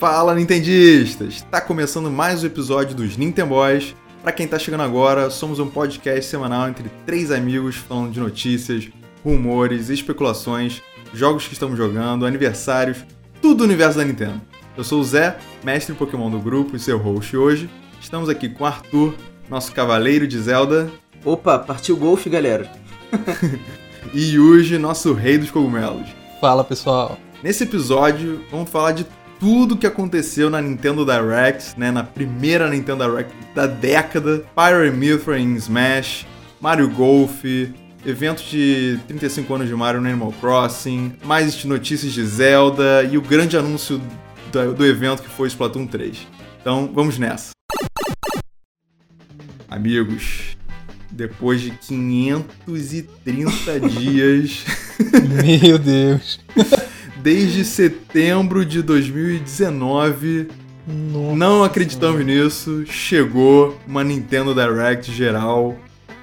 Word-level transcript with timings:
Fala 0.00 0.34
Nintendistas! 0.34 1.34
Está 1.34 1.60
começando 1.60 2.10
mais 2.10 2.42
um 2.42 2.46
episódio 2.46 2.96
dos 2.96 3.18
Nintendo 3.18 3.50
Boys. 3.50 3.94
Para 4.22 4.32
quem 4.32 4.46
está 4.46 4.58
chegando 4.58 4.82
agora, 4.82 5.28
somos 5.28 5.58
um 5.58 5.68
podcast 5.68 6.24
semanal 6.24 6.70
entre 6.70 6.90
três 7.04 7.30
amigos 7.30 7.76
falando 7.76 8.10
de 8.10 8.18
notícias, 8.18 8.88
rumores, 9.22 9.90
especulações, 9.90 10.80
jogos 11.12 11.46
que 11.46 11.52
estamos 11.52 11.76
jogando, 11.76 12.24
aniversários, 12.24 13.04
tudo 13.42 13.56
do 13.56 13.64
universo 13.64 13.98
da 13.98 14.04
Nintendo. 14.06 14.40
Eu 14.74 14.84
sou 14.84 15.02
o 15.02 15.04
Zé, 15.04 15.36
mestre 15.62 15.94
Pokémon 15.94 16.30
do 16.30 16.40
grupo 16.40 16.74
e 16.74 16.80
seu 16.80 16.96
host 16.96 17.36
hoje. 17.36 17.68
Estamos 18.00 18.30
aqui 18.30 18.48
com 18.48 18.64
o 18.64 18.66
Arthur, 18.66 19.14
nosso 19.50 19.70
cavaleiro 19.70 20.26
de 20.26 20.40
Zelda. 20.40 20.90
Opa, 21.22 21.58
partiu 21.58 21.94
golfe, 21.98 22.30
galera. 22.30 22.72
e 24.14 24.32
Yuji, 24.32 24.78
nosso 24.78 25.12
rei 25.12 25.36
dos 25.36 25.50
cogumelos. 25.50 26.08
Fala, 26.40 26.64
pessoal. 26.64 27.18
Nesse 27.42 27.64
episódio, 27.64 28.42
vamos 28.50 28.70
falar 28.70 28.92
de 28.92 29.06
tudo 29.40 29.76
que 29.76 29.86
aconteceu 29.86 30.50
na 30.50 30.60
Nintendo 30.60 31.04
Direct, 31.04 31.78
né, 31.78 31.90
na 31.90 32.04
primeira 32.04 32.68
Nintendo 32.68 33.08
Direct 33.08 33.32
da 33.54 33.66
década, 33.66 34.44
Pyre 34.54 34.90
Mythra 34.90 35.40
em 35.40 35.54
Smash, 35.54 36.26
Mario 36.60 36.90
Golf, 36.90 37.42
eventos 38.04 38.44
de 38.44 39.00
35 39.08 39.54
anos 39.54 39.66
de 39.66 39.74
Mario 39.74 40.02
no 40.02 40.08
Animal 40.08 40.34
Crossing, 40.40 41.14
mais 41.24 41.64
notícias 41.64 42.12
de 42.12 42.22
Zelda 42.22 43.02
e 43.10 43.16
o 43.16 43.22
grande 43.22 43.56
anúncio 43.56 43.98
do, 44.52 44.74
do 44.74 44.86
evento 44.86 45.22
que 45.22 45.30
foi 45.30 45.48
Splatoon 45.48 45.86
3. 45.86 46.28
Então, 46.60 46.90
vamos 46.94 47.18
nessa. 47.18 47.52
Amigos, 49.70 50.54
depois 51.10 51.62
de 51.62 51.70
530 51.70 53.80
dias. 53.88 54.66
Meu 55.42 55.78
Deus! 55.78 56.38
Desde 57.22 57.64
setembro 57.64 58.64
de 58.64 58.82
2019. 58.82 60.48
Nossa. 60.86 61.36
Não 61.36 61.64
acreditamos 61.64 62.24
nisso. 62.24 62.84
Chegou 62.86 63.78
uma 63.86 64.02
Nintendo 64.02 64.54
Direct 64.54 65.12
geral. 65.12 65.76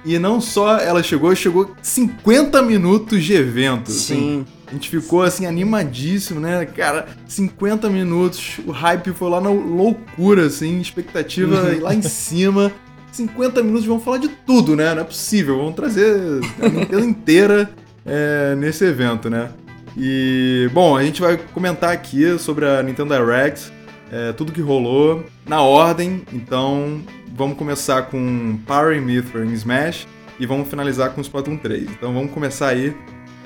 E 0.04 0.18
não 0.18 0.40
só 0.40 0.78
ela 0.78 1.02
chegou, 1.02 1.34
chegou 1.34 1.74
50 1.82 2.62
minutos 2.62 3.24
de 3.24 3.34
evento. 3.34 3.90
Sim. 3.90 4.44
Assim. 4.44 4.58
A 4.68 4.72
gente 4.72 4.90
ficou 4.90 5.22
assim 5.22 5.46
animadíssimo, 5.46 6.38
né? 6.40 6.66
Cara, 6.66 7.06
50 7.26 7.88
minutos, 7.88 8.58
o 8.66 8.70
hype 8.70 9.12
foi 9.12 9.30
lá 9.30 9.40
na 9.40 9.48
loucura, 9.48 10.46
assim, 10.46 10.78
expectativa 10.78 11.74
lá 11.80 11.94
em 11.94 12.02
cima. 12.02 12.70
50 13.10 13.62
minutos 13.62 13.86
vão 13.86 13.98
falar 13.98 14.18
de 14.18 14.28
tudo, 14.28 14.76
né? 14.76 14.94
Não 14.94 15.00
é 15.00 15.04
possível. 15.04 15.56
Vamos 15.56 15.74
trazer 15.74 16.40
a 16.60 16.68
Nintendo 16.68 17.04
inteira 17.04 17.70
é, 18.04 18.54
nesse 18.56 18.84
evento, 18.84 19.30
né? 19.30 19.48
E, 19.96 20.68
bom, 20.72 20.96
a 20.96 21.02
gente 21.02 21.20
vai 21.20 21.36
comentar 21.36 21.92
aqui 21.92 22.38
sobre 22.38 22.66
a 22.66 22.82
Nintendo 22.82 23.14
Direct, 23.14 23.72
é, 24.10 24.32
tudo 24.32 24.52
que 24.52 24.60
rolou, 24.60 25.24
na 25.46 25.62
ordem. 25.62 26.22
Então, 26.32 27.02
vamos 27.34 27.56
começar 27.56 28.02
com 28.02 28.58
Power 28.66 29.00
Mithra 29.00 29.44
em 29.44 29.52
Smash 29.52 30.06
e 30.38 30.46
vamos 30.46 30.68
finalizar 30.68 31.10
com 31.10 31.20
Splatoon 31.20 31.56
3. 31.56 31.90
Então, 31.90 32.12
vamos 32.12 32.32
começar 32.32 32.68
aí 32.68 32.94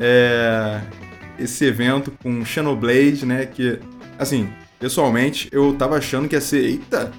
é, 0.01 0.81
esse 1.39 1.65
evento 1.65 2.13
com 2.23 2.45
Xenoblade, 2.45 3.25
né? 3.25 3.47
Que, 3.47 3.79
assim, 4.19 4.49
pessoalmente, 4.79 5.49
eu 5.53 5.75
tava 5.75 5.97
achando 5.97 6.29
que 6.29 6.35
ia 6.35 6.41
ser, 6.41 6.65
eita, 6.65 7.13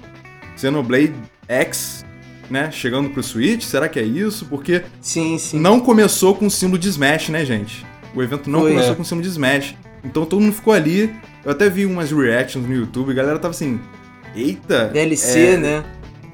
Xenoblade 0.56 1.14
X 1.48 2.04
né? 2.50 2.70
Chegando 2.70 3.10
pro 3.10 3.22
Switch, 3.22 3.62
será 3.62 3.88
que 3.88 3.98
é 3.98 4.02
isso? 4.02 4.46
Porque 4.46 4.84
sim, 5.00 5.38
sim. 5.38 5.58
não 5.58 5.80
começou 5.80 6.34
com 6.34 6.46
o 6.46 6.50
símbolo 6.50 6.78
de 6.78 6.88
Smash, 6.88 7.28
né, 7.28 7.44
gente? 7.44 7.84
O 8.14 8.22
evento 8.22 8.48
não 8.48 8.60
Foi, 8.60 8.70
começou 8.70 8.92
é. 8.92 8.96
com 8.96 9.02
o 9.02 9.04
símbolo 9.04 9.22
de 9.22 9.28
Smash. 9.28 9.74
Então 10.04 10.24
todo 10.24 10.40
mundo 10.40 10.54
ficou 10.54 10.72
ali. 10.72 11.14
Eu 11.44 11.50
até 11.50 11.68
vi 11.68 11.86
umas 11.86 12.10
reactions 12.10 12.66
no 12.66 12.74
YouTube, 12.74 13.10
a 13.10 13.14
galera 13.14 13.38
tava 13.38 13.52
assim, 13.52 13.80
eita. 14.34 14.88
DLC, 14.88 15.38
é, 15.38 15.56
né? 15.56 15.84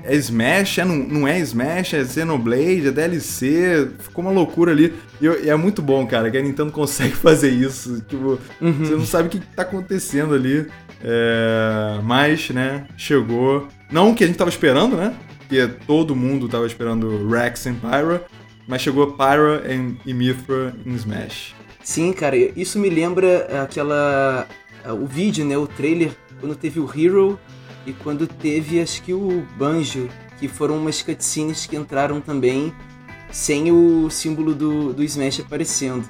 É 0.02 0.14
Smash, 0.14 0.78
é, 0.78 0.84
não, 0.84 0.96
não 0.96 1.28
é 1.28 1.38
Smash, 1.40 1.94
é 1.94 2.04
Xenoblade, 2.04 2.88
é 2.88 2.90
DLC, 2.90 3.90
ficou 3.98 4.24
uma 4.24 4.32
loucura 4.32 4.72
ali. 4.72 4.94
E, 5.20 5.26
e, 5.26 5.50
é 5.50 5.56
muito 5.56 5.82
bom, 5.82 6.06
cara, 6.06 6.30
que 6.30 6.38
a 6.38 6.42
Nintendo 6.42 6.70
consegue 6.72 7.14
fazer 7.14 7.50
isso. 7.50 8.00
Tipo, 8.08 8.38
uhum. 8.60 8.72
você 8.72 8.94
não 8.94 9.06
sabe 9.06 9.28
o 9.28 9.30
que 9.30 9.40
tá 9.40 9.62
acontecendo 9.62 10.34
ali. 10.34 10.66
É, 11.02 11.98
mas, 12.02 12.50
né, 12.50 12.86
chegou. 12.96 13.68
Não 13.90 14.10
o 14.10 14.14
que 14.14 14.22
a 14.22 14.26
gente 14.26 14.36
tava 14.36 14.50
esperando, 14.50 14.96
né? 14.96 15.14
porque 15.50 15.66
todo 15.84 16.14
mundo 16.14 16.48
tava 16.48 16.64
esperando 16.64 17.28
Rex 17.28 17.66
e 17.66 17.72
Pyra, 17.72 18.24
mas 18.68 18.80
chegou 18.80 19.08
Pyra 19.08 19.64
e 20.06 20.14
Mithra 20.14 20.72
em 20.86 20.94
Smash. 20.94 21.56
Sim, 21.90 22.12
cara, 22.12 22.36
isso 22.36 22.78
me 22.78 22.88
lembra 22.88 23.64
aquela. 23.64 24.46
o 24.86 25.06
vídeo, 25.06 25.44
né? 25.44 25.58
O 25.58 25.66
trailer, 25.66 26.12
quando 26.38 26.54
teve 26.54 26.78
o 26.78 26.88
Hero 26.88 27.36
e 27.84 27.92
quando 27.92 28.28
teve, 28.28 28.80
acho 28.80 29.02
que 29.02 29.12
o 29.12 29.44
Banjo, 29.58 30.08
que 30.38 30.46
foram 30.46 30.76
umas 30.78 31.02
cutscenes 31.02 31.66
que 31.66 31.74
entraram 31.74 32.20
também 32.20 32.72
sem 33.32 33.72
o 33.72 34.08
símbolo 34.08 34.54
do, 34.54 34.92
do 34.92 35.02
Smash 35.02 35.40
aparecendo. 35.40 36.08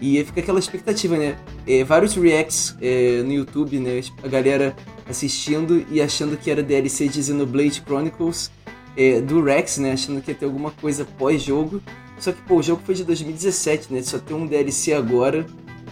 E 0.00 0.24
fica 0.24 0.40
aquela 0.40 0.58
expectativa, 0.58 1.18
né? 1.18 1.36
É, 1.66 1.84
vários 1.84 2.14
reacts 2.14 2.74
é, 2.80 3.22
no 3.22 3.30
YouTube, 3.30 3.78
né? 3.80 4.00
A 4.22 4.28
galera 4.28 4.74
assistindo 5.06 5.84
e 5.90 6.00
achando 6.00 6.38
que 6.38 6.50
era 6.50 6.62
DLC 6.62 7.06
de 7.06 7.22
Xenoblade 7.22 7.82
Chronicles 7.86 8.50
é, 8.96 9.20
do 9.20 9.42
Rex, 9.42 9.76
né? 9.76 9.92
Achando 9.92 10.22
que 10.22 10.30
ia 10.30 10.34
ter 10.34 10.46
alguma 10.46 10.70
coisa 10.70 11.04
pós-jogo. 11.04 11.82
Só 12.18 12.32
que, 12.32 12.40
pô, 12.42 12.56
o 12.56 12.62
jogo 12.62 12.82
foi 12.84 12.94
de 12.94 13.04
2017, 13.04 13.92
né? 13.92 14.02
Só 14.02 14.18
tem 14.18 14.36
um 14.36 14.46
DLC 14.46 14.92
agora. 14.92 15.46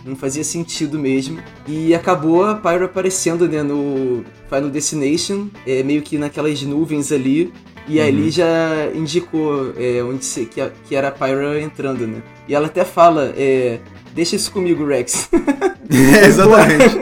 Não 0.05 0.15
fazia 0.15 0.45
sentido 0.45 0.99
mesmo. 0.99 1.39
E 1.67 1.95
acabou 1.95 2.45
a 2.45 2.55
Pyro 2.55 2.85
aparecendo, 2.85 3.49
né? 3.49 3.63
No 3.63 4.25
Final 4.49 4.71
Destination. 4.71 5.49
É, 5.67 5.83
meio 5.83 6.03
que 6.03 6.19
naquelas 6.19 6.63
nuvens 6.63 7.13
ali. 7.13 7.53
E 7.89 7.99
uhum. 7.99 8.07
ali 8.07 8.31
já 8.31 8.91
indicou 8.95 9.73
é, 9.77 10.03
onde 10.03 10.25
se, 10.25 10.47
que, 10.47 10.61
que 10.89 10.97
era 10.97 11.09
a 11.09 11.13
Pyra 11.13 11.61
entrando, 11.61 12.07
né? 12.07 12.23
E 12.49 12.55
ela 12.55 12.67
até 12.67 12.85
fala, 12.85 13.33
é, 13.37 13.79
deixa 14.13 14.35
isso 14.35 14.51
comigo, 14.51 14.85
Rex. 14.85 15.29
é, 15.91 16.27
exatamente. 16.27 16.99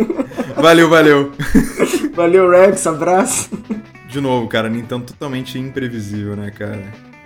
valeu, 0.57 0.89
valeu. 0.91 1.33
valeu, 2.15 2.51
Rex, 2.51 2.87
abraço 2.87 3.49
de 4.15 4.21
novo, 4.21 4.47
cara, 4.47 4.69
Nintendo 4.69 5.07
totalmente 5.07 5.59
imprevisível, 5.59 6.37
né, 6.37 6.53
cara? 6.53 6.81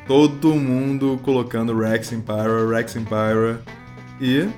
Todo 0.08 0.54
mundo 0.54 1.20
colocando 1.22 1.78
Rex 1.78 2.12
em 2.12 2.20
Pyra, 2.20 2.66
Rex 2.74 2.96
em 2.96 3.04
Pyra 3.04 3.60
e 4.20 4.48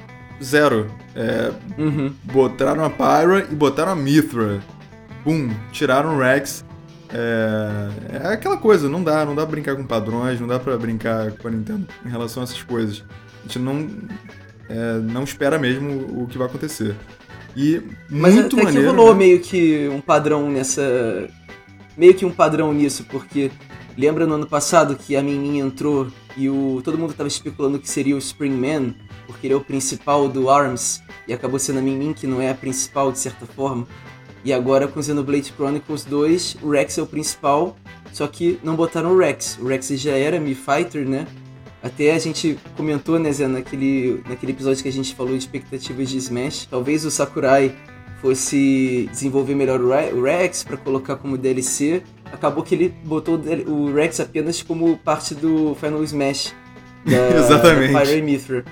zero. 0.43 0.87
É, 1.15 1.53
uhum. 1.77 2.13
Botaram 2.23 2.85
a 2.85 2.89
Pyra 2.89 3.47
e 3.51 3.55
botaram 3.55 3.93
a 3.93 3.97
Mithra. 3.97 4.61
Pum, 5.25 5.51
tiraram 5.73 6.17
o 6.17 6.19
Rex. 6.21 6.65
É, 7.13 7.89
é, 8.13 8.33
aquela 8.33 8.57
coisa, 8.57 8.89
não 8.89 9.03
dá, 9.03 9.25
não 9.27 9.35
dá 9.35 9.43
pra 9.43 9.51
brincar 9.51 9.75
com 9.75 9.85
padrões, 9.85 10.41
não 10.41 10.47
dá 10.47 10.59
pra 10.61 10.79
brincar 10.79 11.33
com 11.33 11.49
a 11.49 11.51
Nintendo 11.51 11.87
em 12.07 12.09
relação 12.09 12.43
a 12.43 12.45
essas 12.45 12.63
coisas. 12.63 13.05
A 13.41 13.43
gente 13.43 13.59
não, 13.59 13.89
é, 14.69 14.99
não 15.01 15.25
espera 15.25 15.59
mesmo 15.59 16.23
o 16.23 16.29
que 16.29 16.39
vai 16.39 16.47
acontecer. 16.47 16.95
E 17.57 17.83
Mas 18.09 18.35
muito 18.35 18.55
até 18.55 18.65
maneiro, 18.65 18.89
que 18.89 18.97
rolou 18.97 19.13
né? 19.13 19.19
meio 19.19 19.41
que 19.41 19.89
um 19.89 20.01
padrão 20.01 20.49
nessa 20.49 21.29
meio 21.97 22.15
que 22.15 22.25
um 22.25 22.31
padrão 22.31 22.73
nisso, 22.73 23.05
porque 23.11 23.51
lembra 23.97 24.27
no 24.27 24.35
ano 24.35 24.47
passado 24.47 24.97
que 24.97 25.17
a 25.17 25.23
Min 25.23 25.59
entrou 25.59 26.09
e 26.37 26.49
o 26.49 26.81
todo 26.85 26.99
mundo 26.99 27.11
estava 27.11 27.29
especulando 27.29 27.79
que 27.79 27.89
seria 27.89 28.15
o 28.15 28.19
Springman, 28.19 28.95
porque 29.27 29.47
ele 29.47 29.55
é 29.55 29.57
o 29.57 29.61
principal 29.61 30.29
do 30.29 30.49
ARMS, 30.49 31.03
e 31.27 31.33
acabou 31.33 31.59
sendo 31.59 31.79
a 31.79 31.83
Min 31.83 32.13
que 32.13 32.27
não 32.27 32.41
é 32.41 32.51
a 32.51 32.55
principal 32.55 33.13
de 33.13 33.19
certa 33.19 33.47
forma. 33.47 33.87
E 34.43 34.53
agora 34.53 34.89
com 34.89 35.03
Xenoblade 35.03 35.53
Chronicles 35.53 36.05
2, 36.05 36.59
o 36.63 36.71
Rex 36.71 36.97
é 36.97 37.03
o 37.03 37.07
principal, 37.07 37.77
só 38.13 38.27
que 38.27 38.59
não 38.65 38.75
botaram 38.75 39.13
o 39.13 39.19
Rex. 39.19 39.59
O 39.61 39.67
Rex 39.67 39.89
já 39.89 40.13
era 40.13 40.41
Mi 40.41 40.55
Fighter, 40.55 41.07
né? 41.07 41.27
Até 41.83 42.13
a 42.13 42.19
gente 42.19 42.59
comentou, 42.77 43.19
né, 43.19 43.33
Zé, 43.33 43.47
naquele, 43.47 44.23
naquele 44.29 44.53
episódio 44.53 44.83
que 44.83 44.89
a 44.89 44.93
gente 44.93 45.15
falou 45.15 45.33
de 45.33 45.39
expectativas 45.39 46.09
de 46.09 46.19
Smash. 46.19 46.67
Talvez 46.71 47.05
o 47.05 47.11
Sakurai 47.11 47.75
fosse 48.21 49.09
desenvolver 49.11 49.55
melhor 49.55 49.81
o 49.81 50.23
Rex 50.23 50.63
para 50.63 50.77
colocar 50.77 51.17
como 51.17 51.39
DLC, 51.39 52.03
acabou 52.33 52.63
que 52.63 52.75
ele 52.75 52.95
botou 53.05 53.41
o 53.67 53.93
Rex 53.93 54.21
apenas 54.21 54.63
como 54.63 54.97
parte 54.99 55.35
do 55.35 55.75
Final 55.75 56.03
Smash 56.05 56.55
da, 57.05 57.31
Exatamente. 57.39 57.93
da 57.93 58.01
Fire 58.01 58.23
Mithra. 58.23 58.65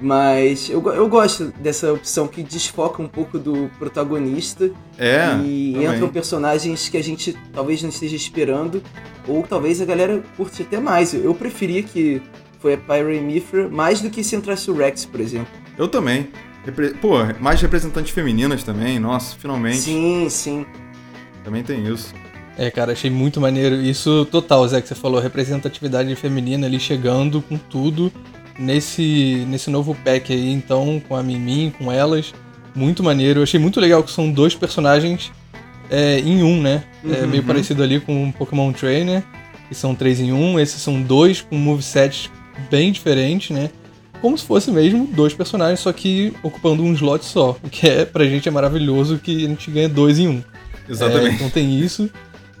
Mas 0.00 0.70
eu, 0.70 0.82
eu 0.92 1.08
gosto 1.08 1.52
dessa 1.60 1.92
opção 1.92 2.26
que 2.26 2.42
desfoca 2.42 3.02
um 3.02 3.08
pouco 3.08 3.38
do 3.38 3.70
protagonista 3.78 4.70
é, 4.96 5.26
e 5.44 5.72
também. 5.74 5.94
entram 5.94 6.08
personagens 6.08 6.88
que 6.88 6.96
a 6.96 7.02
gente 7.02 7.36
talvez 7.52 7.82
não 7.82 7.90
esteja 7.90 8.16
esperando, 8.16 8.82
ou 9.26 9.42
talvez 9.42 9.80
a 9.80 9.84
galera 9.84 10.22
curte 10.36 10.62
até 10.62 10.80
mais. 10.80 11.12
Eu 11.12 11.34
preferia 11.34 11.82
que 11.82 12.22
foi 12.60 12.74
a 12.74 12.78
Pyre 12.78 13.20
Mithra 13.20 13.68
mais 13.68 14.00
do 14.00 14.08
que 14.08 14.24
se 14.24 14.34
entrasse 14.34 14.70
o 14.70 14.74
Rex, 14.74 15.04
por 15.04 15.20
exemplo. 15.20 15.52
Eu 15.76 15.88
também. 15.88 16.28
Pô, 17.00 17.18
mais 17.40 17.60
representantes 17.60 18.12
femininas 18.12 18.62
também, 18.62 18.98
nossa, 18.98 19.36
finalmente. 19.36 19.78
Sim, 19.78 20.28
sim. 20.28 20.66
Também 21.44 21.62
tem 21.62 21.86
isso. 21.86 22.14
É, 22.58 22.70
cara, 22.72 22.92
achei 22.92 23.08
muito 23.10 23.40
maneiro. 23.40 23.76
Isso 23.76 24.26
total, 24.30 24.66
Zé, 24.66 24.80
que 24.82 24.88
você 24.88 24.94
falou, 24.94 25.20
representatividade 25.20 26.12
feminina 26.16 26.66
ali 26.66 26.80
chegando 26.80 27.40
com 27.40 27.56
tudo 27.56 28.12
nesse, 28.58 29.44
nesse 29.48 29.70
novo 29.70 29.94
pack 30.04 30.32
aí, 30.32 30.52
então, 30.52 31.00
com 31.08 31.14
a 31.14 31.22
Mimi, 31.22 31.72
com 31.78 31.90
elas. 31.92 32.34
Muito 32.74 33.02
maneiro. 33.02 33.38
Eu 33.40 33.44
achei 33.44 33.60
muito 33.60 33.78
legal 33.80 34.02
que 34.02 34.10
são 34.10 34.30
dois 34.30 34.54
personagens 34.56 35.30
é, 35.88 36.18
em 36.18 36.42
um, 36.42 36.60
né? 36.60 36.82
É 37.04 37.22
Uhum. 37.22 37.28
meio 37.28 37.44
parecido 37.44 37.82
ali 37.82 38.00
com 38.00 38.28
o 38.28 38.32
Pokémon 38.32 38.72
Trainer, 38.72 39.22
que 39.68 39.74
são 39.74 39.94
três 39.94 40.18
em 40.18 40.32
um. 40.32 40.58
Esses 40.58 40.82
são 40.82 41.00
dois 41.00 41.40
com 41.40 41.56
movesets 41.56 42.28
bem 42.68 42.90
diferentes, 42.90 43.50
né? 43.50 43.70
Como 44.20 44.36
se 44.36 44.44
fosse 44.44 44.68
mesmo 44.72 45.06
dois 45.12 45.32
personagens, 45.32 45.78
só 45.78 45.92
que 45.92 46.32
ocupando 46.42 46.82
um 46.82 46.92
slot 46.92 47.24
só. 47.24 47.56
O 47.62 47.70
que 47.70 47.86
é, 47.88 48.04
pra 48.04 48.24
gente 48.24 48.48
é 48.48 48.50
maravilhoso 48.50 49.18
que 49.18 49.44
a 49.46 49.48
gente 49.48 49.70
ganha 49.70 49.88
dois 49.88 50.18
em 50.18 50.26
um. 50.26 50.42
É, 50.88 50.90
Exatamente. 50.92 51.36
então 51.36 51.48
tem 51.50 51.78
isso. 51.78 52.10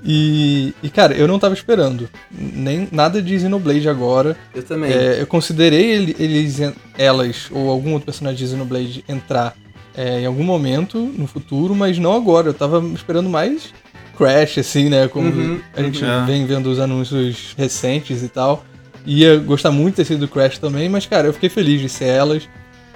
E, 0.04 0.72
e, 0.82 0.88
cara, 0.88 1.14
eu 1.14 1.26
não 1.26 1.38
tava 1.38 1.54
esperando. 1.54 2.08
Nem 2.30 2.88
nada 2.92 3.20
de 3.20 3.38
Xenoblade 3.38 3.88
agora. 3.88 4.36
Eu 4.54 4.62
também. 4.62 4.92
É, 4.92 5.20
eu 5.20 5.26
considerei 5.26 5.90
ele- 5.90 6.16
eles, 6.18 6.58
elas 6.96 7.48
ou 7.50 7.68
algum 7.68 7.92
outro 7.92 8.06
personagem 8.06 8.38
de 8.44 8.50
Xenoblade 8.50 9.04
entrar 9.08 9.54
é, 9.96 10.20
em 10.20 10.26
algum 10.26 10.44
momento 10.44 10.98
no 10.98 11.26
futuro, 11.26 11.74
mas 11.74 11.98
não 11.98 12.14
agora. 12.14 12.48
Eu 12.50 12.54
tava 12.54 12.80
esperando 12.94 13.28
mais 13.28 13.74
Crash, 14.16 14.58
assim, 14.58 14.88
né? 14.88 15.08
Como 15.08 15.28
Uhum, 15.28 15.60
a 15.74 15.82
gente 15.82 16.04
uhum. 16.04 16.26
vem 16.26 16.46
vendo 16.46 16.66
os 16.70 16.78
anúncios 16.78 17.54
recentes 17.58 18.22
e 18.22 18.28
tal. 18.28 18.64
Ia 19.04 19.36
gostar 19.38 19.70
muito 19.72 19.94
de 19.96 19.96
ter 19.96 20.04
sido 20.04 20.28
Crash 20.28 20.58
também, 20.58 20.88
mas, 20.88 21.06
cara, 21.06 21.26
eu 21.26 21.32
fiquei 21.32 21.48
feliz 21.48 21.80
de 21.80 21.88
ser 21.88 22.06
elas. 22.06 22.48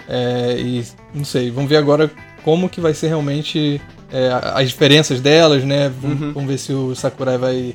É, 0.08 0.56
e 0.58 0.84
não 1.14 1.24
sei, 1.24 1.50
vamos 1.50 1.68
ver 1.70 1.76
agora 1.76 2.10
como 2.44 2.68
que 2.68 2.80
vai 2.80 2.92
ser 2.94 3.08
realmente 3.08 3.80
é, 4.12 4.30
as 4.54 4.68
diferenças 4.68 5.20
delas, 5.20 5.64
né? 5.64 5.90
Vamos, 6.00 6.20
Uhum. 6.20 6.32
vamos 6.32 6.48
ver 6.50 6.58
se 6.58 6.72
o 6.72 6.94
Sakurai 6.94 7.38
vai 7.38 7.74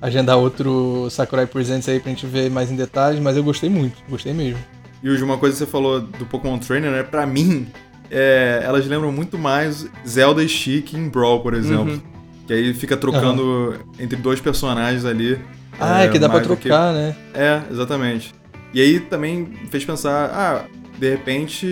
agendar 0.00 0.36
outro 0.36 1.08
Sakurai 1.10 1.46
Presents 1.46 1.88
aí 1.88 1.98
pra 1.98 2.10
gente 2.10 2.26
ver 2.26 2.50
mais 2.50 2.70
em 2.70 2.76
detalhes, 2.76 3.20
mas 3.20 3.36
eu 3.36 3.42
gostei 3.42 3.68
muito, 3.70 3.96
gostei 4.08 4.32
mesmo. 4.32 4.58
E 5.02 5.08
hoje 5.10 5.22
uma 5.22 5.38
coisa 5.38 5.54
que 5.54 5.58
você 5.64 5.66
falou 5.70 6.00
do 6.00 6.26
Pokémon 6.26 6.58
Trainer, 6.58 6.90
né? 6.90 7.02
Pra 7.02 7.24
mim, 7.26 7.66
é, 8.10 8.60
elas 8.64 8.86
lembram 8.86 9.10
muito 9.12 9.38
mais 9.38 9.88
Zelda 10.06 10.42
e 10.42 10.48
Chic 10.48 10.92
em 10.94 11.08
Brawl, 11.08 11.40
por 11.40 11.54
exemplo. 11.54 11.92
Uhum. 11.94 12.00
Que 12.46 12.52
aí 12.52 12.74
fica 12.74 12.96
trocando 12.96 13.74
entre 13.98 14.16
dois 14.16 14.40
personagens 14.40 15.04
ali. 15.04 15.38
Ah, 15.80 16.02
é, 16.02 16.08
que 16.08 16.18
dá 16.18 16.28
pra 16.28 16.38
do 16.40 16.56
que- 16.56 16.68
trocar, 16.68 16.92
né? 16.92 17.14
É, 17.34 17.60
exatamente. 17.70 18.34
E 18.74 18.80
aí 18.80 18.98
também 19.00 19.52
fez 19.70 19.84
pensar, 19.84 20.30
ah, 20.34 20.64
de 20.98 21.08
repente, 21.10 21.66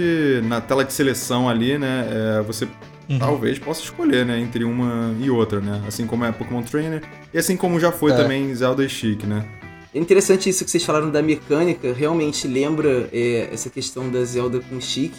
na 0.45 0.61
tela 0.61 0.85
de 0.85 0.93
seleção 0.93 1.49
ali, 1.49 1.77
né, 1.79 2.07
é, 2.39 2.43
você 2.43 2.69
Uhum. 3.09 3.19
talvez 3.19 3.59
possa 3.59 3.83
escolher, 3.83 4.27
né, 4.27 4.39
entre 4.41 4.65
uma 4.65 5.15
e 5.21 5.31
outra, 5.31 5.61
né? 5.61 5.83
Assim 5.87 6.07
como 6.07 6.25
é 6.25 6.33
Pokémon 6.33 6.63
Trainer 6.63 7.03
e 7.33 7.39
assim 7.39 7.57
como 7.57 7.79
já 7.79 7.93
foi 7.93 8.13
É. 8.13 8.17
também 8.17 8.53
Zelda 8.55 8.85
e 8.85 8.89
Chic, 8.89 9.23
né? 9.25 9.47
É 9.95 9.99
interessante 9.99 10.49
isso 10.49 10.65
que 10.65 10.71
vocês 10.71 10.85
falaram 10.85 11.11
da 11.11 11.23
mecânica, 11.23 11.93
realmente 11.93 12.47
lembra 12.47 13.09
é, 13.13 13.49
essa 13.53 13.71
questão 13.71 14.11
da 14.11 14.23
Zelda 14.25 14.61
com 14.61 14.81
Chic, 14.81 15.13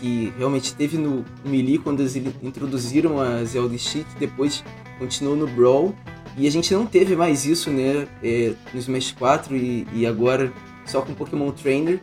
que 0.00 0.32
realmente 0.36 0.74
teve 0.74 0.98
no 0.98 1.24
Melee 1.44 1.78
quando 1.78 2.00
eles 2.00 2.16
introduziram 2.42 3.20
a 3.20 3.42
Zelda 3.44 3.74
e 3.74 3.78
Chic, 3.78 4.06
depois 4.18 4.62
continuou 4.98 5.36
no 5.36 5.46
Brawl, 5.46 5.94
e 6.36 6.46
a 6.46 6.50
gente 6.50 6.72
não 6.74 6.84
teve 6.84 7.16
mais 7.16 7.46
isso, 7.46 7.70
né, 7.70 8.06
é, 8.22 8.52
no 8.74 8.80
Smash 8.80 9.12
4 9.12 9.56
e, 9.56 9.86
e 9.94 10.06
agora 10.06 10.52
só 10.84 11.00
com 11.00 11.14
Pokémon 11.14 11.50
Trainer. 11.50 12.00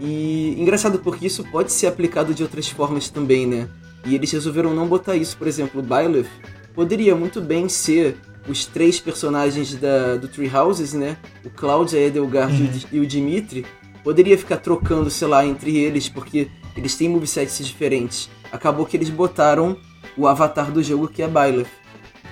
E 0.00 0.54
engraçado 0.56 1.00
porque 1.00 1.26
isso 1.26 1.42
pode 1.50 1.72
ser 1.72 1.88
aplicado 1.88 2.32
de 2.32 2.42
outras 2.42 2.68
formas 2.68 3.08
também, 3.08 3.46
né? 3.46 3.68
E 4.08 4.14
eles 4.14 4.32
resolveram 4.32 4.74
não 4.74 4.86
botar 4.88 5.16
isso, 5.16 5.36
por 5.36 5.46
exemplo, 5.46 5.80
o 5.80 5.84
Byleth 5.84 6.26
poderia 6.74 7.14
muito 7.14 7.40
bem 7.40 7.68
ser 7.68 8.16
os 8.48 8.64
três 8.64 8.98
personagens 8.98 9.74
da, 9.74 10.16
do 10.16 10.26
Three 10.28 10.50
Houses, 10.54 10.94
né? 10.94 11.18
O 11.44 11.50
Cloud, 11.50 11.94
a 11.94 12.00
Edelgard 12.00 12.54
e 12.56 12.64
o 12.64 12.68
Di- 12.68 12.86
e 12.92 13.00
o 13.00 13.06
Dimitri. 13.06 13.66
Poderia 14.02 14.38
ficar 14.38 14.56
trocando, 14.58 15.10
sei 15.10 15.28
lá, 15.28 15.44
entre 15.44 15.76
eles, 15.76 16.08
porque 16.08 16.48
eles 16.74 16.94
têm 16.94 17.08
movesets 17.08 17.58
diferentes. 17.66 18.30
Acabou 18.50 18.86
que 18.86 18.96
eles 18.96 19.10
botaram 19.10 19.76
o 20.16 20.26
avatar 20.26 20.72
do 20.72 20.82
jogo, 20.82 21.08
que 21.08 21.22
é 21.22 21.28
Byleth. 21.28 21.66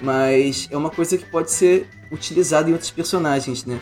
Mas 0.00 0.69
é 0.70 0.76
uma 0.76 0.88
coisa 0.90 1.19
que 1.19 1.25
pode 1.26 1.50
ser 1.50 1.88
utilizada 2.11 2.70
em 2.70 2.73
outros 2.73 2.90
personagens, 2.90 3.67
né? 3.67 3.78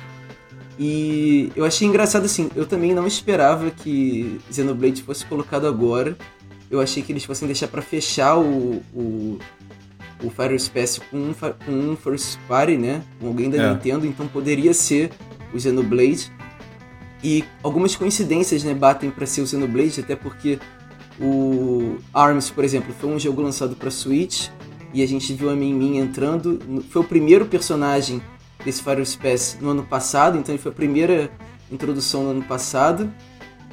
E 0.78 1.52
eu 1.54 1.64
achei 1.64 1.86
engraçado 1.86 2.24
assim, 2.24 2.50
eu 2.56 2.66
também 2.66 2.92
não 2.94 3.06
esperava 3.06 3.70
que 3.70 4.40
Xenoblade 4.50 5.02
fosse 5.02 5.24
colocado 5.26 5.66
agora. 5.68 6.16
Eu 6.74 6.80
achei 6.80 7.02
que 7.02 7.12
eles 7.12 7.24
fossem 7.24 7.46
deixar 7.46 7.68
pra 7.68 7.80
fechar 7.80 8.36
o, 8.36 8.82
o, 8.94 9.38
o 10.22 10.30
Fire 10.30 10.58
Space 10.58 11.00
com 11.00 11.16
um, 11.16 11.34
com 11.64 11.72
um 11.72 11.96
First 11.96 12.38
Party, 12.48 12.76
né? 12.76 13.02
Com 13.20 13.28
alguém 13.28 13.48
da 13.48 13.62
É. 13.62 13.70
Nintendo, 13.72 14.06
então 14.06 14.26
poderia 14.26 14.74
ser 14.74 15.10
o 15.52 15.58
Xenoblade. 15.60 16.32
E 17.22 17.44
algumas 17.62 17.96
coincidências, 17.96 18.62
né, 18.64 18.74
batem 18.74 19.10
pra 19.10 19.24
ser 19.24 19.40
o 19.40 19.46
Xenoblade, 19.46 20.00
até 20.00 20.14
porque 20.16 20.58
o 21.18 21.96
ARMS, 22.12 22.50
por 22.50 22.64
exemplo, 22.64 22.92
foi 23.00 23.08
um 23.08 23.18
jogo 23.18 23.40
lançado 23.40 23.76
pra 23.76 23.90
Switch 23.90 24.48
e 24.92 25.02
a 25.02 25.06
gente 25.06 25.32
viu 25.32 25.48
a 25.50 25.54
Min 25.54 25.72
Min 25.74 25.98
entrando. 25.98 26.82
Foi 26.90 27.02
o 27.02 27.04
primeiro 27.04 27.46
personagem 27.46 28.20
desse 28.64 28.82
Fire 28.82 29.04
Space 29.06 29.56
no 29.60 29.70
ano 29.70 29.84
passado, 29.84 30.36
então 30.36 30.54
ele 30.54 30.62
foi 30.62 30.72
a 30.72 30.74
primeira 30.74 31.30
introdução 31.70 32.24
no 32.24 32.30
ano 32.30 32.42
passado. 32.42 33.10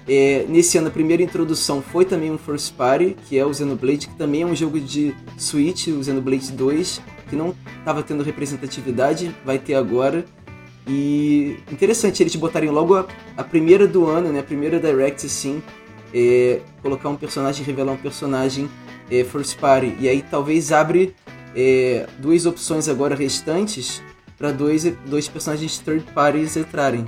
É, 0.08 0.46
nesse 0.50 0.78
ano, 0.78 0.88
a 0.88 0.92
primeira 0.92 1.22
introdução 1.22 1.82
foi 1.82 2.06
também 2.06 2.32
um 2.32 2.38
First 2.38 2.74
Party, 2.74 3.16
que 3.28 3.38
é 3.38 3.46
o 3.46 3.54
Xenoblade, 3.54 4.08
que 4.08 4.16
também 4.16 4.42
é 4.42 4.46
um 4.46 4.56
jogo 4.56 4.80
de 4.80 5.16
Switch, 5.38 5.88
o 5.88 6.04
Xenoblade 6.04 6.52
2, 6.52 7.02
que 7.30 7.36
não 7.36 7.56
estava 7.80 8.02
tendo 8.02 8.24
representatividade, 8.24 9.36
vai 9.46 9.60
ter 9.60 9.76
agora. 9.76 10.26
E 10.88 11.58
interessante 11.72 12.24
eles 12.24 12.36
botarem 12.36 12.70
logo 12.70 12.96
a, 12.96 13.06
a 13.38 13.44
primeira 13.44 13.88
do 13.88 14.08
ano, 14.08 14.32
né, 14.32 14.40
a 14.40 14.44
primeira 14.44 14.80
Direct, 14.80 15.26
assim, 15.26 15.62
é, 16.14 16.62
colocar 16.82 17.10
um 17.10 17.16
personagem, 17.16 17.64
revelar 17.66 17.94
um 17.94 17.98
personagem 17.98 18.70
é, 19.10 19.24
First 19.24 19.58
Party. 19.60 19.96
E 20.00 20.10
aí 20.10 20.24
talvez 20.24 20.72
abre 20.72 21.16
é, 21.56 22.08
duas 22.18 22.46
opções 22.46 22.90
agora 22.90 23.16
restantes 23.16 24.02
para 24.38 24.52
dois, 24.52 24.84
dois 25.06 25.28
personagens 25.28 25.78
Third 25.78 26.04
Parties 26.14 26.58
entrarem. 26.58 27.06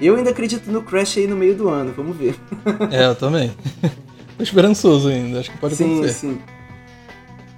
Eu 0.00 0.16
ainda 0.16 0.30
acredito 0.30 0.70
no 0.70 0.82
Crash 0.82 1.18
aí 1.18 1.26
no 1.26 1.36
meio 1.36 1.54
do 1.54 1.68
ano, 1.68 1.92
vamos 1.96 2.16
ver. 2.16 2.34
É, 2.90 3.06
eu 3.06 3.14
também. 3.14 3.52
Tô 4.36 4.42
esperançoso 4.42 5.08
ainda, 5.08 5.40
acho 5.40 5.50
que 5.50 5.58
pode 5.58 5.76
sim, 5.76 5.92
acontecer. 5.94 6.14
sim. 6.14 6.38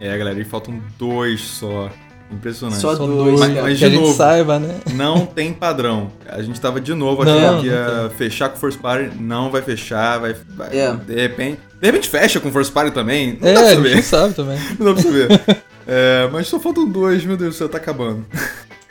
É, 0.00 0.16
galera, 0.18 0.38
e 0.38 0.44
faltam 0.44 0.80
dois 0.98 1.40
só. 1.40 1.88
Impressionante. 2.30 2.80
Só 2.80 2.96
Só 2.96 3.06
dois, 3.06 3.38
dois, 3.38 3.40
cara. 3.40 3.62
Mas, 3.62 3.78
que 3.78 3.84
a 3.84 3.88
de 3.88 3.94
gente 3.94 4.02
novo, 4.02 4.14
saiba, 4.16 4.58
né? 4.58 4.80
não 4.94 5.24
tem 5.24 5.52
padrão. 5.52 6.10
A 6.28 6.42
gente 6.42 6.60
tava 6.60 6.80
de 6.80 6.92
novo 6.92 7.22
achando 7.22 7.60
que 7.60 7.66
ia 7.68 8.10
fechar 8.16 8.48
com 8.48 8.56
First 8.56 8.80
Party, 8.80 9.16
não 9.20 9.50
vai 9.50 9.62
fechar, 9.62 10.18
vai, 10.18 10.34
vai- 10.56 10.76
É. 10.76 10.92
de 10.94 11.14
repente, 11.14 11.60
de 11.80 11.86
repente 11.86 12.08
fecha 12.08 12.40
com 12.40 12.50
First 12.50 12.72
Party 12.72 12.90
também. 12.90 13.38
Não 13.40 13.48
É, 13.48 13.52
dá 13.54 13.60
pra 13.60 13.70
a 13.70 13.74
gente 13.74 13.82
não 13.84 13.90
saber. 13.90 14.02
sabe 14.02 14.34
também. 14.34 14.58
Não 14.78 14.86
dá 14.86 14.94
pra 14.94 15.02
saber. 15.02 15.62
É, 15.86 16.26
mas 16.32 16.46
só 16.48 16.58
faltam 16.58 16.88
dois, 16.88 17.26
meu 17.26 17.36
Deus 17.36 17.54
do 17.54 17.58
céu, 17.58 17.68
tá 17.68 17.76
acabando. 17.76 18.24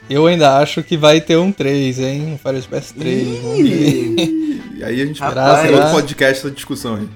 Eu 0.09 0.27
ainda 0.27 0.57
acho 0.57 0.83
que 0.83 0.97
vai 0.97 1.21
ter 1.21 1.37
um 1.37 1.51
3, 1.51 1.99
hein? 1.99 2.33
Um 2.33 2.37
Fire 2.37 2.61
Space 2.61 2.93
3. 2.93 3.39
vamos 3.39 3.57
ver. 3.57 4.15
Ih, 4.17 4.43
E 4.75 4.83
aí 4.83 5.01
a 5.01 5.05
gente 5.05 5.19
vai 5.19 5.67
ter 5.67 5.73
outro 5.75 5.91
podcast 5.91 6.39
essa 6.39 6.51
discussão 6.51 6.95
aí. 6.95 7.09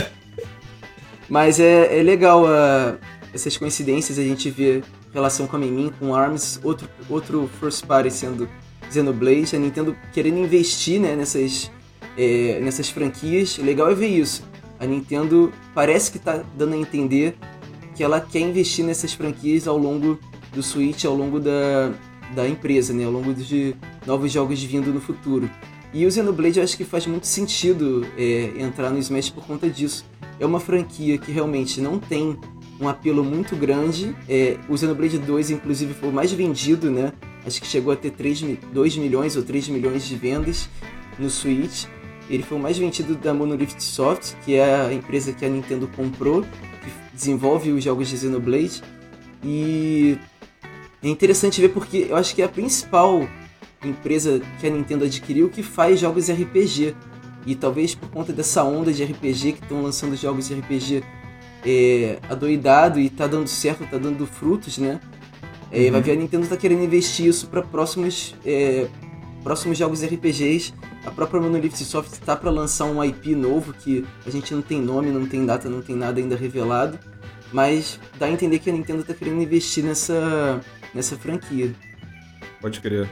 Mas 1.28 1.60
é, 1.60 2.00
é 2.00 2.02
legal 2.02 2.44
ah, 2.46 2.96
essas 3.32 3.56
coincidências, 3.56 4.18
a 4.18 4.22
gente 4.22 4.50
vê 4.50 4.82
relação 5.12 5.46
com 5.46 5.56
a 5.56 5.58
Memin, 5.58 5.92
com 5.98 6.14
ARMS, 6.14 6.60
outro, 6.64 6.88
outro 7.08 7.50
First 7.60 7.86
Party 7.86 8.10
sendo 8.10 8.48
Xenoblade, 8.90 9.54
a 9.54 9.58
Nintendo 9.58 9.96
querendo 10.12 10.38
investir 10.38 11.00
né, 11.00 11.14
nessas, 11.14 11.70
é, 12.18 12.60
nessas 12.60 12.88
franquias. 12.88 13.58
O 13.58 13.62
legal 13.62 13.90
é 13.90 13.94
ver 13.94 14.08
isso. 14.08 14.42
A 14.78 14.86
Nintendo 14.86 15.52
parece 15.74 16.10
que 16.10 16.18
tá 16.18 16.42
dando 16.56 16.74
a 16.74 16.76
entender 16.76 17.36
que 17.94 18.02
ela 18.02 18.20
quer 18.20 18.40
investir 18.40 18.84
nessas 18.84 19.14
franquias 19.14 19.66
ao 19.66 19.78
longo 19.78 20.18
do 20.56 20.62
Switch, 20.62 21.04
ao 21.04 21.14
longo 21.14 21.38
da, 21.38 21.92
da 22.34 22.48
empresa, 22.48 22.92
né? 22.92 23.04
ao 23.04 23.12
longo 23.12 23.32
de 23.34 23.74
novos 24.06 24.32
jogos 24.32 24.62
vindo 24.62 24.92
no 24.92 25.00
futuro. 25.00 25.48
E 25.94 26.04
o 26.04 26.10
Xenoblade 26.10 26.58
eu 26.58 26.64
acho 26.64 26.76
que 26.76 26.84
faz 26.84 27.06
muito 27.06 27.26
sentido 27.26 28.06
é, 28.18 28.52
entrar 28.58 28.90
no 28.90 28.98
Smash 28.98 29.30
por 29.30 29.44
conta 29.46 29.68
disso. 29.70 30.04
É 30.40 30.44
uma 30.44 30.60
franquia 30.60 31.16
que 31.16 31.30
realmente 31.30 31.80
não 31.80 31.98
tem 31.98 32.36
um 32.80 32.88
apelo 32.88 33.24
muito 33.24 33.54
grande. 33.56 34.14
É, 34.28 34.58
o 34.68 34.76
Xenoblade 34.76 35.18
2, 35.18 35.50
inclusive, 35.52 35.94
foi 35.94 36.08
o 36.08 36.12
mais 36.12 36.32
vendido, 36.32 36.90
né? 36.90 37.12
Acho 37.46 37.60
que 37.60 37.66
chegou 37.66 37.92
a 37.92 37.96
ter 37.96 38.10
3, 38.10 38.42
mi- 38.42 38.58
2 38.72 38.96
milhões 38.96 39.36
ou 39.36 39.42
3 39.42 39.68
milhões 39.68 40.04
de 40.04 40.16
vendas 40.16 40.68
no 41.18 41.30
Switch. 41.30 41.84
Ele 42.28 42.42
foi 42.42 42.58
o 42.58 42.60
mais 42.60 42.76
vendido 42.76 43.14
da 43.14 43.32
Monolith 43.32 43.78
Soft, 43.78 44.34
que 44.44 44.56
é 44.56 44.74
a 44.86 44.92
empresa 44.92 45.32
que 45.32 45.44
a 45.46 45.48
Nintendo 45.48 45.88
comprou, 45.96 46.42
que 46.42 46.90
desenvolve 47.14 47.70
os 47.70 47.82
jogos 47.84 48.08
de 48.08 48.18
Xenoblade. 48.18 48.82
E 49.44 50.18
é 51.08 51.12
interessante 51.12 51.60
ver 51.60 51.70
porque 51.70 52.06
eu 52.08 52.16
acho 52.16 52.34
que 52.34 52.42
é 52.42 52.44
a 52.44 52.48
principal 52.48 53.28
empresa 53.84 54.40
que 54.58 54.66
a 54.66 54.70
Nintendo 54.70 55.04
adquiriu 55.04 55.48
que 55.48 55.62
faz 55.62 56.00
jogos 56.00 56.28
RPG. 56.30 56.94
E 57.46 57.54
talvez 57.54 57.94
por 57.94 58.10
conta 58.10 58.32
dessa 58.32 58.64
onda 58.64 58.92
de 58.92 59.04
RPG 59.04 59.52
que 59.52 59.62
estão 59.62 59.80
lançando 59.82 60.16
jogos 60.16 60.48
de 60.48 60.54
RPG 60.54 61.04
é, 61.64 62.18
adoidado 62.28 62.98
e 62.98 63.08
tá 63.08 63.26
dando 63.26 63.46
certo, 63.46 63.86
tá 63.88 63.98
dando 63.98 64.26
frutos, 64.26 64.78
né? 64.78 65.00
É, 65.70 65.86
Uhum. 65.86 65.92
Vai 65.92 66.00
ver 66.00 66.12
a 66.12 66.16
Nintendo 66.16 66.46
tá 66.46 66.56
querendo 66.56 66.82
investir 66.82 67.26
isso 67.26 67.48
para 67.48 67.62
próximos, 67.62 68.34
é, 68.44 68.88
próximos 69.42 69.76
jogos 69.78 70.02
RPGs. 70.02 70.72
A 71.04 71.10
própria 71.10 71.40
Monolith 71.40 71.76
Soft 71.76 72.18
tá 72.24 72.34
para 72.34 72.50
lançar 72.50 72.84
um 72.86 73.02
IP 73.02 73.34
novo 73.34 73.72
que 73.72 74.04
a 74.24 74.30
gente 74.30 74.52
não 74.54 74.62
tem 74.62 74.80
nome, 74.80 75.10
não 75.10 75.26
tem 75.26 75.44
data, 75.44 75.68
não 75.68 75.82
tem 75.82 75.94
nada 75.94 76.18
ainda 76.20 76.36
revelado. 76.36 76.98
mas 77.52 78.00
dá 78.18 78.26
a 78.26 78.30
entender 78.30 78.58
que 78.58 78.68
a 78.68 78.72
Nintendo 78.72 79.04
tá 79.04 79.14
querendo 79.14 79.40
investir 79.40 79.84
nessa, 79.84 80.60
nessa 80.94 81.16
franquia. 81.16 81.72
Pode 82.60 82.80
crer. 82.80 83.08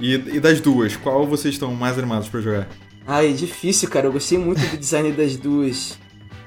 E, 0.00 0.14
e 0.14 0.40
das 0.40 0.60
duas, 0.60 0.96
qual 0.96 1.26
vocês 1.26 1.54
estão 1.54 1.72
mais 1.74 1.96
animados 1.98 2.28
pra 2.28 2.40
jogar? 2.40 2.68
Ah, 3.06 3.24
é 3.24 3.28
difícil, 3.32 3.88
cara. 3.88 4.06
Eu 4.06 4.12
gostei 4.12 4.38
muito 4.38 4.60
do 4.60 4.76
design 4.76 5.12
das 5.12 5.36
duas. 5.36 5.98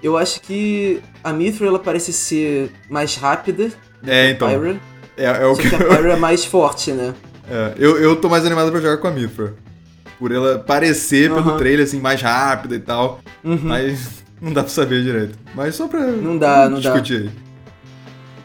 Eu 0.01 0.17
acho 0.17 0.41
que 0.41 1.01
a 1.23 1.31
Mithril 1.33 1.67
ela 1.69 1.79
parece 1.79 2.11
ser 2.13 2.71
mais 2.89 3.15
rápida 3.15 3.71
É, 4.03 4.05
que 4.05 4.11
a 4.11 4.31
então. 4.31 4.47
Pyra. 4.49 4.79
É, 5.17 5.25
é 5.25 5.45
o 5.45 5.55
que 5.55 5.69
que 5.69 5.75
a 5.75 5.79
Pyra 5.79 6.13
é 6.13 6.15
mais 6.15 6.45
forte, 6.45 6.91
né? 6.91 7.13
é, 7.49 7.73
eu, 7.77 7.97
eu 7.97 8.15
tô 8.15 8.29
mais 8.29 8.45
animado 8.45 8.71
pra 8.71 8.79
jogar 8.81 8.97
com 8.97 9.07
a 9.07 9.11
Mifra. 9.11 9.55
Por 10.19 10.31
ela 10.31 10.59
parecer 10.59 11.29
pelo 11.29 11.49
Aham. 11.49 11.57
trailer 11.57 11.85
assim 11.85 11.99
mais 11.99 12.21
rápida 12.21 12.75
e 12.75 12.79
tal, 12.79 13.21
Uhum. 13.43 13.59
mas 13.63 14.23
não 14.41 14.51
dá 14.51 14.61
pra 14.63 14.69
saber 14.71 15.03
direito. 15.03 15.37
Mas 15.55 15.75
só 15.75 15.87
pra 15.87 16.01
Não 16.07 16.37
dá, 16.37 16.67
não 16.69 16.79
dá. 16.81 16.91
discutir 16.91 17.21
aí. 17.23 17.29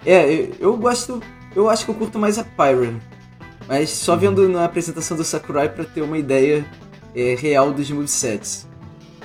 É, 0.04 0.32
eu, 0.34 0.50
eu 0.60 0.76
gosto. 0.76 1.22
Eu 1.54 1.68
acho 1.68 1.84
que 1.84 1.90
eu 1.90 1.94
curto 1.94 2.18
mais 2.18 2.38
a 2.38 2.44
Pyra. 2.44 2.94
Mas 3.68 3.90
só 3.90 4.16
vendo 4.16 4.48
na 4.48 4.64
apresentação 4.64 5.16
do 5.16 5.24
Sakurai 5.24 5.68
pra 5.68 5.84
ter 5.84 6.02
uma 6.02 6.18
ideia 6.18 6.64
é, 7.14 7.36
real 7.38 7.72
dos 7.72 7.90
movesets. 7.90 8.66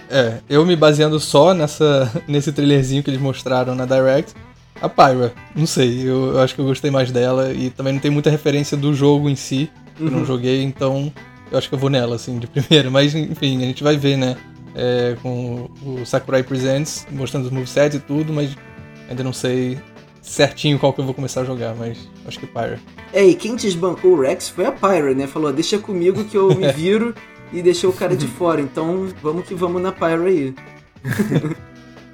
É, 0.09 0.39
eu 0.49 0.65
me 0.65 0.75
baseando 0.75 1.19
só 1.19 1.53
nessa, 1.53 2.09
nesse 2.27 2.51
trailerzinho 2.51 3.03
que 3.03 3.09
eles 3.09 3.19
mostraram 3.19 3.75
na 3.75 3.85
Direct, 3.85 4.33
a 4.81 4.87
Pyra, 4.87 5.33
não 5.55 5.65
sei, 5.65 6.01
eu, 6.07 6.33
eu 6.33 6.39
acho 6.39 6.53
que 6.53 6.61
eu 6.61 6.65
gostei 6.65 6.91
mais 6.91 7.11
dela 7.11 7.51
e 7.51 7.69
também 7.71 7.93
não 7.93 7.99
tem 7.99 8.11
muita 8.11 8.29
referência 8.29 8.77
do 8.77 8.93
jogo 8.93 9.27
em 9.27 9.35
si, 9.35 9.69
eu 9.99 10.09
não 10.11 10.19
Uhum. 10.19 10.25
joguei, 10.25 10.61
então 10.63 11.11
eu 11.51 11.57
acho 11.57 11.67
que 11.67 11.73
eu 11.75 11.79
vou 11.79 11.89
nela, 11.89 12.15
assim, 12.15 12.37
de 12.37 12.45
primeira. 12.47 12.89
Mas, 12.91 13.15
enfim, 13.15 13.57
a 13.63 13.65
gente 13.65 13.83
vai 13.83 13.97
ver, 13.97 14.17
né, 14.17 14.37
é, 14.75 15.17
com 15.21 15.67
o 15.83 16.05
Sakurai 16.05 16.43
Presents, 16.43 17.07
mostrando 17.11 17.45
os 17.45 17.51
movesets 17.51 17.97
e 17.97 17.99
tudo, 17.99 18.31
mas 18.31 18.55
ainda 19.09 19.23
não 19.23 19.33
sei 19.33 19.77
certinho 20.29 20.77
qual 20.77 20.91
que 20.93 20.99
eu 21.01 21.05
vou 21.05 21.13
começar 21.13 21.41
a 21.41 21.45
jogar, 21.45 21.73
mas 21.75 21.97
acho 22.27 22.39
que 22.39 22.45
Pyra. 22.45 22.79
É, 23.13 23.25
e 23.25 23.33
quem 23.33 23.55
desbancou 23.55 24.11
o 24.11 24.21
Rex 24.21 24.49
foi 24.49 24.65
a 24.65 24.71
Pyra, 24.71 25.13
né? 25.13 25.25
Falou, 25.27 25.51
deixa 25.53 25.77
comigo 25.79 26.23
que 26.25 26.37
eu 26.37 26.53
me 26.55 26.69
viro 26.73 27.15
e 27.53 27.61
deixou 27.61 27.89
o 27.89 27.93
cara 27.93 28.15
de 28.15 28.27
fora. 28.27 28.59
Então 28.61 29.07
vamos 29.21 29.45
que 29.47 29.55
vamos 29.55 29.81
na 29.81 29.91
Pyra 29.91 30.23
aí. 30.25 30.53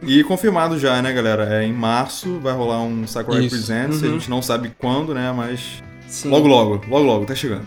E 0.06 0.22
confirmado 0.26 0.78
já, 0.78 1.02
né, 1.02 1.14
galera? 1.14 1.46
É 1.56 1.64
em 1.66 1.72
março, 1.72 2.38
vai 2.40 2.52
rolar 2.54 2.82
um 2.82 3.08
Sakurai 3.08 3.46
Isso. 3.46 3.52
Presents. 3.56 4.04
A 4.04 4.08
Uhum. 4.08 4.14
gente 4.14 4.30
não 4.30 4.42
sabe 4.42 4.74
quando, 4.78 5.14
né? 5.14 5.32
Mas 5.32 5.82
Sim, 6.10 6.30
logo, 6.30 6.46
logo, 6.46 6.82
logo, 6.90 7.06
logo, 7.06 7.26
tá 7.26 7.34
chegando. 7.34 7.66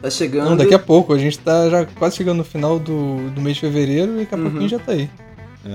tá 0.00 0.08
chegando. 0.08 0.50
Não, 0.50 0.56
daqui 0.56 0.72
a 0.72 0.78
pouco, 0.78 1.12
a 1.12 1.18
gente 1.18 1.36
tá 1.40 1.68
já 1.68 1.84
quase 1.84 2.14
chegando 2.16 2.38
no 2.38 2.44
final 2.44 2.78
do, 2.78 3.28
do 3.30 3.40
mês 3.40 3.56
de 3.56 3.62
fevereiro 3.62 4.12
e 4.14 4.18
daqui 4.20 4.34
a 4.36 4.38
Uhum. 4.38 4.44
pouquinho 4.44 4.68
já 4.68 4.78
tá 4.78 4.92
aí. 4.92 5.10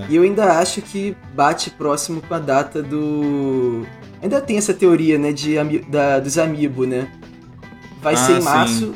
E 0.10 0.16
eu 0.16 0.24
ainda 0.24 0.58
acho 0.60 0.82
que 0.82 1.16
bate 1.36 1.70
próximo 1.70 2.22
com 2.22 2.34
a 2.34 2.40
data 2.40 2.82
do. 2.82 3.86
Ainda 4.22 4.40
tem 4.42 4.58
essa 4.58 4.74
teoria, 4.74 5.18
né, 5.20 5.32
de 5.32 5.58
ami... 5.58 5.80
da... 5.80 6.20
dos 6.20 6.38
Amiibo, 6.38 6.86
né? 6.86 7.08
Vai 8.02 8.14
Ah, 8.14 8.18
ser 8.18 8.32
em 8.34 8.40
sim. 8.40 8.46
março 8.46 8.96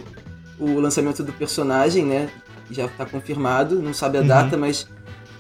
o 0.58 0.80
lançamento 0.80 1.24
do 1.24 1.32
personagem, 1.34 2.06
né? 2.06 2.30
Já 2.72 2.88
tá 2.88 3.06
confirmado, 3.06 3.82
não 3.82 3.94
sabe 3.94 4.18
a 4.18 4.22
Uhum. 4.22 4.28
data, 4.28 4.58
mas. 4.58 4.88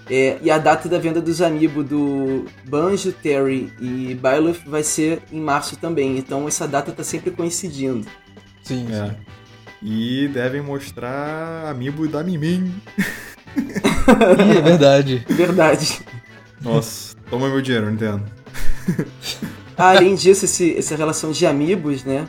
É... 0.09 0.37
E 0.41 0.51
a 0.51 0.57
data 0.57 0.87
da 0.87 0.99
venda 0.99 1.19
dos 1.21 1.41
Amiibo 1.41 1.83
do 1.83 2.45
Banjo, 2.67 3.11
Terry 3.11 3.71
e 3.79 4.13
Byleth 4.21 4.59
vai 4.65 4.83
ser 4.83 5.21
em 5.31 5.39
março 5.41 5.75
também. 5.77 6.17
Então 6.17 6.47
essa 6.47 6.67
data 6.67 6.91
tá 6.91 7.03
sempre 7.03 7.31
coincidindo. 7.31 8.05
Sim, 8.63 8.87
sim. 8.87 8.93
É. 8.93 9.15
E 9.81 10.27
devem 10.29 10.61
mostrar 10.61 11.67
Amiibo 11.69 12.07
da 12.07 12.23
Mimin. 12.23 12.73
Ih, 13.55 14.57
é 14.57 14.61
verdade. 14.61 15.25
Verdade. 15.29 15.99
Nossa, 16.61 17.15
toma 17.29 17.47
meu 17.49 17.61
dinheiro, 17.61 17.89
Nintendo. 17.89 18.23
Ah, 19.77 19.89
Além 19.91 20.15
disso, 20.15 20.45
esse- 20.45 20.75
essa 20.77 20.95
relação 20.95 21.31
de 21.31 21.45
amigos, 21.45 22.03
né? 22.03 22.27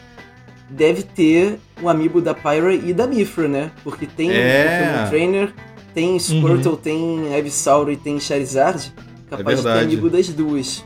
Deve 0.70 1.02
ter 1.02 1.58
um 1.82 1.88
amiibo 1.88 2.20
da 2.20 2.34
Pyra 2.34 2.74
e 2.74 2.92
da 2.92 3.06
Mifra, 3.06 3.48
né? 3.48 3.70
Porque 3.82 4.04
tem 4.06 4.30
É. 4.30 5.06
Trainer, 5.08 5.52
tem 5.94 6.18
Squirtle, 6.18 6.76
tem 6.76 7.34
Ivysaur 7.38 7.88
e 7.90 7.96
tem 7.96 8.20
Charizard. 8.20 8.92
Capaz 9.30 9.58
de 9.58 9.62
ter 9.64 9.78
amiibo 9.80 10.10
das 10.10 10.28
duas. 10.28 10.84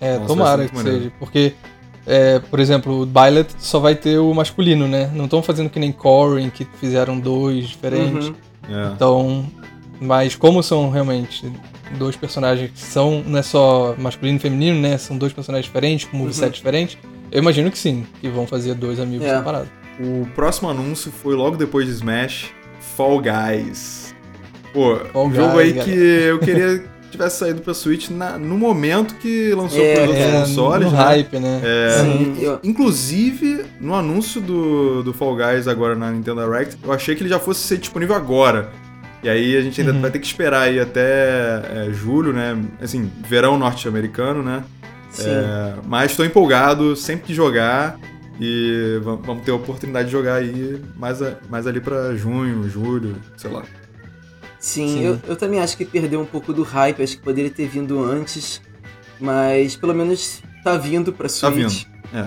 É, 0.00 0.14
Nossa, 0.14 0.26
tomara 0.28 0.68
que 0.68 0.74
maneiro. 0.74 0.98
seja. 0.98 1.12
Porque, 1.18 1.52
é, 2.06 2.38
por 2.38 2.60
exemplo, 2.60 3.02
o 3.02 3.06
Byleth 3.06 3.48
só 3.58 3.80
vai 3.80 3.96
ter 3.96 4.18
o 4.18 4.32
masculino, 4.32 4.86
né? 4.86 5.10
Não 5.14 5.24
estão 5.24 5.42
fazendo 5.42 5.68
que 5.68 5.80
nem 5.80 5.90
Corrin, 5.90 6.48
que 6.50 6.64
fizeram 6.78 7.18
dois 7.18 7.68
diferentes. 7.68 8.28
Uhum. 8.28 8.34
É. 8.68 8.92
Então, 8.92 9.44
mas 10.04 10.36
como 10.36 10.62
são 10.62 10.90
realmente 10.90 11.50
dois 11.98 12.16
personagens 12.16 12.70
que 12.70 12.80
são, 12.80 13.22
não 13.26 13.38
é 13.38 13.42
só 13.42 13.94
masculino 13.98 14.36
e 14.36 14.40
feminino, 14.40 14.80
né? 14.80 14.98
São 14.98 15.16
dois 15.16 15.32
personagens 15.32 15.66
diferentes, 15.66 16.06
com 16.06 16.16
moveset 16.16 16.46
Uhum. 16.46 16.50
diferentes. 16.52 16.98
Eu 17.32 17.40
imagino 17.40 17.70
que 17.70 17.78
sim, 17.78 18.06
que 18.20 18.28
vão 18.28 18.46
fazer 18.46 18.74
dois 18.74 19.00
amigos 19.00 19.26
É. 19.26 19.36
separados. 19.38 19.68
O 20.00 20.26
próximo 20.34 20.68
anúncio 20.68 21.10
foi 21.12 21.34
logo 21.34 21.56
depois 21.56 21.86
de 21.86 21.92
Smash, 21.92 22.50
Fall 22.96 23.20
Guys. 23.20 24.14
Pô, 24.72 24.96
Fall 25.12 25.26
um 25.28 25.34
jogo 25.34 25.52
Guys, 25.52 25.60
aí 25.60 25.72
galera. 25.72 25.84
que 25.92 25.98
eu 25.98 26.38
queria 26.40 26.78
que 26.78 27.10
tivesse 27.18 27.38
saído 27.38 27.60
pra 27.62 27.72
Switch 27.74 28.08
na- 28.10 28.36
no 28.36 28.58
momento 28.58 29.14
que 29.16 29.54
lançou 29.54 29.80
É, 29.80 29.94
pros 29.94 30.08
outros 30.08 30.26
É, 30.26 30.32
consoles, 30.40 30.86
no 30.90 30.96
né? 30.98 31.04
hype, 31.04 31.38
né? 31.38 31.60
É, 31.64 31.98
Sim, 32.02 32.58
Inclusive, 32.64 33.64
no 33.80 33.94
anúncio 33.94 34.40
do, 34.40 35.02
do 35.04 35.12
Fall 35.14 35.36
Guys 35.36 35.68
agora 35.68 35.94
na 35.94 36.10
Nintendo 36.10 36.42
Direct, 36.44 36.76
eu 36.82 36.92
achei 36.92 37.14
que 37.14 37.22
ele 37.22 37.30
já 37.30 37.38
fosse 37.38 37.60
ser 37.60 37.78
disponível 37.78 38.16
agora. 38.16 38.72
E 39.24 39.28
aí 39.28 39.56
a 39.56 39.60
gente 39.62 39.80
ainda 39.80 39.92
Uhum. 39.94 40.00
vai 40.02 40.10
ter 40.10 40.18
que 40.20 40.26
esperar 40.26 40.62
aí 40.62 40.78
até 40.78 41.62
é, 41.88 41.90
julho, 41.92 42.32
né? 42.32 42.56
Assim, 42.80 43.10
verão 43.26 43.58
norte-americano, 43.58 44.42
né? 44.42 44.62
Sim. 45.10 45.30
É, 45.30 45.74
mas 45.86 46.10
estou 46.10 46.24
empolgado, 46.26 46.94
sempre 46.94 47.26
que 47.26 47.34
jogar. 47.34 47.98
E 48.40 49.00
va- 49.02 49.14
vamos 49.14 49.44
ter 49.44 49.52
a 49.52 49.54
oportunidade 49.54 50.06
de 50.06 50.12
jogar 50.12 50.34
aí 50.34 50.80
mais, 50.96 51.22
a- 51.22 51.36
mais 51.48 51.66
ali 51.68 51.80
pra 51.80 52.14
junho, 52.16 52.68
julho, 52.68 53.16
sei 53.36 53.50
lá. 53.50 53.62
Sim, 54.58 54.88
Sim. 54.88 55.04
Eu, 55.04 55.18
eu 55.28 55.36
também 55.36 55.60
acho 55.60 55.76
que 55.76 55.84
perdeu 55.84 56.20
um 56.20 56.26
pouco 56.26 56.52
do 56.52 56.62
hype, 56.62 57.02
acho 57.02 57.16
que 57.16 57.22
poderia 57.22 57.50
ter 57.50 57.66
vindo 57.68 58.02
antes, 58.02 58.60
mas 59.20 59.76
pelo 59.76 59.94
menos 59.94 60.42
tá 60.64 60.76
vindo 60.76 61.12
pra 61.12 61.28
Tá 61.28 61.34
Switch. 61.34 61.84
vindo. 61.84 61.94
É. 62.12 62.26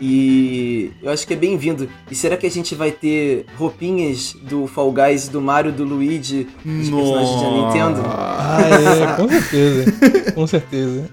E 0.00 0.92
eu 1.02 1.10
acho 1.10 1.26
que 1.26 1.34
é 1.34 1.36
bem-vindo. 1.36 1.88
E 2.10 2.14
será 2.14 2.36
que 2.36 2.46
a 2.46 2.50
gente 2.50 2.74
vai 2.74 2.90
ter 2.92 3.46
roupinhas 3.56 4.34
do 4.42 4.66
Fall 4.66 4.92
Guys, 4.92 5.28
do 5.28 5.40
Mario, 5.40 5.72
do 5.72 5.84
Luigi, 5.84 6.46
dos 6.64 6.88
personagens 6.88 7.40
da 7.42 7.50
Nintendo? 7.50 8.02
Ah, 8.06 8.58
é, 8.62 9.16
com 9.16 9.28
certeza. 9.28 10.32
com 10.32 10.46
certeza. 10.46 11.10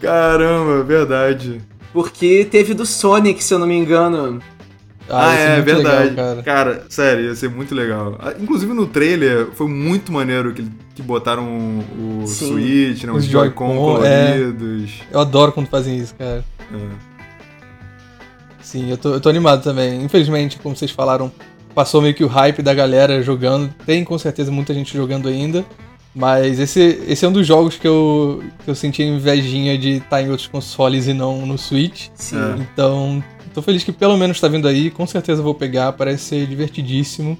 Caramba, 0.00 0.82
verdade. 0.82 1.60
Porque 1.92 2.46
teve 2.50 2.74
do 2.74 2.84
Sonic, 2.84 3.42
se 3.42 3.54
eu 3.54 3.58
não 3.58 3.66
me 3.66 3.74
engano. 3.76 4.40
Ah, 5.08 5.34
ser 5.34 5.40
é 5.40 5.52
muito 5.54 5.64
verdade. 5.66 6.10
legal, 6.10 6.42
cara. 6.42 6.84
sério, 6.88 7.24
ia 7.26 7.34
ser 7.34 7.48
muito 7.48 7.74
legal. 7.74 8.16
Ah, 8.18 8.34
Inclusive 8.38 8.72
no 8.72 8.86
trailer 8.86 9.46
foi 9.54 9.68
muito 9.68 10.12
maneiro 10.12 10.52
que, 10.52 10.66
que 10.94 11.00
botaram 11.02 11.46
o 11.98 12.26
Sim. 12.26 12.48
Switch, 12.48 13.04
né, 13.04 13.12
os 13.12 13.24
Os 13.24 13.30
Joy-Con 13.30 13.72
é. 14.04 14.32
coloridos. 14.32 14.92
Eu 15.10 15.20
adoro 15.20 15.52
quando 15.52 15.68
fazem 15.68 15.96
isso, 15.96 16.14
cara. 16.16 16.44
É. 16.74 17.15
Sim, 18.66 18.90
eu 18.90 18.98
tô, 18.98 19.10
eu 19.14 19.20
tô 19.20 19.28
animado 19.28 19.62
também. 19.62 20.02
Infelizmente, 20.02 20.58
como 20.58 20.74
vocês 20.74 20.90
falaram, 20.90 21.30
passou 21.72 22.02
meio 22.02 22.14
que 22.14 22.24
o 22.24 22.26
hype 22.26 22.62
da 22.62 22.74
galera 22.74 23.22
jogando. 23.22 23.72
Tem 23.86 24.02
com 24.02 24.18
certeza 24.18 24.50
muita 24.50 24.74
gente 24.74 24.92
jogando 24.96 25.28
ainda. 25.28 25.64
Mas 26.12 26.58
esse, 26.58 26.80
esse 27.06 27.24
é 27.24 27.28
um 27.28 27.32
dos 27.32 27.46
jogos 27.46 27.76
que 27.76 27.86
eu, 27.86 28.42
que 28.64 28.68
eu 28.68 28.74
senti 28.74 29.04
invejinha 29.04 29.78
de 29.78 29.98
estar 29.98 30.20
em 30.20 30.30
outros 30.30 30.48
consoles 30.48 31.06
e 31.06 31.12
não 31.12 31.46
no 31.46 31.56
Switch. 31.56 32.08
Sim. 32.16 32.38
É. 32.38 32.56
Então, 32.72 33.22
tô 33.54 33.62
feliz 33.62 33.84
que 33.84 33.92
pelo 33.92 34.16
menos 34.16 34.40
tá 34.40 34.48
vindo 34.48 34.66
aí. 34.66 34.90
Com 34.90 35.06
certeza 35.06 35.42
vou 35.42 35.54
pegar, 35.54 35.92
parece 35.92 36.24
ser 36.24 36.46
divertidíssimo. 36.48 37.38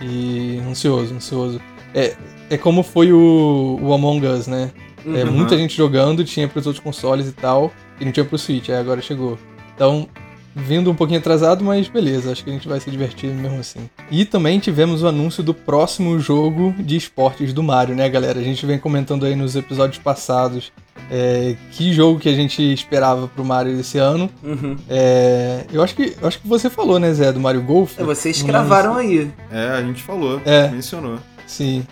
E 0.00 0.62
ansioso, 0.66 1.12
ansioso. 1.14 1.60
É, 1.94 2.14
é 2.48 2.56
como 2.56 2.82
foi 2.82 3.12
o, 3.12 3.78
o 3.82 3.92
Among 3.92 4.26
Us, 4.26 4.46
né? 4.46 4.70
É, 5.04 5.24
Uhum. 5.24 5.32
muita 5.32 5.58
gente 5.58 5.76
jogando, 5.76 6.24
tinha 6.24 6.48
pros 6.48 6.66
outros 6.66 6.82
consoles 6.82 7.28
e 7.28 7.32
tal, 7.32 7.70
e 8.00 8.06
não 8.06 8.12
tinha 8.12 8.24
pro 8.24 8.38
Switch, 8.38 8.70
aí 8.70 8.76
agora 8.76 9.02
chegou. 9.02 9.38
Então, 9.74 10.08
vindo 10.54 10.90
um 10.90 10.94
pouquinho 10.94 11.18
atrasado, 11.18 11.64
mas 11.64 11.88
beleza, 11.88 12.30
acho 12.30 12.44
que 12.44 12.50
a 12.50 12.52
gente 12.52 12.68
vai 12.68 12.78
se 12.80 12.90
divertir 12.90 13.30
mesmo 13.30 13.58
assim. 13.58 13.90
E 14.10 14.24
também 14.24 14.58
tivemos 14.58 15.02
o 15.02 15.08
anúncio 15.08 15.42
do 15.42 15.52
próximo 15.52 16.18
jogo 16.18 16.74
de 16.78 16.96
esportes 16.96 17.52
do 17.52 17.62
Mario, 17.62 17.94
né, 17.94 18.08
galera? 18.08 18.38
A 18.38 18.42
gente 18.42 18.64
vem 18.64 18.78
comentando 18.78 19.26
aí 19.26 19.34
nos 19.34 19.56
episódios 19.56 19.98
passados 19.98 20.72
é, 21.10 21.56
que 21.72 21.92
jogo 21.92 22.18
que 22.18 22.28
a 22.28 22.34
gente 22.34 22.62
esperava 22.72 23.26
pro 23.28 23.44
Mario 23.44 23.78
esse 23.78 23.98
ano. 23.98 24.30
Uhum. 24.42 24.76
É, 24.88 25.64
eu, 25.72 25.82
acho 25.82 25.94
que, 25.94 26.14
eu 26.20 26.28
acho 26.28 26.40
que 26.40 26.46
você 26.46 26.70
falou, 26.70 26.98
né, 26.98 27.12
Zé, 27.12 27.32
do 27.32 27.40
Mario 27.40 27.62
Golf. 27.62 27.98
É, 27.98 28.04
vocês 28.04 28.42
cravaram 28.42 28.94
aí. 28.96 29.30
É, 29.50 29.68
a 29.70 29.82
gente 29.82 30.02
falou, 30.02 30.40
É. 30.44 30.68
mencionou. 30.68 31.18
Sim, 31.46 31.84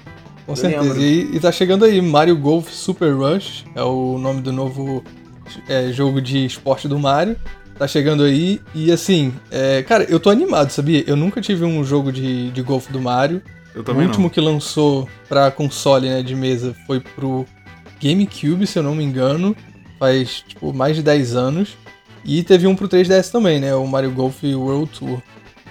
com 0.47 0.53
Eu 0.53 0.57
certeza. 0.57 0.99
E, 0.99 1.37
e 1.37 1.41
tá 1.41 1.53
chegando 1.53 1.85
aí, 1.85 2.01
Mario 2.01 2.37
Golf 2.37 2.71
Super 2.71 3.13
Rush, 3.15 3.65
é 3.75 3.83
o 3.83 4.17
nome 4.19 4.41
do 4.41 4.53
novo 4.53 5.05
é, 5.69 5.93
jogo 5.93 6.21
de 6.21 6.45
esporte 6.47 6.89
do 6.89 6.99
Mario. 6.99 7.37
Tá 7.79 7.89
chegando 7.89 8.23
aí, 8.23 8.61
e 8.75 8.93
assim, 8.93 9.33
é, 9.51 9.83
cara, 9.83 10.05
eu 10.05 10.21
tô 10.21 10.31
animado, 10.31 10.71
sabia? 10.71 11.03
Eu 11.07 11.17
nunca 11.17 11.41
tive 11.41 11.65
um 11.65 11.83
jogo 11.83 12.13
de, 12.13 12.51
de 12.51 12.63
golfe 12.63 12.93
do 12.93 13.01
Mario. 13.01 13.43
Eu 13.75 13.81
o 13.81 13.85
também 13.85 14.07
último 14.07 14.25
não. 14.25 14.31
que 14.31 14.41
lançou 14.41 15.09
pra 15.29 15.51
console 15.51 16.09
né, 16.09 16.23
de 16.23 16.35
mesa 16.35 16.77
foi 16.87 17.01
pro 17.01 17.47
GameCube, 18.01 18.67
se 18.67 18.79
eu 18.79 18.83
não 18.83 18.95
me 18.95 19.03
engano. 19.03 19.57
faz, 19.99 20.45
tipo, 20.47 20.73
mais 20.73 20.97
de 20.97 21.03
10 21.03 21.35
anos. 21.35 21.77
E 22.25 22.43
teve 22.43 22.67
um 22.67 22.77
pro 22.77 22.89
3DS 22.89 23.31
também, 23.31 23.59
né? 23.59 23.75
O 23.75 23.87
Mario 23.87 24.13
Golf 24.13 24.43
World 24.45 24.91
Tour. 24.99 25.23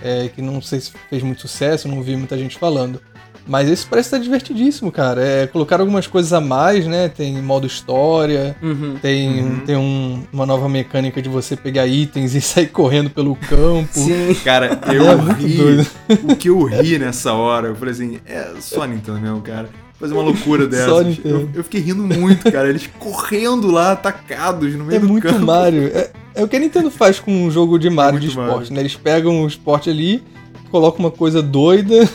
É, 0.03 0.29
que 0.29 0.41
não 0.41 0.62
sei 0.62 0.79
se 0.79 0.91
fez 1.10 1.22
muito 1.22 1.41
sucesso, 1.41 1.88
não 1.88 2.01
vi 2.01 2.15
muita 2.15 2.36
gente 2.38 2.58
falando. 2.58 3.00
Mas 3.48 3.70
esse 3.70 3.86
parece 3.86 4.08
estar 4.08 4.18
divertidíssimo, 4.20 4.92
cara. 4.92 5.22
É, 5.24 5.48
colocaram 5.48 5.82
algumas 5.84 6.08
coisas 6.08 6.32
a 6.32 6.40
mais, 6.40 6.86
né? 6.86 7.10
Tem 7.10 7.42
modo 7.42 7.66
história, 7.68 8.56
Uhum. 8.62 8.96
tem, 9.02 9.44
Uhum. 9.44 9.60
tem 9.66 9.76
um- 9.76 10.24
uma 10.32 10.46
nova 10.46 10.70
mecânica 10.70 11.22
de 11.22 11.28
você 11.30 11.56
pegar 11.56 11.88
itens 11.88 12.34
e 12.36 12.42
sair 12.42 12.68
correndo 12.68 13.10
pelo 13.10 13.36
campo. 13.36 13.90
Sim. 13.92 14.34
Cara, 14.44 14.80
É 14.88 14.96
eu 14.96 15.18
muito 15.18 15.46
ri. 15.46 15.58
doido. 15.58 15.88
O 16.30 16.36
que 16.36 16.50
eu 16.50 16.64
ri 16.64 16.98
nessa 17.00 17.34
hora, 17.34 17.68
eu 17.70 17.76
falei 17.76 17.94
assim, 17.94 18.20
é 18.26 18.52
só 18.60 18.86
Nintendo 18.86 19.20
mesmo, 19.20 19.42
cara. 19.42 19.70
Fazer 20.00 20.14
uma 20.14 20.24
loucura 20.24 20.66
dessa. 20.70 20.90
Eu, 21.24 21.50
eu 21.54 21.64
fiquei 21.64 21.80
rindo 21.82 22.04
muito, 22.04 22.52
cara. 22.52 22.68
Eles 22.70 22.90
correndo 23.00 23.70
lá, 23.70 23.92
atacados 23.92 24.74
no 24.76 24.84
meio 24.86 24.98
É 24.98 25.00
do 25.00 25.08
muito 25.08 25.28
campo. 25.28 25.46
Mario. 25.46 25.92
É, 25.94 26.10
é 26.36 26.44
o 26.44 26.48
que 26.48 26.56
a 26.56 26.60
Nintendo 26.60 26.90
faz 26.90 27.20
com 27.20 27.32
um 27.32 27.52
jogo 27.52 27.78
de 27.78 27.90
Mario 27.90 28.20
de 28.20 28.28
muito 28.28 28.40
esporte, 28.40 28.60
Mario. 28.62 28.74
né? 28.74 28.80
Eles 28.82 28.96
pegam 28.96 29.44
o 29.44 29.48
esporte 29.48 29.90
ali, 29.90 30.24
colocam 30.72 31.00
uma 31.01 31.12
coisa 31.12 31.42
doida 31.42 32.10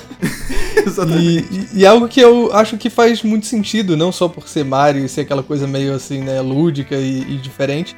e, 1.20 1.38
e- 1.38 1.68
e 1.80 1.86
algo 1.86 2.08
que 2.08 2.20
eu 2.20 2.50
acho 2.54 2.76
que 2.76 2.88
faz 2.90 3.22
muito 3.22 3.46
sentido, 3.46 3.96
não 3.96 4.10
só 4.10 4.28
por 4.28 4.48
ser 4.48 4.64
Mario 4.64 5.04
e 5.04 5.08
ser 5.08 5.22
aquela 5.22 5.42
coisa 5.42 5.66
meio 5.66 5.94
assim, 5.94 6.20
né, 6.20 6.40
lúdica 6.40 6.96
e, 6.96 7.20
e 7.20 7.36
diferente, 7.36 7.96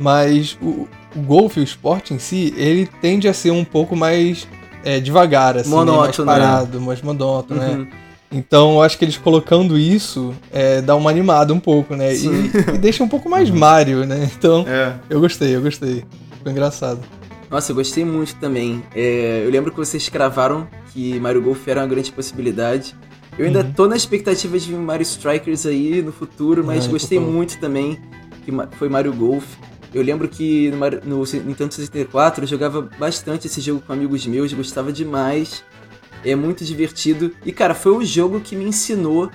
mas 0.00 0.56
o, 0.62 0.88
o 1.14 1.20
golfe, 1.20 1.60
o 1.60 1.62
esporte 1.62 2.14
em 2.14 2.18
si, 2.18 2.54
ele 2.56 2.88
tende 3.00 3.28
a 3.28 3.34
ser 3.34 3.50
um 3.50 3.64
pouco 3.64 3.94
mais 3.94 4.46
é, 4.84 4.98
devagar, 5.00 5.56
assim, 5.56 5.70
né, 5.70 5.76
mais 5.76 5.86
Monótono, 5.88 6.26
né? 6.26 6.32
parado, 6.38 6.80
mais 6.80 7.02
monótono, 7.02 7.60
né? 7.60 7.68
Uhum. 7.76 7.86
Então 8.30 8.74
eu 8.74 8.82
acho 8.82 8.98
que 8.98 9.04
eles 9.06 9.16
colocando 9.16 9.78
isso 9.78 10.34
é, 10.52 10.82
dá 10.82 10.94
uma 10.94 11.08
animada 11.08 11.52
um 11.54 11.58
pouco, 11.58 11.96
né? 11.96 12.14
E, 12.14 12.26
e 12.74 12.78
deixa 12.78 13.02
um 13.02 13.08
pouco 13.08 13.26
mais 13.28 13.48
Mario, 13.50 14.04
né? 14.04 14.30
Então 14.38 14.66
É. 14.68 14.92
eu 15.08 15.18
gostei, 15.18 15.56
eu 15.56 15.62
gostei. 15.62 16.04
Ficou 16.36 16.52
engraçado. 16.52 17.00
Nossa, 17.50 17.72
eu 17.72 17.76
gostei 17.76 18.04
muito 18.04 18.34
também. 18.36 18.82
É, 18.94 19.42
eu 19.44 19.50
lembro 19.50 19.70
que 19.70 19.76
vocês 19.78 20.08
cravaram 20.08 20.68
que 20.92 21.18
Mario 21.18 21.40
Golf 21.42 21.66
era 21.66 21.80
uma 21.80 21.86
grande 21.86 22.12
possibilidade. 22.12 22.94
Eu 23.38 23.46
ainda 23.46 23.60
Uhum. 23.60 23.72
tô 23.72 23.86
na 23.86 23.96
expectativa 23.96 24.58
de 24.58 24.68
vir 24.68 24.76
Mario 24.78 25.02
Strikers 25.04 25.64
aí 25.64 26.02
no 26.02 26.12
futuro, 26.12 26.64
mas 26.64 26.86
gostei 26.86 27.18
muito 27.18 27.58
também 27.58 27.98
que 28.44 28.52
foi 28.76 28.88
Mario 28.88 29.12
Golf. 29.12 29.44
Eu 29.94 30.02
lembro 30.02 30.28
que 30.28 30.70
no, 31.04 31.16
no 31.18 31.24
Nintendo 31.46 31.72
64 31.72 32.44
eu 32.44 32.48
jogava 32.48 32.82
bastante 32.98 33.46
esse 33.46 33.60
jogo 33.60 33.80
com 33.86 33.92
amigos 33.92 34.26
meus, 34.26 34.52
gostava 34.52 34.92
demais. 34.92 35.64
É 36.24 36.34
muito 36.34 36.64
divertido. 36.64 37.32
E, 37.46 37.52
cara, 37.52 37.74
foi 37.74 37.92
o 37.92 38.04
jogo 38.04 38.40
que 38.40 38.56
me 38.56 38.64
ensinou 38.64 39.30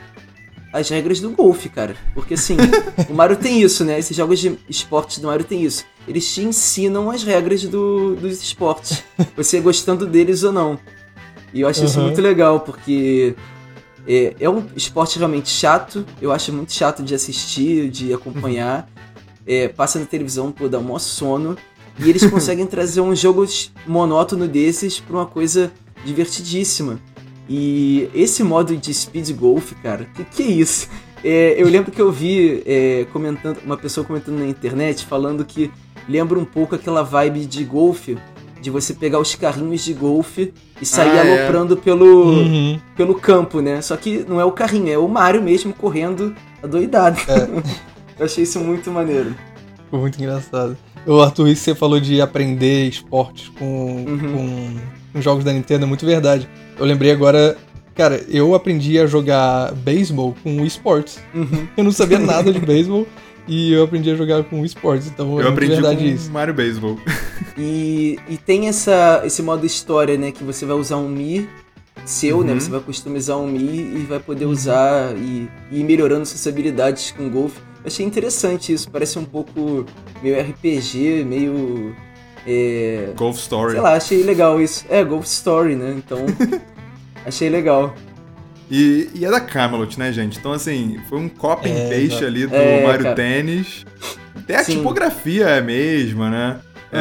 as 0.73 0.89
regras 0.89 1.19
do 1.21 1.29
golfe, 1.29 1.69
cara. 1.69 1.95
Porque, 2.15 2.33
assim, 2.33 2.57
o 3.09 3.13
Mario 3.13 3.37
tem 3.37 3.61
isso, 3.61 3.85
né? 3.85 3.99
Esses 3.99 4.17
jogos 4.17 4.39
de 4.39 4.57
esportes 4.67 5.19
do 5.19 5.27
Mario 5.27 5.45
tem 5.45 5.61
isso. 5.63 5.85
Eles 6.07 6.33
te 6.33 6.41
ensinam 6.41 7.09
as 7.11 7.23
regras 7.23 7.63
do- 7.63 8.15
dos 8.15 8.41
esportes. 8.41 9.03
Você 9.37 9.59
gostando 9.61 10.05
deles 10.07 10.43
ou 10.43 10.51
não. 10.51 10.79
E 11.53 11.61
eu 11.61 11.67
acho 11.67 11.85
isso 11.85 11.99
Uhum. 11.99 12.07
muito 12.07 12.19
legal, 12.21 12.59
porque 12.61 13.35
é, 14.07 14.35
é 14.39 14.49
um 14.49 14.65
esporte 14.75 15.19
realmente 15.19 15.47
chato. 15.49 16.03
Eu 16.19 16.31
acho 16.31 16.51
muito 16.51 16.73
chato 16.73 17.03
de 17.03 17.13
assistir, 17.13 17.89
de 17.89 18.11
acompanhar. 18.11 18.89
É, 19.45 19.67
passa 19.67 19.99
na 19.99 20.05
televisão, 20.05 20.51
pô, 20.51 20.67
dá 20.67 20.79
um 20.79 20.83
maior 20.83 20.99
sono. 20.99 21.55
E 21.99 22.09
eles 22.09 22.25
conseguem 22.29 22.65
trazer 22.65 23.01
um 23.01 23.15
jogo 23.15 23.45
monótono 23.85 24.47
desses 24.47 24.99
pra 24.99 25.15
uma 25.17 25.25
coisa 25.27 25.71
divertidíssima. 26.03 26.99
E 27.49 28.09
esse 28.13 28.43
modo 28.43 28.75
de 28.77 28.93
speed 28.93 29.31
golf, 29.31 29.73
cara, 29.83 30.07
que 30.15 30.23
que 30.23 30.43
é 30.43 30.47
isso? 30.47 30.87
É, 31.25 31.55
eu 31.57 31.69
lembro 31.69 31.89
que 31.89 32.01
eu 32.01 32.11
vi 32.11 32.61
é, 32.65 33.07
comentando, 33.13 33.59
uma 33.63 33.77
pessoa 33.77 34.05
comentando 34.05 34.39
na 34.39 34.45
internet 34.45 35.05
falando 35.05 35.45
que 35.45 35.71
lembra 36.09 36.37
um 36.37 36.43
pouco 36.43 36.75
aquela 36.75 37.01
vibe 37.01 37.45
de 37.45 37.63
golfe, 37.63 38.17
de 38.61 38.69
você 38.69 38.93
pegar 38.93 39.19
os 39.19 39.33
carrinhos 39.33 39.85
de 39.85 39.93
golfe 39.93 40.53
e 40.81 40.85
sair 40.85 41.17
Ah, 41.17 41.25
é. 41.25 41.39
aloprando 41.43 41.77
pelo, 41.77 42.25
Uhum. 42.41 42.77
pelo 42.97 43.15
campo, 43.15 43.61
né? 43.61 43.81
Só 43.81 43.95
que 43.95 44.25
não 44.27 44.37
é 44.37 44.43
o 44.43 44.51
carrinho, 44.51 44.89
é 44.91 44.97
o 44.97 45.07
Mario 45.07 45.41
mesmo 45.41 45.71
correndo 45.73 46.35
adoidado. 46.61 47.17
eu 48.19 48.25
achei 48.25 48.43
isso 48.43 48.59
muito 48.59 48.91
maneiro. 48.91 49.33
Ficou 49.85 50.01
muito 50.01 50.21
engraçado. 50.21 50.75
O 51.07 51.21
Arthur, 51.21 51.55
você 51.55 51.73
falou 51.73 52.01
de 52.01 52.19
aprender 52.19 52.89
esportes 52.89 53.47
com, 53.47 54.03
Uhum. 54.05 54.19
com, 54.33 54.75
com 55.13 55.21
jogos 55.21 55.43
da 55.43 55.53
Nintendo 55.53 55.85
é 55.85 55.87
muito 55.87 56.05
verdade. 56.05 56.49
Eu 56.77 56.85
lembrei 56.85 57.11
agora, 57.11 57.55
cara, 57.95 58.21
eu 58.27 58.53
aprendi 58.55 58.99
a 58.99 59.05
jogar 59.05 59.71
beisebol 59.75 60.35
com 60.43 60.61
o 60.61 60.65
esportes. 60.65 61.19
Uhum. 61.33 61.67
Eu 61.77 61.83
não 61.83 61.91
sabia 61.91 62.19
nada 62.19 62.51
de 62.51 62.59
beisebol 62.65 63.07
e 63.47 63.73
eu 63.73 63.83
aprendi 63.83 64.09
a 64.09 64.15
jogar 64.15 64.43
com 64.45 64.61
o 64.61 64.65
esportes, 64.65 65.07
então 65.07 65.25
é 65.25 65.29
Eu 65.29 65.33
muito 65.35 65.47
aprendi 65.49 65.73
verdade 65.73 65.97
com 65.97 66.15
isso. 66.15 66.31
Mario 66.31 66.53
Baseball. 66.53 66.97
E, 67.55 68.17
e 68.27 68.35
tem 68.35 68.67
essa, 68.67 69.21
esse 69.23 69.43
modo 69.43 69.63
história, 69.63 70.17
né? 70.17 70.31
Que 70.31 70.43
você 70.43 70.65
vai 70.65 70.75
usar 70.75 70.97
um 70.97 71.07
Mi 71.07 71.47
seu, 72.03 72.43
né? 72.43 72.53
Uhum. 72.53 72.59
Você 72.59 72.69
vai 72.71 72.79
customizar 72.79 73.37
um 73.37 73.45
Mi 73.45 73.95
e 73.95 74.05
vai 74.09 74.19
poder 74.19 74.45
usar 74.45 75.15
e, 75.15 75.47
e 75.71 75.79
ir 75.79 75.83
melhorando 75.83 76.25
suas 76.25 76.47
habilidades 76.47 77.11
com 77.11 77.29
golfe. 77.29 77.59
Eu 77.83 77.87
achei 77.87 78.05
interessante 78.05 78.73
isso, 78.73 78.89
parece 78.89 79.19
um 79.19 79.25
pouco 79.25 79.85
meio 80.21 80.39
RPG, 80.41 81.25
meio. 81.25 81.95
É, 82.45 83.09
Golf 83.15 83.37
Story. 83.37 83.71
sei 83.73 83.81
lá, 83.81 83.93
achei 83.95 84.23
legal 84.23 84.59
isso. 84.61 84.85
É, 84.89 85.03
Golf 85.03 85.25
Story, 85.25 85.75
né? 85.75 85.93
Então. 85.97 86.19
achei 87.25 87.49
legal. 87.49 87.95
E, 88.71 89.09
e 89.13 89.25
é 89.25 89.29
da 89.29 89.39
Camelot, 89.39 89.99
né, 89.99 90.11
gente? 90.11 90.39
Então, 90.39 90.51
assim, 90.51 90.97
foi 91.09 91.19
um 91.19 91.29
copy 91.29 91.69
and 91.69 91.73
É, 91.75 91.89
paste 91.89 92.05
exato. 92.05 92.25
ali 92.25 92.47
do 92.47 92.55
É, 92.55 92.83
Mario 92.85 93.03
cara. 93.03 93.15
Tennis. 93.15 93.85
Até 94.35 94.55
a 94.57 94.63
Sim. 94.63 94.77
tipografia 94.77 95.45
é 95.45 95.59
a 95.59 95.61
mesma, 95.61 96.29
né? 96.29 96.57
É, 96.91 96.97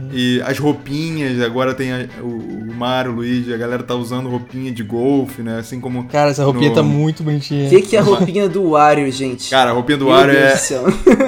Uhum. 0.00 0.08
E 0.12 0.42
as 0.44 0.58
roupinhas, 0.58 1.40
agora 1.40 1.72
tem 1.74 1.92
a- 1.92 2.08
o, 2.20 2.26
o 2.26 2.74
Mario, 2.74 3.12
o 3.12 3.14
Luigi, 3.16 3.54
a 3.54 3.56
galera 3.56 3.82
tá 3.84 3.94
usando 3.94 4.28
roupinha 4.28 4.72
de 4.72 4.82
golfe, 4.82 5.42
né? 5.42 5.58
Assim 5.60 5.80
como. 5.80 6.08
Cara, 6.08 6.30
essa 6.30 6.42
roupinha 6.44 6.70
No- 6.70 6.74
tá 6.74 6.82
muito 6.82 7.22
bonitinha. 7.22 7.66
O 7.66 7.70
que, 7.70 7.82
que 7.82 7.96
é 7.96 8.00
a 8.00 8.02
roupinha 8.02 8.48
do 8.48 8.70
Wario, 8.70 9.10
gente? 9.12 9.48
Cara, 9.48 9.70
a 9.70 9.72
roupinha 9.74 9.96
do 9.98 10.06
Meu 10.06 10.16
Deus 10.26 10.36
é 10.36 10.56
céu. 10.56 10.84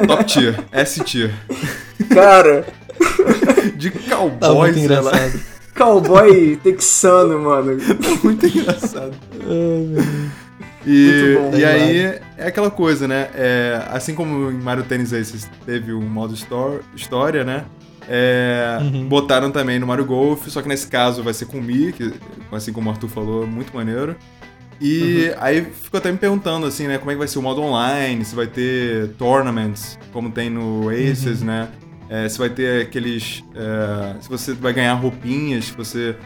top 0.08 0.24
tier, 0.24 0.58
S 0.72 1.04
tier. 1.04 1.32
Cara, 2.12 2.66
De 3.76 3.90
Tá 3.90 4.16
cowboy, 4.16 4.72
muito 4.72 4.78
sei 4.78 4.88
lá. 4.88 4.98
engraçado. 5.12 5.40
cowboy 5.76 6.56
texano, 6.56 7.40
mano. 7.40 7.76
Muito 8.24 8.46
engraçado. 8.46 9.12
Ai, 9.34 9.86
meu 9.86 10.02
Deus. 10.02 10.48
E, 10.86 11.36
Muito 11.36 11.50
bom. 11.52 11.58
e 11.58 11.60
Tá 11.62 11.68
aí 11.68 12.00
é 12.38 12.46
aquela 12.46 12.70
coisa, 12.70 13.06
né? 13.06 13.28
É, 13.34 13.82
assim 13.90 14.14
como 14.14 14.50
em 14.50 14.54
Mario 14.60 14.84
Tennis 14.84 15.12
Aces 15.12 15.48
teve 15.66 15.92
o 15.92 16.00
modo 16.00 16.34
stor- 16.34 16.80
história, 16.96 17.44
né? 17.44 17.64
É, 18.08 18.78
Uhum. 18.80 19.06
Botaram 19.08 19.50
também 19.50 19.78
no 19.78 19.86
Mario 19.86 20.04
Golf, 20.06 20.46
só 20.48 20.62
que 20.62 20.68
nesse 20.68 20.86
caso 20.86 21.22
vai 21.22 21.34
ser 21.34 21.44
com 21.44 21.58
o 21.58 21.62
Mi, 21.62 21.92
que, 21.92 22.12
assim 22.50 22.72
como 22.72 22.88
o 22.88 22.92
Arthur 22.92 23.08
falou, 23.08 23.42
é 23.42 23.46
muito 23.46 23.74
maneiro. 23.76 24.16
E 24.80 25.30
aí 25.40 25.62
ficou 25.82 25.98
até 25.98 26.10
me 26.10 26.16
perguntando, 26.16 26.64
assim, 26.64 26.86
né? 26.86 26.96
Como 26.96 27.10
é 27.10 27.14
que 27.14 27.18
vai 27.18 27.28
ser 27.28 27.38
o 27.38 27.42
modo 27.42 27.60
online, 27.60 28.24
se 28.24 28.34
vai 28.34 28.46
ter 28.46 29.08
tournaments, 29.18 29.98
como 30.12 30.30
tem 30.30 30.48
no 30.48 30.88
Aces, 30.88 31.42
né? 31.42 31.68
É, 32.08 32.28
se 32.28 32.38
vai 32.38 32.48
ter 32.50 32.82
aqueles... 32.82 33.44
é, 33.54 34.20
se 34.20 34.28
você 34.28 34.52
vai 34.54 34.72
ganhar 34.72 34.94
roupinhas, 34.94 35.66
se 35.66 35.72
você 35.72 36.16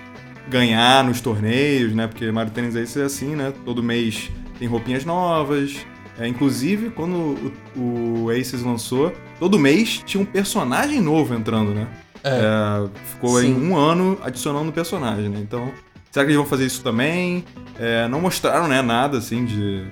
ganhar 0.49 1.05
nos 1.05 1.21
torneios, 1.21 1.93
né? 1.95 2.07
Porque 2.07 2.31
Mario 2.31 2.53
Tennis 2.53 2.77
Aces 2.77 2.97
é 2.97 3.05
assim, 3.05 3.35
né? 3.37 3.53
Todo 3.65 3.83
mês 3.83 4.31
tem 4.59 4.69
roupinhas 4.69 5.05
novas. 5.05 5.77
É, 6.19 6.29
inclusive, 6.29 6.91
quando 6.91 7.53
o, 7.75 8.25
o 8.25 8.31
Aces 8.31 8.63
lançou, 8.63 9.13
todo 9.39 9.59
mês 9.59 10.03
tinha 10.05 10.23
um 10.23 10.27
personagem 10.27 11.01
novo 11.01 11.35
entrando, 11.35 11.73
né? 11.73 11.87
É. 12.23 12.31
É, 12.31 12.89
ficou 13.07 13.39
aí 13.39 13.47
Sim. 13.47 13.69
um 13.71 13.77
ano 13.77 14.19
adicionando 14.23 14.71
personagem, 14.71 15.29
né? 15.29 15.41
Então, 15.41 15.73
será 16.11 16.25
que 16.25 16.31
eles 16.31 16.37
vão 16.37 16.47
fazer 16.47 16.67
isso 16.67 16.83
também? 16.83 17.45
É, 17.79 18.07
não 18.09 18.21
mostraram, 18.21 18.69
né, 18.69 18.83
nada 18.83 19.19
assim 19.19 19.45
de 19.45 19.85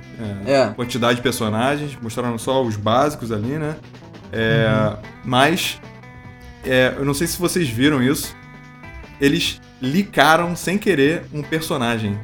é, 0.47 0.53
É. 0.53 0.67
quantidade 0.69 1.17
de 1.17 1.23
personagens, 1.23 1.97
mostraram 2.01 2.37
só 2.39 2.63
os 2.63 2.77
básicos 2.77 3.33
ali, 3.33 3.59
né? 3.59 3.77
É, 4.33 4.67
Uhum. 4.91 4.97
Mas, 5.25 5.81
é, 6.65 6.95
eu 6.97 7.05
não 7.05 7.15
sei 7.15 7.27
se 7.27 7.39
vocês 7.39 7.69
viram 7.69 8.03
isso, 8.03 8.35
eles 9.21 9.61
licaram 9.81 10.55
sem 10.57 10.79
querer 10.79 11.25
um 11.33 11.43
personagem, 11.43 12.19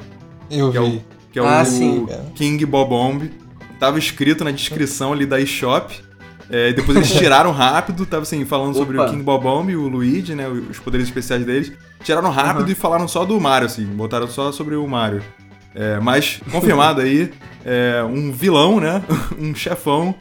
Eu 0.49 0.71
que 0.71 0.77
é 0.77 0.81
o, 0.81 0.91
vi. 0.91 1.05
que 1.31 1.39
é 1.39 1.41
Ah, 1.43 1.61
o 1.61 1.65
sim. 1.65 2.07
King 2.35 2.65
Bobomb. 2.65 3.31
Tava 3.79 3.99
escrito 3.99 4.43
na 4.43 4.51
descrição 4.51 5.13
ali 5.13 5.25
da 5.25 5.39
eShop. 5.39 6.01
É, 6.49 6.69
e 6.69 6.73
depois 6.73 6.95
eles 6.97 7.11
tiraram 7.13 7.51
rápido, 7.51 8.05
tava 8.05 8.23
assim, 8.23 8.45
falando 8.45 8.73
sobre 8.75 8.97
o 8.97 9.01
Opa. 9.01 9.11
King 9.11 9.21
Bobomb 9.21 9.69
e 9.71 9.75
o 9.75 9.87
Luigi, 9.87 10.33
né? 10.33 10.47
Os 10.47 10.79
poderes 10.79 11.07
especiais 11.07 11.45
deles. 11.45 11.71
Tiraram 12.03 12.29
rápido 12.31 12.63
Aham. 12.63 12.71
e 12.71 12.75
falaram 12.75 13.07
só 13.07 13.25
do 13.25 13.39
Mario, 13.39 13.65
assim, 13.67 13.85
botaram 13.85 14.27
só 14.27 14.51
sobre 14.51 14.75
o 14.75 14.87
Mario. 14.87 15.21
É, 15.75 15.99
mas, 15.99 16.39
confirmado 16.51 17.01
aí, 17.01 17.31
é, 17.65 18.01
um 18.03 18.31
vilão, 18.31 18.79
né? 18.79 19.03
um 19.37 19.53
chefão 19.53 20.15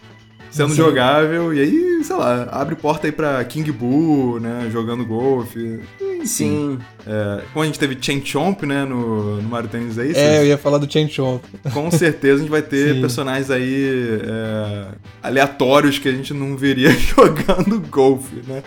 sendo 0.57 0.71
Sim. 0.71 0.77
jogável. 0.77 1.53
E 1.55 1.61
aí, 1.61 2.01
sei 2.05 2.17
lá, 2.17 2.49
abre 2.51 2.75
porta 2.75 3.07
aí 3.07 3.13
pra 3.13 3.43
King 3.45 3.71
Boo, 3.71 4.41
né? 4.41 4.69
Jogando 4.73 5.05
golfe. 5.05 5.81
enfim. 6.01 6.27
Sim. 6.27 6.79
É, 7.07 7.43
como 7.53 7.63
a 7.63 7.67
gente 7.67 7.79
teve 7.79 7.97
Chain 8.01 8.21
Chomp, 8.25 8.63
né, 8.65 8.85
no, 8.85 9.37
no 9.41 9.49
Mario 9.49 9.69
Tennis 9.69 9.99
Aces, 9.99 10.17
É, 10.17 10.41
eu 10.41 10.47
ia 10.47 10.59
falar 10.59 10.79
do 10.79 10.91
Chain 10.93 11.09
Chomp. 11.09 11.43
com 11.73 11.91
certeza 11.91 12.37
a 12.37 12.39
gente 12.39 12.51
vai 12.51 12.63
ter 12.63 12.95
Sim. 12.97 13.01
personagens 13.01 13.51
aí 13.51 14.19
é, 14.25 14.87
aleatórios 15.23 15.99
que 15.99 16.09
a 16.09 16.13
gente 16.13 16.33
não 16.35 16.57
veria 16.57 16.91
jogando 16.99 17.81
golfe, 17.89 18.43
né? 18.47 18.63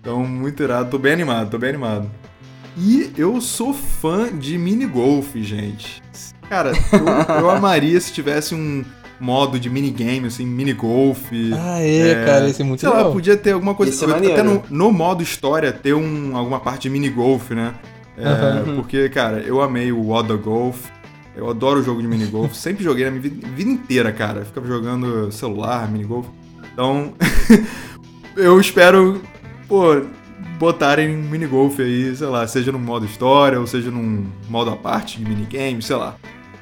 Então, 0.00 0.24
muito 0.24 0.62
irado. 0.62 0.90
Tô 0.90 0.98
bem 0.98 1.12
animado, 1.12 1.50
tô 1.50 1.58
bem 1.58 1.70
animado. 1.70 2.10
E 2.78 3.10
eu 3.16 3.40
sou 3.40 3.72
fã 3.72 4.28
de 4.36 4.56
mini 4.58 4.86
golf, 4.86 5.34
gente. 5.36 6.02
Cara, 6.48 6.72
eu, 6.92 7.38
eu 7.40 7.50
amaria 7.50 7.98
se 8.00 8.12
tivesse 8.12 8.54
um 8.54 8.84
modo 9.20 9.58
de 9.58 9.70
minigame, 9.70 10.26
assim, 10.26 10.44
mini 10.46 10.72
golf. 10.72 11.30
Ah, 11.54 11.80
é, 11.80 12.24
cara, 12.24 12.48
esse 12.48 12.62
é 12.62 12.64
muito 12.64 12.80
Sei 12.80 12.88
lá, 12.88 12.96
legal. 12.98 13.12
podia 13.12 13.36
ter 13.36 13.52
alguma 13.52 13.74
coisa. 13.74 13.92
Isso 13.92 14.04
é 14.10 14.32
até 14.32 14.42
no, 14.42 14.62
no 14.70 14.92
modo 14.92 15.22
história 15.22 15.72
ter 15.72 15.94
um, 15.94 16.36
alguma 16.36 16.60
parte 16.60 16.82
de 16.82 16.90
mini 16.90 17.08
golf, 17.08 17.50
né? 17.50 17.74
É, 18.18 18.26
Aham. 18.26 18.76
Porque, 18.76 19.08
cara, 19.08 19.38
eu 19.40 19.60
amei 19.60 19.92
o 19.92 20.10
Oda 20.10 20.36
Golf. 20.36 20.86
Eu 21.34 21.50
adoro 21.50 21.80
o 21.80 21.82
jogo 21.82 22.00
de 22.00 22.08
mini 22.08 22.26
golf. 22.26 22.52
Sempre 22.56 22.82
joguei 22.84 23.04
na 23.04 23.10
minha 23.10 23.22
vida, 23.22 23.46
vida 23.54 23.70
inteira, 23.70 24.10
cara. 24.12 24.44
Ficava 24.44 24.66
jogando 24.66 25.30
celular, 25.32 25.90
mini 25.90 26.04
golf. 26.04 26.26
Então, 26.72 27.12
eu 28.36 28.58
espero, 28.60 29.20
pô, 29.68 30.02
botarem 30.58 31.08
mini 31.16 31.46
golf 31.46 31.78
aí, 31.80 32.14
sei 32.16 32.26
lá, 32.26 32.46
seja 32.46 32.72
no 32.72 32.78
modo 32.78 33.04
história 33.06 33.58
ou 33.60 33.66
seja 33.66 33.90
num 33.90 34.26
modo 34.48 34.70
à 34.70 34.76
parte 34.76 35.18
de 35.18 35.28
minigame, 35.28 35.82
sei 35.82 35.96
lá. 35.96 36.16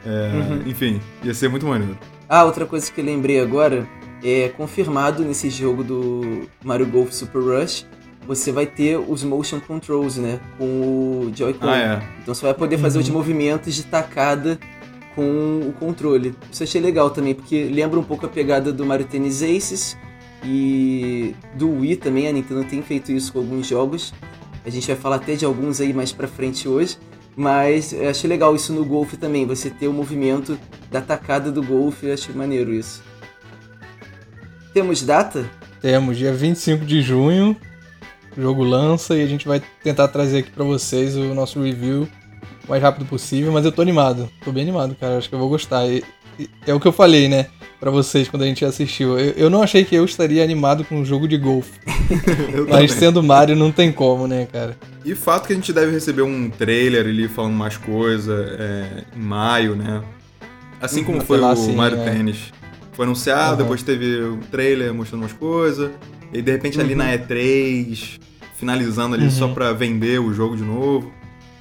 É, 0.06 0.30
Uhum. 0.34 0.62
Enfim, 0.66 1.00
ia 1.22 1.32
ser 1.32 1.48
muito 1.48 1.64
maneiro. 1.66 1.96
Ah, 2.28 2.44
outra 2.44 2.64
coisa 2.66 2.90
que 2.90 3.00
eu 3.00 3.04
lembrei 3.04 3.40
agora 3.40 3.86
é 4.22 4.48
confirmado 4.50 5.22
nesse 5.24 5.50
jogo 5.50 5.84
do 5.84 6.48
Mario 6.64 6.86
Golf 6.86 7.12
Super 7.12 7.40
Rush, 7.42 7.86
você 8.26 8.50
vai 8.50 8.64
ter 8.66 8.96
os 8.98 9.22
motion 9.22 9.60
controls, 9.60 10.16
né, 10.16 10.40
com 10.56 10.64
o 10.64 11.32
Joy-Con. 11.34 11.68
Ah, 11.68 11.76
é. 11.78 12.02
Então 12.22 12.34
você 12.34 12.44
vai 12.46 12.54
poder 12.54 12.78
fazer 12.78 12.96
Uhum. 12.98 13.04
os 13.04 13.10
movimentos 13.10 13.74
de 13.74 13.82
tacada 13.84 14.58
com 15.14 15.60
o 15.68 15.72
controle. 15.78 16.34
Isso 16.50 16.62
eu 16.62 16.66
achei 16.66 16.80
legal 16.80 17.10
também, 17.10 17.34
porque 17.34 17.64
lembra 17.64 18.00
um 18.00 18.02
pouco 18.02 18.24
a 18.24 18.28
pegada 18.28 18.72
do 18.72 18.84
Mario 18.86 19.06
Tennis 19.06 19.42
Aces 19.42 19.96
e 20.42 21.34
do 21.54 21.70
Wii 21.80 21.96
também. 21.96 22.26
A 22.26 22.32
Nintendo 22.32 22.64
tem 22.64 22.82
feito 22.82 23.12
isso 23.12 23.32
com 23.32 23.38
alguns 23.40 23.66
jogos. 23.66 24.12
A 24.64 24.70
gente 24.70 24.86
vai 24.86 24.96
falar 24.96 25.16
até 25.16 25.34
de 25.34 25.44
alguns 25.44 25.80
aí 25.80 25.92
mais 25.92 26.10
pra 26.10 26.26
frente 26.26 26.66
hoje. 26.66 26.96
Mas 27.36 27.92
eu 27.92 28.08
achei 28.08 28.28
legal 28.30 28.54
isso 28.54 28.72
no 28.72 28.84
golfe 28.84 29.16
também, 29.16 29.44
você 29.46 29.68
ter 29.68 29.88
o 29.88 29.92
movimento 29.92 30.58
da 30.90 31.00
tacada 31.00 31.50
do 31.50 31.62
golfe, 31.62 32.06
eu 32.06 32.14
achei 32.14 32.34
maneiro 32.34 32.72
isso. 32.72 33.02
Temos 34.72 35.02
data? 35.02 35.48
Temos 35.80 36.16
dia 36.16 36.32
25 36.32 36.84
de 36.84 37.02
junho, 37.02 37.56
o 38.36 38.40
jogo 38.40 38.62
lança 38.64 39.16
e 39.16 39.22
a 39.22 39.26
gente 39.26 39.46
vai 39.46 39.62
tentar 39.82 40.08
trazer 40.08 40.38
aqui 40.38 40.50
pra 40.50 40.64
vocês 40.64 41.16
o 41.16 41.34
nosso 41.34 41.60
review 41.62 42.08
o 42.66 42.70
mais 42.70 42.82
rápido 42.82 43.04
possível, 43.04 43.52
mas 43.52 43.64
eu 43.64 43.72
tô 43.72 43.82
animado, 43.82 44.30
tô 44.42 44.50
bem 44.50 44.62
animado, 44.62 44.94
cara, 44.94 45.18
acho 45.18 45.28
que 45.28 45.34
eu 45.34 45.38
vou 45.38 45.48
gostar. 45.50 45.86
E- 45.86 46.02
e- 46.38 46.48
é 46.66 46.72
o 46.72 46.80
que 46.80 46.88
eu 46.88 46.92
falei, 46.92 47.28
né, 47.28 47.48
pra 47.84 47.90
vocês 47.90 48.28
quando 48.30 48.42
a 48.44 48.46
gente 48.46 48.64
assistiu. 48.64 49.18
Eu, 49.18 49.32
eu 49.36 49.50
não 49.50 49.62
achei 49.62 49.84
que 49.84 49.94
eu 49.94 50.06
estaria 50.06 50.42
animado 50.42 50.84
com 50.84 50.96
um 51.00 51.04
jogo 51.04 51.28
de 51.28 51.36
golfe, 51.36 51.78
mas 52.66 52.66
também. 52.66 52.88
sendo 52.88 53.22
Mario 53.22 53.54
não 53.54 53.70
tem 53.70 53.92
como, 53.92 54.26
né, 54.26 54.48
cara. 54.50 54.74
E 55.04 55.14
fato 55.14 55.46
que 55.46 55.52
a 55.52 55.56
gente 55.56 55.70
deve 55.70 55.92
receber 55.92 56.22
um 56.22 56.48
trailer 56.48 57.04
ali 57.06 57.28
falando 57.28 57.52
mais 57.52 57.76
coisa 57.76 58.56
é, 58.58 59.04
em 59.14 59.20
maio, 59.20 59.76
né? 59.76 60.02
Assim 60.80 61.04
como 61.04 61.18
Até 61.18 61.26
foi 61.26 61.38
lá, 61.38 61.52
o 61.52 61.76
Mario 61.76 61.98
é. 62.00 62.04
Tennis. 62.10 62.38
Foi 62.94 63.04
anunciado, 63.04 63.48
Aham. 63.52 63.56
depois 63.64 63.82
teve 63.82 64.22
um 64.24 64.38
trailer 64.38 64.94
mostrando 64.94 65.20
umas 65.20 65.32
coisas. 65.34 65.90
E 66.32 66.40
de 66.40 66.50
repente 66.52 66.80
ali 66.80 66.92
Uhum. 66.92 66.98
na 66.98 67.12
E3, 67.12 68.18
finalizando 68.56 69.14
ali 69.14 69.24
Uhum. 69.24 69.30
só 69.30 69.48
pra 69.48 69.74
vender 69.74 70.18
o 70.20 70.32
jogo 70.32 70.56
de 70.56 70.62
novo. 70.62 71.12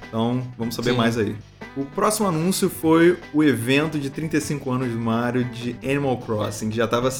Então, 0.08 0.42
vamos 0.56 0.74
saber 0.74 0.92
Sim. 0.92 0.96
mais 0.96 1.18
aí. 1.18 1.34
O 1.76 1.84
próximo 1.84 2.28
anúncio 2.28 2.70
foi 2.70 3.16
o 3.32 3.42
evento 3.42 3.98
de 3.98 4.08
35 4.08 4.70
anos 4.70 4.88
do 4.92 4.98
Mario 4.98 5.44
de 5.44 5.74
Animal 5.84 6.18
Crossing, 6.18 6.70
que 6.70 6.76
já, 6.76 6.86
tava, 6.86 7.10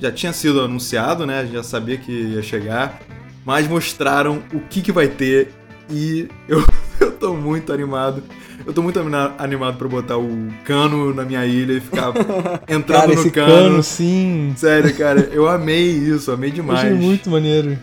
já 0.00 0.10
tinha 0.10 0.32
sido 0.32 0.60
anunciado, 0.60 1.24
né? 1.24 1.38
A 1.40 1.44
gente 1.44 1.54
já 1.54 1.62
sabia 1.62 1.96
que 1.96 2.10
ia 2.10 2.42
chegar, 2.42 3.00
mas 3.44 3.68
mostraram 3.68 4.42
o 4.52 4.58
que, 4.60 4.82
que 4.82 4.90
vai 4.90 5.06
ter 5.06 5.52
e 5.88 6.28
eu, 6.48 6.64
eu 7.00 7.12
tô 7.12 7.34
muito 7.34 7.72
animado. 7.72 8.22
Eu 8.66 8.72
tô 8.72 8.80
muito 8.82 8.98
anima- 8.98 9.34
animado 9.38 9.76
pra 9.76 9.88
botar 9.88 10.18
o 10.18 10.48
cano 10.64 11.12
na 11.14 11.24
minha 11.24 11.44
ilha 11.46 11.72
e 11.74 11.80
ficar 11.80 12.12
entrando 12.68 13.00
Cara, 13.00 13.06
no 13.08 13.12
esse 13.14 13.30
cano. 13.30 13.52
cano, 13.52 13.82
sim, 13.82 14.52
Sério, 14.56 14.94
cara, 14.96 15.20
eu 15.32 15.48
amei 15.48 15.84
isso, 15.90 16.30
amei 16.30 16.50
eu 16.50 16.54
demais. 16.54 16.80
achei 16.80 16.92
muito 16.92 17.28
maneiro. 17.30 17.76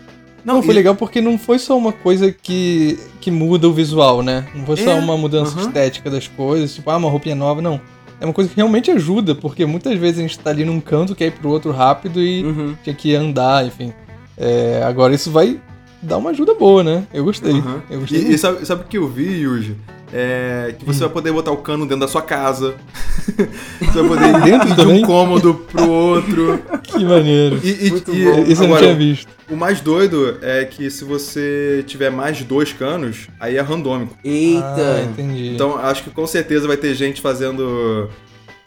Não, 0.44 0.54
Não, 0.56 0.62
foi 0.62 0.72
e- 0.72 0.76
legal 0.76 0.94
porque 0.94 1.20
não 1.20 1.36
foi 1.38 1.58
só 1.58 1.76
uma 1.76 1.92
coisa 1.92 2.32
que, 2.32 2.98
que 3.20 3.30
muda 3.30 3.68
o 3.68 3.72
visual, 3.72 4.22
né? 4.22 4.46
Não 4.54 4.64
foi 4.64 4.76
só 4.76 4.90
É, 4.90 4.94
uma 4.94 5.16
mudança 5.16 5.58
estética 5.60 6.10
das 6.10 6.26
coisas, 6.28 6.74
tipo, 6.74 6.90
ah, 6.90 6.96
uma 6.96 7.10
roupinha 7.10 7.34
nova, 7.34 7.60
não. 7.60 7.80
É 8.20 8.24
uma 8.24 8.34
coisa 8.34 8.50
que 8.50 8.56
realmente 8.56 8.90
ajuda, 8.90 9.34
porque 9.34 9.64
muitas 9.64 9.98
vezes 9.98 10.18
a 10.18 10.22
gente 10.22 10.38
tá 10.38 10.50
ali 10.50 10.64
num 10.64 10.80
canto, 10.80 11.14
quer 11.14 11.26
ir 11.26 11.32
pro 11.32 11.48
outro 11.50 11.70
rápido 11.72 12.20
e 12.22 12.44
Uhum. 12.44 12.74
tinha 12.84 12.94
que 12.94 13.14
andar, 13.14 13.66
enfim. 13.66 13.92
É, 14.36 14.82
agora 14.86 15.14
isso 15.14 15.30
vai 15.30 15.58
dar 16.02 16.16
uma 16.18 16.30
ajuda 16.30 16.54
boa, 16.54 16.82
né? 16.82 17.04
Eu 17.12 17.24
gostei. 17.24 17.52
Aham. 17.52 17.82
Eu 17.90 18.00
gostei 18.00 18.20
E, 18.20 18.32
e 18.34 18.38
sabe, 18.38 18.64
sabe 18.66 18.82
o 18.82 18.84
que 18.86 18.98
eu 18.98 19.08
vi, 19.08 19.40
Yuji? 19.42 19.76
É 20.12 20.74
que 20.76 20.84
você 20.84 20.98
Hum. 20.98 21.06
vai 21.06 21.10
poder 21.10 21.32
botar 21.32 21.52
o 21.52 21.58
cano 21.58 21.84
dentro 21.84 22.00
da 22.00 22.08
sua 22.08 22.22
casa. 22.22 22.74
você 23.78 24.02
vai 24.02 24.08
poder 24.08 24.28
ir 24.28 24.42
Dentro 24.42 24.68
de 24.70 24.76
também? 24.76 25.04
um 25.04 25.06
cômodo 25.06 25.54
pro 25.70 25.88
outro. 25.88 26.60
Que 26.90 27.04
maneiro. 27.04 27.60
E, 27.62 27.86
e- 27.86 27.90
Muito 27.90 28.12
e 28.12 28.24
bom. 28.24 28.42
Isso 28.42 28.62
eu 28.64 28.68
não 28.68 28.74
agora, 28.76 28.82
tinha 28.82 28.94
visto. 28.96 29.28
o 29.48 29.54
mais 29.56 29.80
doido 29.80 30.38
é 30.42 30.64
que 30.64 30.90
se 30.90 31.04
você 31.04 31.84
tiver 31.86 32.10
mais 32.10 32.36
de 32.38 32.42
dois 32.44 32.72
canos, 32.72 33.28
aí 33.38 33.56
é 33.56 33.60
randômico. 33.60 34.16
Ah, 34.16 34.20
Eita! 34.28 35.02
entendi. 35.08 35.50
Então 35.54 35.78
acho 35.78 36.02
que 36.02 36.10
com 36.10 36.26
certeza 36.26 36.66
vai 36.66 36.76
ter 36.76 36.92
gente 36.94 37.20
fazendo, 37.20 38.08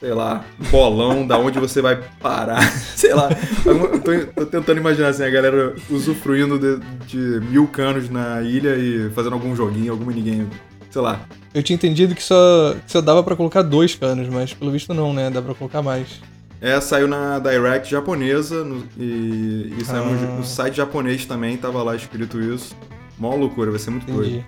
sei 0.03 0.13
lá, 0.13 0.43
bolão 0.69 1.25
da 1.25 1.37
onde 1.37 1.57
você 1.57 1.81
vai 1.81 1.95
parar. 2.19 2.61
sei 2.93 3.13
lá. 3.13 3.29
Tô, 3.63 4.25
tô 4.41 4.45
tentando 4.45 4.77
imaginar 4.77 5.07
assim, 5.07 5.23
a 5.23 5.29
galera 5.29 5.73
usufruindo 5.89 6.59
de, 6.59 6.77
de 7.07 7.45
mil 7.47 7.65
canos 7.67 8.09
na 8.09 8.41
ilha 8.41 8.75
e 8.75 9.09
fazendo 9.11 9.31
algum 9.31 9.55
joguinho, 9.55 9.93
algum 9.93 10.03
minigame. 10.05 10.49
Sei 10.91 11.01
lá. 11.01 11.21
Eu 11.53 11.63
tinha 11.63 11.75
entendido 11.75 12.13
que 12.13 12.21
só, 12.21 12.75
que 12.85 12.91
só 12.91 12.99
dava 12.99 13.23
pra 13.23 13.33
colocar 13.37 13.61
dois 13.61 13.95
canos, 13.95 14.27
mas 14.27 14.53
pelo 14.53 14.71
visto 14.71 14.93
não, 14.93 15.13
né? 15.13 15.29
Dá 15.29 15.41
pra 15.41 15.53
colocar 15.55 15.81
mais. 15.81 16.19
É, 16.59 16.79
saiu 16.81 17.07
na 17.07 17.39
Direct 17.39 17.89
japonesa 17.89 18.61
no- 18.65 18.83
e, 18.99 19.73
e 19.79 19.85
saiu 19.85 20.03
no, 20.05 20.11
Ah. 20.11 20.35
no 20.39 20.43
site 20.43 20.75
japonês 20.75 21.25
também, 21.25 21.55
tava 21.55 21.81
lá 21.81 21.95
escrito 21.95 22.41
isso. 22.41 22.75
Mó 23.17 23.33
loucura, 23.35 23.71
vai 23.71 23.79
ser 23.79 23.91
muito 23.91 24.05
doido. 24.05 24.27
Entendi. 24.31 24.45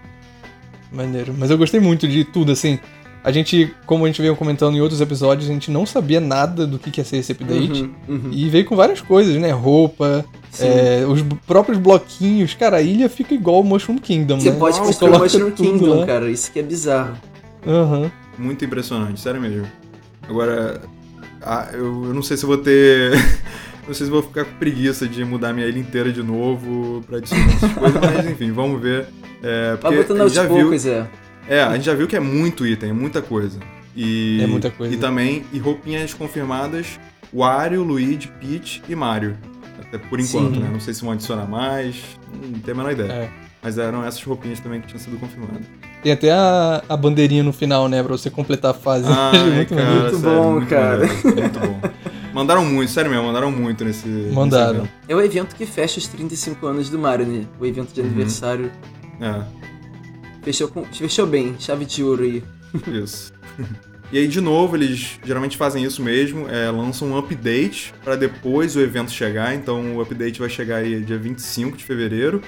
Maneiro. 0.91 1.33
Mas 1.37 1.49
eu 1.49 1.57
gostei 1.57 1.79
muito 1.79 2.05
de 2.09 2.25
tudo, 2.25 2.51
assim. 2.51 2.77
A 3.25 3.31
gente, 3.31 3.73
como 3.87 4.05
a 4.05 4.07
gente 4.07 4.21
veio 4.21 4.35
comentando 4.35 4.75
em 4.75 4.81
outros 4.81 5.01
episódios, 5.01 5.49
a 5.49 5.51
gente 5.51 5.71
não 5.71 5.83
sabia 5.83 6.19
nada 6.19 6.67
do 6.67 6.77
que 6.77 6.91
que 6.91 7.01
ia 7.01 7.03
ser 7.03 7.17
esse 7.17 7.31
update. 7.31 7.81
Uhum, 7.81 7.91
uhum. 8.07 8.29
E 8.31 8.47
veio 8.49 8.65
com 8.65 8.75
várias 8.75 9.01
coisas, 9.01 9.35
né? 9.37 9.49
Roupa, 9.49 10.23
é, 10.59 11.03
os 11.07 11.23
próprios 11.47 11.79
bloquinhos. 11.79 12.53
Cara, 12.53 12.77
a 12.77 12.81
ilha 12.83 13.09
fica 13.09 13.33
igual 13.33 13.61
o 13.61 13.63
Mushroom 13.63 13.97
Kingdom, 13.97 14.39
Você 14.39 14.51
né? 14.51 14.57
pode 14.59 14.77
Não, 14.77 14.85
construir 14.85 15.15
o 15.15 15.17
Mushroom 15.17 15.49
tudo 15.49 15.71
Kingdom, 15.71 15.99
lá. 16.01 16.05
cara. 16.05 16.29
Isso 16.29 16.51
que 16.51 16.59
é 16.59 16.61
bizarro. 16.61 17.17
Aham. 17.65 18.11
Muito 18.37 18.63
impressionante, 18.63 19.19
sério 19.19 19.41
mesmo. 19.41 19.65
Agora, 20.29 20.81
ah, 21.41 21.69
eu, 21.73 22.05
eu 22.05 22.13
não 22.13 22.21
sei 22.21 22.37
se 22.37 22.43
eu 22.43 22.47
vou 22.47 22.59
ter. 22.59 23.11
não 23.87 23.93
sei 23.95 24.05
se 24.05 24.11
eu 24.11 24.21
vou 24.21 24.21
ficar 24.21 24.45
com 24.45 24.53
preguiça 24.59 25.07
de 25.07 25.25
mudar 25.25 25.51
minha 25.51 25.65
ilha 25.65 25.79
inteira 25.79 26.11
de 26.11 26.21
novo 26.21 27.03
pra 27.07 27.17
adicionar 27.17 27.53
essas 27.53 27.73
coisas, 27.73 27.99
mas 28.01 28.25
enfim, 28.29 28.51
vamos 28.51 28.79
ver. 28.79 29.07
É, 29.41 29.69
Vai 29.71 29.77
porque 29.77 29.95
botando 29.97 30.19
a 30.19 30.23
aos 30.23 30.33
já 30.33 30.43
viu, 30.43 30.57
poucos, 30.57 30.85
é. 30.85 31.07
É, 31.47 31.61
a 31.61 31.73
gente 31.75 31.85
já 31.85 31.93
viu 31.93 32.07
que 32.07 32.15
é 32.15 32.19
muito 32.19 32.65
item, 32.65 32.89
é 32.89 32.93
muita 32.93 33.21
coisa. 33.21 33.59
E, 33.95 34.39
É 34.41 34.47
muita 34.47 34.69
coisa. 34.71 34.93
E 34.93 34.97
também, 34.97 35.43
e 35.53 35.59
roupinhas 35.59 36.13
confirmadas, 36.13 36.99
Wario, 37.33 37.83
Luigi, 37.83 38.27
Peach 38.39 38.81
e 38.89 38.95
Mario. 38.95 39.37
Até 39.79 39.97
por 39.97 40.19
enquanto, 40.19 40.55
Sim. 40.55 40.59
né? 40.61 40.69
Não 40.71 40.79
sei 40.79 40.93
se 40.93 41.01
vão 41.03 41.11
adicionar 41.11 41.45
mais, 41.47 42.01
não 42.33 42.59
tenho 42.59 42.75
a 42.75 42.77
menor 42.77 42.91
ideia. 42.91 43.11
É. 43.11 43.29
Mas 43.61 43.77
eram 43.77 44.03
essas 44.05 44.21
roupinhas 44.23 44.59
também 44.59 44.79
que 44.81 44.87
tinham 44.87 44.99
sido 44.99 45.17
confirmadas. 45.19 45.65
Tem 46.03 46.11
até 46.11 46.31
a, 46.31 46.83
a 46.87 46.95
bandeirinha 46.97 47.41
no 47.43 47.51
final, 47.51 47.87
né? 47.87 48.03
Pra 48.03 48.11
você 48.15 48.29
completar 48.29 48.71
a 48.71 48.73
fase. 48.75 49.07
Achei 49.11 49.39
Ai, 49.41 49.49
muito 49.55 49.75
cara. 49.75 49.89
Muito 49.91 50.17
sério, 50.17 50.19
bom, 50.43 50.51
muito 50.51 50.69
cara. 50.69 50.97
maneiro, 51.07 51.41
muito 51.41 51.59
bom. 51.59 51.81
Mandaram 52.33 52.65
muito, 52.65 52.91
sério 52.91 53.09
mesmo, 53.09 53.25
mandaram 53.25 53.49
muito 53.51 53.83
nesse. 53.85 54.07
Mandaram. 54.33 54.81
nesse. 54.81 54.91
É 55.07 55.15
o 55.15 55.21
evento 55.21 55.55
que 55.55 55.65
fecha 55.65 55.97
os 55.99 56.07
35 56.07 56.67
anos 56.67 56.89
do 56.89 56.99
Mario, 56.99 57.25
né? 57.25 57.45
O 57.59 57.65
evento 57.65 57.91
de 57.93 58.01
Uhum. 58.01 58.07
aniversário. 58.07 58.71
É. 59.19 59.41
Fechou, 60.45 60.67
com, 60.69 60.85
fechou 60.85 61.27
bem, 61.27 61.55
chave 61.59 61.83
de 61.83 62.01
ouro 62.03 62.23
aí. 62.23 62.43
Isso. 62.87 63.33
E 64.11 64.19
aí, 64.19 64.27
de 64.27 64.39
novo, 64.39 64.77
eles 64.77 65.19
geralmente 65.25 65.57
fazem 65.57 65.83
isso 65.83 66.01
mesmo, 66.01 66.47
é, 66.47 66.69
lançam 66.69 67.07
um 67.09 67.17
update 67.17 67.91
para 68.03 68.15
depois 68.15 68.75
o 68.75 68.79
evento 68.79 69.11
chegar. 69.11 69.55
Então, 69.55 69.95
o 69.97 70.01
update 70.01 70.39
vai 70.39 70.47
chegar 70.49 70.77
aí 70.77 71.01
dia 71.01 71.17
25 71.17 71.75
de 71.75 71.83
fevereiro. 71.83 72.39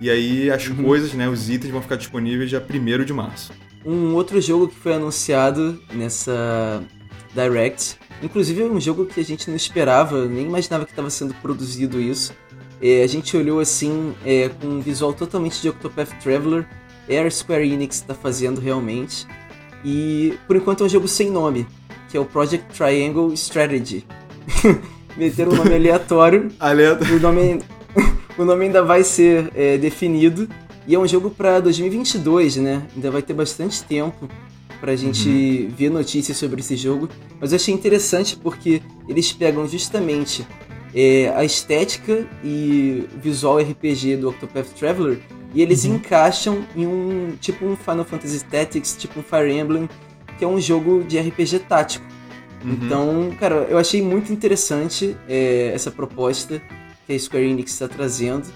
E 0.00 0.08
aí, 0.10 0.50
as 0.50 0.66
Uhum. 0.66 0.82
coisas, 0.82 1.12
né, 1.12 1.28
os 1.28 1.50
itens 1.50 1.70
vão 1.70 1.82
ficar 1.82 1.96
disponíveis 1.96 2.48
dia 2.48 2.60
1 2.60 3.04
de 3.04 3.12
março. 3.12 3.52
Um 3.84 4.14
outro 4.14 4.40
jogo 4.40 4.68
que 4.68 4.74
foi 4.76 4.94
anunciado 4.94 5.78
nessa 5.92 6.82
Direct, 7.34 7.96
inclusive 8.22 8.62
é 8.62 8.64
um 8.64 8.80
jogo 8.80 9.04
que 9.06 9.20
a 9.20 9.24
gente 9.24 9.48
não 9.48 9.56
esperava, 9.56 10.26
nem 10.26 10.46
imaginava 10.46 10.84
que 10.86 10.92
estava 10.92 11.10
sendo 11.10 11.34
produzido 11.34 12.00
isso. 12.00 12.32
É, 12.80 13.02
a 13.02 13.06
gente 13.06 13.36
olhou 13.36 13.60
assim, 13.60 14.14
é, 14.24 14.48
com 14.48 14.66
um 14.66 14.80
visual 14.80 15.12
totalmente 15.12 15.60
de 15.60 15.68
Octopath 15.68 16.10
Traveler, 16.22 16.66
é 17.08 17.20
a 17.20 17.30
Square 17.30 17.70
Enix 17.70 17.96
está 17.96 18.14
fazendo 18.14 18.60
realmente. 18.60 19.26
E 19.84 20.34
por 20.46 20.56
enquanto 20.56 20.82
é 20.82 20.86
um 20.86 20.88
jogo 20.88 21.08
sem 21.08 21.30
nome, 21.30 21.66
que 22.08 22.16
é 22.16 22.20
o 22.20 22.24
Project 22.24 22.76
Triangle 22.76 23.32
Strategy. 23.34 24.04
Meteram 25.16 25.52
um 25.52 25.56
nome 25.56 25.74
aleatório. 25.74 26.50
Aleatório. 26.58 27.16
O 27.16 27.20
nome, 27.20 27.58
o 28.38 28.44
nome 28.44 28.66
ainda 28.66 28.82
vai 28.82 29.04
ser 29.04 29.50
é, 29.54 29.76
definido. 29.76 30.48
E 30.86 30.94
é 30.94 30.98
um 30.98 31.06
jogo 31.06 31.30
para 31.30 31.60
2022, 31.60 32.56
né? 32.56 32.82
Ainda 32.94 33.10
vai 33.10 33.22
ter 33.22 33.34
bastante 33.34 33.84
tempo 33.84 34.28
pra 34.80 34.96
gente 34.96 35.28
uhum. 35.28 35.74
ver 35.76 35.90
notícias 35.90 36.36
sobre 36.36 36.60
esse 36.60 36.76
jogo. 36.76 37.08
Mas 37.40 37.52
eu 37.52 37.56
achei 37.56 37.72
interessante 37.72 38.36
porque 38.36 38.82
eles 39.08 39.32
pegam 39.32 39.66
justamente 39.68 40.46
é, 40.94 41.32
a 41.34 41.44
estética 41.44 42.26
e 42.44 43.08
visual 43.22 43.58
RPG 43.58 44.16
do 44.16 44.28
Octopath 44.28 44.68
Traveler 44.78 45.20
e 45.54 45.60
eles 45.60 45.84
uhum. 45.84 45.96
encaixam 45.96 46.64
em 46.74 46.86
um 46.86 47.34
tipo 47.40 47.64
um 47.64 47.76
Final 47.76 48.04
Fantasy 48.04 48.44
Tactics, 48.44 48.96
tipo 48.96 49.20
um 49.20 49.22
Fire 49.22 49.52
Emblem, 49.52 49.88
que 50.38 50.44
é 50.44 50.48
um 50.48 50.60
jogo 50.60 51.04
de 51.04 51.18
RPG 51.18 51.60
tático. 51.60 52.04
Uhum. 52.64 52.78
Então, 52.80 53.30
cara, 53.38 53.66
eu 53.68 53.76
achei 53.76 54.00
muito 54.00 54.32
interessante 54.32 55.16
é, 55.28 55.72
essa 55.74 55.90
proposta 55.90 56.60
que 57.06 57.12
a 57.12 57.18
Square 57.18 57.44
Enix 57.44 57.72
está 57.72 57.88
trazendo. 57.88 58.46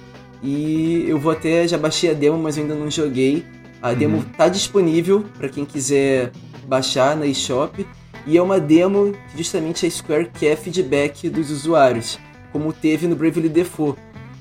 E 0.42 1.04
eu 1.08 1.18
vou 1.18 1.32
até, 1.32 1.66
já 1.66 1.76
baixei 1.76 2.10
a 2.10 2.14
demo, 2.14 2.38
mas 2.38 2.56
eu 2.56 2.62
ainda 2.62 2.74
não 2.74 2.90
joguei. 2.90 3.44
A 3.82 3.90
uhum. 3.90 3.94
demo 3.94 4.24
tá 4.36 4.48
disponível 4.48 5.24
para 5.36 5.48
quem 5.48 5.64
quiser 5.64 6.32
baixar 6.66 7.16
na 7.16 7.26
eShop. 7.26 7.86
E 8.26 8.36
é 8.36 8.42
uma 8.42 8.58
demo 8.58 9.12
que 9.30 9.38
justamente 9.38 9.86
a 9.86 9.90
Square 9.90 10.30
quer 10.38 10.56
feedback 10.56 11.28
dos 11.28 11.50
usuários, 11.50 12.18
como 12.52 12.72
teve 12.72 13.06
no 13.06 13.16
Bravely 13.16 13.48
Default. 13.48 13.98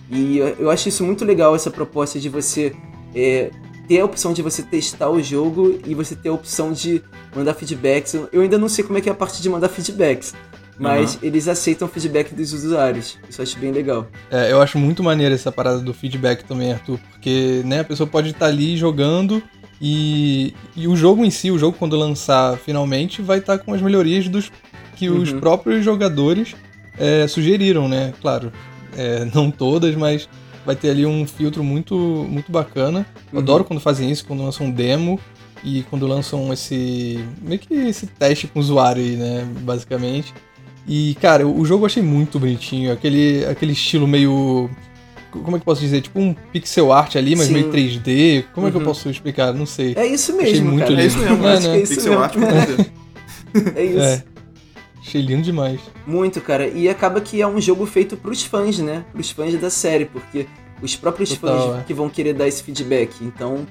E 0.09 0.37
eu 0.37 0.69
acho 0.69 0.89
isso 0.89 1.03
muito 1.03 1.25
legal, 1.25 1.55
essa 1.55 1.71
proposta 1.71 2.19
de 2.19 2.29
você 2.29 2.75
é, 3.13 3.49
ter 3.87 3.99
a 3.99 4.05
opção 4.05 4.33
de 4.33 4.41
você 4.41 4.61
testar 4.61 5.09
o 5.09 5.21
jogo 5.21 5.79
e 5.85 5.93
você 5.93 6.15
ter 6.15 6.29
a 6.29 6.33
opção 6.33 6.71
de 6.71 7.01
mandar 7.35 7.53
feedbacks. 7.53 8.13
Eu 8.31 8.41
ainda 8.41 8.57
não 8.57 8.69
sei 8.69 8.83
como 8.83 8.97
é 8.97 9.01
que 9.01 9.09
é 9.09 9.11
a 9.11 9.15
parte 9.15 9.41
de 9.41 9.49
mandar 9.49 9.69
feedbacks, 9.69 10.33
mas 10.77 11.15
uhum. 11.15 11.19
eles 11.23 11.47
aceitam 11.47 11.87
feedback 11.87 12.33
dos 12.33 12.53
usuários. 12.53 13.17
Isso 13.29 13.41
eu 13.41 13.43
acho 13.43 13.57
bem 13.57 13.71
legal. 13.71 14.07
É, 14.29 14.51
eu 14.51 14.61
acho 14.61 14.77
muito 14.77 15.03
maneiro 15.03 15.33
essa 15.33 15.51
parada 15.51 15.79
do 15.79 15.93
feedback 15.93 16.43
também, 16.43 16.73
Arthur, 16.73 16.99
porque 17.11 17.61
né, 17.65 17.79
a 17.79 17.83
pessoa 17.83 18.07
pode 18.07 18.31
estar 18.31 18.47
ali 18.47 18.77
jogando 18.77 19.41
e, 19.81 20.53
e 20.75 20.87
o 20.87 20.95
jogo 20.95 21.25
em 21.25 21.29
si, 21.29 21.51
o 21.51 21.57
jogo 21.57 21.77
quando 21.77 21.97
lançar 21.97 22.57
finalmente, 22.57 23.21
vai 23.21 23.39
estar 23.39 23.57
com 23.59 23.73
as 23.73 23.81
melhorias 23.81 24.27
dos 24.27 24.51
que 24.95 25.09
uhum. 25.09 25.21
os 25.21 25.31
próprios 25.33 25.83
jogadores 25.83 26.55
é, 26.97 27.27
sugeriram, 27.27 27.87
né? 27.87 28.13
Claro, 28.21 28.51
é, 28.97 29.27
não 29.33 29.51
todas, 29.51 29.95
mas 29.95 30.27
vai 30.65 30.75
ter 30.75 30.89
ali 30.89 31.05
um 31.05 31.27
filtro 31.27 31.63
muito, 31.63 31.95
muito 31.95 32.51
bacana. 32.51 33.05
Eu 33.31 33.37
uhum. 33.37 33.43
adoro 33.43 33.63
quando 33.63 33.79
fazem 33.79 34.09
isso, 34.09 34.25
quando 34.25 34.43
lançam 34.43 34.67
um 34.67 34.71
demo 34.71 35.19
e 35.63 35.83
quando 35.89 36.07
lançam 36.07 36.51
esse. 36.51 37.23
meio 37.41 37.59
que 37.59 37.73
esse 37.73 38.07
teste 38.07 38.47
com 38.47 38.59
o 38.59 38.61
usuário 38.61 39.01
aí, 39.01 39.15
né? 39.15 39.47
Basicamente. 39.61 40.33
E, 40.87 41.15
cara, 41.19 41.47
o 41.47 41.65
jogo 41.65 41.83
eu 41.83 41.87
achei 41.87 42.03
muito 42.03 42.39
bonitinho. 42.39 42.91
Aquele, 42.91 43.45
aquele 43.45 43.73
estilo 43.73 44.07
meio. 44.07 44.69
Como 45.31 45.57
é 45.57 45.59
que 45.59 45.63
eu 45.63 45.65
posso 45.65 45.81
dizer? 45.81 46.01
Tipo 46.01 46.19
um 46.19 46.33
pixel 46.33 46.93
art 46.93 47.15
ali, 47.15 47.35
mas 47.35 47.47
Sim. 47.47 47.53
meio 47.53 47.71
3D. 47.71 48.45
Como 48.53 48.65
uhum. 48.65 48.69
é 48.69 48.71
que 48.71 48.77
eu 48.77 48.81
uhum. 48.81 48.85
posso 48.85 49.09
explicar? 49.09 49.53
Não 49.53 49.65
sei. 49.65 49.93
É 49.97 50.05
isso 50.05 50.31
mesmo. 50.33 50.49
Achei 50.49 50.61
muito 50.61 50.79
cara. 50.79 50.91
lindo. 50.91 51.01
É 51.01 51.05
isso 51.07 51.17
mesmo, 51.17 51.47
é, 51.47 51.59
né? 51.59 51.77
É 51.77 51.81
isso 51.81 51.93
pixel 51.93 52.11
mesmo. 52.11 52.23
art 52.23 52.35
É 53.75 53.83
isso. 53.83 54.23
Achei 55.05 55.21
lindo 55.21 55.43
demais. 55.43 55.79
Muito, 56.07 56.41
cara. 56.41 56.67
E 56.67 56.89
acaba 56.89 57.21
que 57.21 57.39
é 57.39 57.47
um 57.47 57.61
jogo 57.61 57.85
feito 57.85 58.17
pros 58.17 58.43
fãs, 58.43 58.79
né? 58.79 59.05
Pros 59.13 59.29
fãs 59.29 59.53
da 59.59 59.69
série, 59.69 60.05
porque 60.05 60.47
os 60.81 60.95
próprios 60.95 61.29
Total, 61.29 61.73
fãs 61.73 61.81
é. 61.81 61.83
que 61.83 61.93
vão 61.93 62.09
querer 62.09 62.33
dar 62.33 62.47
esse 62.47 62.63
feedback. 62.63 63.13
Então, 63.21 63.67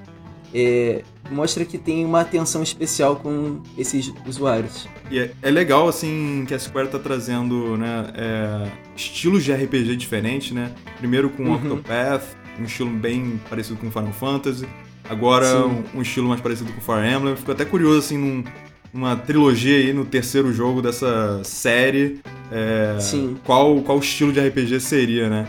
é, 0.55 1.03
mostra 1.33 1.65
que 1.65 1.77
tem 1.77 2.05
uma 2.05 2.21
atenção 2.21 2.63
especial 2.63 3.17
com 3.17 3.61
esses 3.77 4.13
usuários. 4.25 4.87
E 5.11 5.19
é, 5.19 5.33
é 5.43 5.51
legal, 5.51 5.89
assim, 5.89 6.45
que 6.47 6.55
a 6.55 6.59
Square 6.59 6.89
tá 6.89 7.01
trazendo, 7.01 7.77
né, 7.77 8.13
é, 8.15 8.71
estilos 8.95 9.43
de 9.43 9.53
RPG 9.53 9.97
diferentes, 9.97 10.53
né? 10.53 10.73
Primeiro 10.99 11.29
com 11.31 11.43
uhum. 11.43 11.55
Octopath, 11.55 12.25
um 12.61 12.65
estilo 12.65 12.91
bem 12.91 13.41
parecido 13.51 13.77
com 13.81 13.91
Final 13.91 14.13
Fantasy. 14.13 14.69
Agora 15.11 15.67
um, 15.67 15.83
um, 15.97 16.03
estilo 16.03 16.29
mais 16.29 16.41
parecido 16.41 16.73
com 16.73 16.81
Fire 16.81 17.07
Emblem. 17.07 17.37
Fico 17.37 17.51
até 17.51 17.65
curioso, 17.65 17.99
assim, 17.99 18.17
num, 18.17 18.45
numa 18.95 19.17
trilogia 19.17 19.77
aí, 19.77 19.93
no 19.93 20.05
terceiro 20.05 20.53
jogo 20.53 20.81
dessa 20.81 21.43
série. 21.43 22.21
É, 22.53 22.97
Sim. 23.01 23.37
Qual, 23.45 23.83
qual 23.83 23.99
estilo 23.99 24.33
de 24.33 24.41
RPG 24.41 24.79
seria, 24.79 25.29
né? 25.29 25.47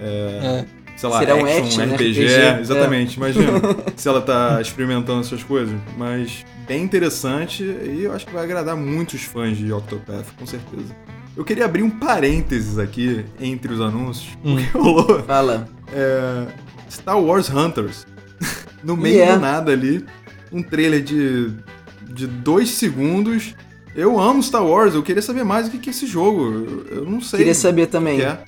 É, 0.00 0.64
é 0.72 0.76
sei 0.96 1.08
lá, 1.08 1.18
Será 1.18 1.34
action, 1.34 1.46
um 1.46 1.58
action, 1.58 1.84
RPG, 1.84 2.10
RPG 2.10 2.24
é, 2.24 2.60
exatamente, 2.60 3.16
imagina 3.16 3.60
se 3.94 4.08
ela 4.08 4.22
tá 4.22 4.60
experimentando 4.60 5.20
essas 5.20 5.42
coisas. 5.42 5.78
Mas 5.96 6.44
bem 6.66 6.82
interessante 6.82 7.62
e 7.62 8.04
eu 8.04 8.12
acho 8.12 8.26
que 8.26 8.32
vai 8.32 8.42
agradar 8.42 8.76
muitos 8.76 9.22
fãs 9.22 9.56
de 9.56 9.70
Octopath, 9.70 10.26
com 10.38 10.46
certeza. 10.46 10.96
Eu 11.36 11.44
queria 11.44 11.66
abrir 11.66 11.82
um 11.82 11.90
parênteses 11.90 12.78
aqui 12.78 13.26
entre 13.38 13.70
os 13.70 13.80
anúncios, 13.80 14.36
hum. 14.42 14.56
porque 14.56 14.78
rolou. 14.78 15.22
Fala. 15.24 15.68
É, 15.92 16.46
Star 16.90 17.20
Wars 17.20 17.50
Hunters. 17.50 18.06
no 18.82 18.96
meio 18.96 19.16
yeah. 19.16 19.34
do 19.34 19.40
nada 19.40 19.72
ali, 19.72 20.04
um 20.50 20.62
trailer 20.62 21.02
de, 21.02 21.52
de 22.06 22.26
dois 22.26 22.70
segundos. 22.70 23.54
Eu 23.94 24.20
amo 24.20 24.42
Star 24.42 24.64
Wars, 24.64 24.94
eu 24.94 25.02
queria 25.02 25.22
saber 25.22 25.44
mais 25.44 25.68
o 25.68 25.70
que 25.70 25.88
é 25.88 25.90
esse 25.90 26.06
jogo. 26.06 26.84
Eu, 26.90 27.04
não 27.04 27.20
sei. 27.20 27.38
Queria 27.38 27.54
saber 27.54 27.86
também. 27.86 28.20
É. 28.20 28.38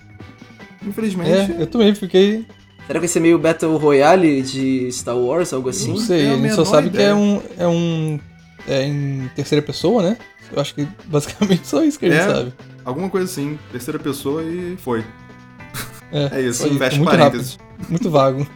Infelizmente. 0.86 1.30
É, 1.30 1.56
eu 1.62 1.66
também 1.66 1.94
fiquei. 1.94 2.46
Será 2.86 2.98
que 2.98 3.00
vai 3.00 3.08
ser 3.08 3.20
meio 3.20 3.38
Battle 3.38 3.76
Royale 3.76 4.42
de 4.42 4.90
Star 4.92 5.16
Wars, 5.16 5.52
algo 5.52 5.68
assim? 5.68 5.90
Não 5.90 5.98
sei, 5.98 6.28
a 6.28 6.36
gente 6.36 6.54
só 6.54 6.64
sabe 6.64 6.88
ideia. 6.88 7.08
que 7.08 7.10
é 7.10 7.14
um. 7.14 7.42
É 7.58 7.66
um. 7.66 8.20
É 8.66 8.84
em 8.84 9.30
terceira 9.34 9.64
pessoa, 9.64 10.02
né? 10.02 10.18
Eu 10.52 10.60
acho 10.60 10.74
que 10.74 10.86
basicamente 11.06 11.66
só 11.66 11.82
isso 11.82 11.98
que 11.98 12.06
a 12.06 12.10
gente 12.10 12.20
é, 12.20 12.34
sabe. 12.34 12.52
Alguma 12.84 13.10
coisa 13.10 13.26
assim, 13.26 13.58
terceira 13.70 13.98
pessoa 13.98 14.42
e 14.42 14.76
foi. 14.78 15.04
É, 16.12 16.40
é 16.40 16.42
isso, 16.42 16.68
fecha 16.78 16.96
muito 16.96 17.10
parênteses. 17.10 17.56
Rápido, 17.56 17.90
muito 17.90 18.10
vago. 18.10 18.46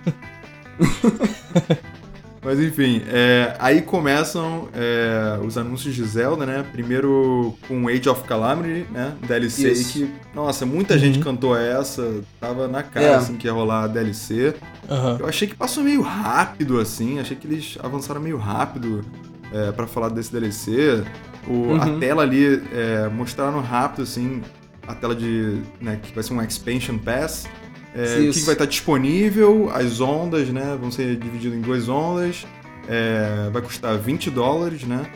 Mas 2.44 2.58
enfim, 2.58 3.02
é, 3.06 3.54
aí 3.60 3.82
começam 3.82 4.68
é, 4.74 5.38
os 5.44 5.56
anúncios 5.56 5.94
de 5.94 6.04
Zelda, 6.04 6.44
né? 6.44 6.64
Primeiro 6.72 7.56
com 7.68 7.86
Age 7.86 8.08
of 8.08 8.24
Calamity, 8.24 8.84
né? 8.90 9.14
DLC 9.24 9.70
Isso. 9.70 9.92
que, 9.92 10.10
nossa, 10.34 10.66
muita 10.66 10.94
uhum. 10.94 11.00
gente 11.00 11.20
cantou 11.20 11.56
essa, 11.56 12.20
tava 12.40 12.66
na 12.66 12.82
cara, 12.82 13.06
é. 13.06 13.14
assim, 13.14 13.36
que 13.36 13.46
ia 13.46 13.52
rolar 13.52 13.84
a 13.84 13.86
DLC. 13.86 14.54
Uhum. 14.90 15.18
Eu 15.20 15.26
achei 15.26 15.46
que 15.46 15.54
passou 15.54 15.84
meio 15.84 16.02
rápido, 16.02 16.80
assim, 16.80 17.20
achei 17.20 17.36
que 17.36 17.46
eles 17.46 17.78
avançaram 17.80 18.20
meio 18.20 18.38
rápido 18.38 19.04
é, 19.52 19.70
para 19.70 19.86
falar 19.86 20.08
desse 20.08 20.32
DLC. 20.32 21.04
O, 21.46 21.52
uhum. 21.52 21.80
A 21.80 21.98
tela 22.00 22.22
ali, 22.22 22.60
é, 22.72 23.08
mostraram 23.08 23.60
rápido, 23.60 24.02
assim, 24.02 24.42
a 24.86 24.94
tela 24.96 25.14
de, 25.14 25.62
né, 25.80 26.00
que 26.02 26.12
vai 26.12 26.24
ser 26.24 26.34
um 26.34 26.42
Expansion 26.42 26.98
Pass. 26.98 27.46
É, 27.94 28.28
o 28.28 28.32
que 28.32 28.40
vai 28.40 28.54
estar 28.54 28.66
disponível, 28.66 29.70
as 29.72 30.00
ondas, 30.00 30.48
né? 30.48 30.76
Vão 30.80 30.90
ser 30.90 31.16
divididas 31.16 31.58
em 31.58 31.60
duas 31.60 31.88
ondas. 31.88 32.46
É, 32.88 33.50
vai 33.52 33.62
custar 33.62 33.96
20 33.98 34.30
dólares, 34.30 34.84
né? 34.84 35.06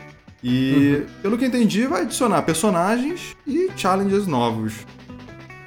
E, 0.43 0.97
uhum. 0.99 1.05
pelo 1.21 1.37
que 1.37 1.45
entendi, 1.45 1.87
vai 1.87 2.03
adicionar 2.03 2.41
personagens 2.43 3.35
e 3.45 3.69
challenges 3.75 4.27
novos. 4.27 4.85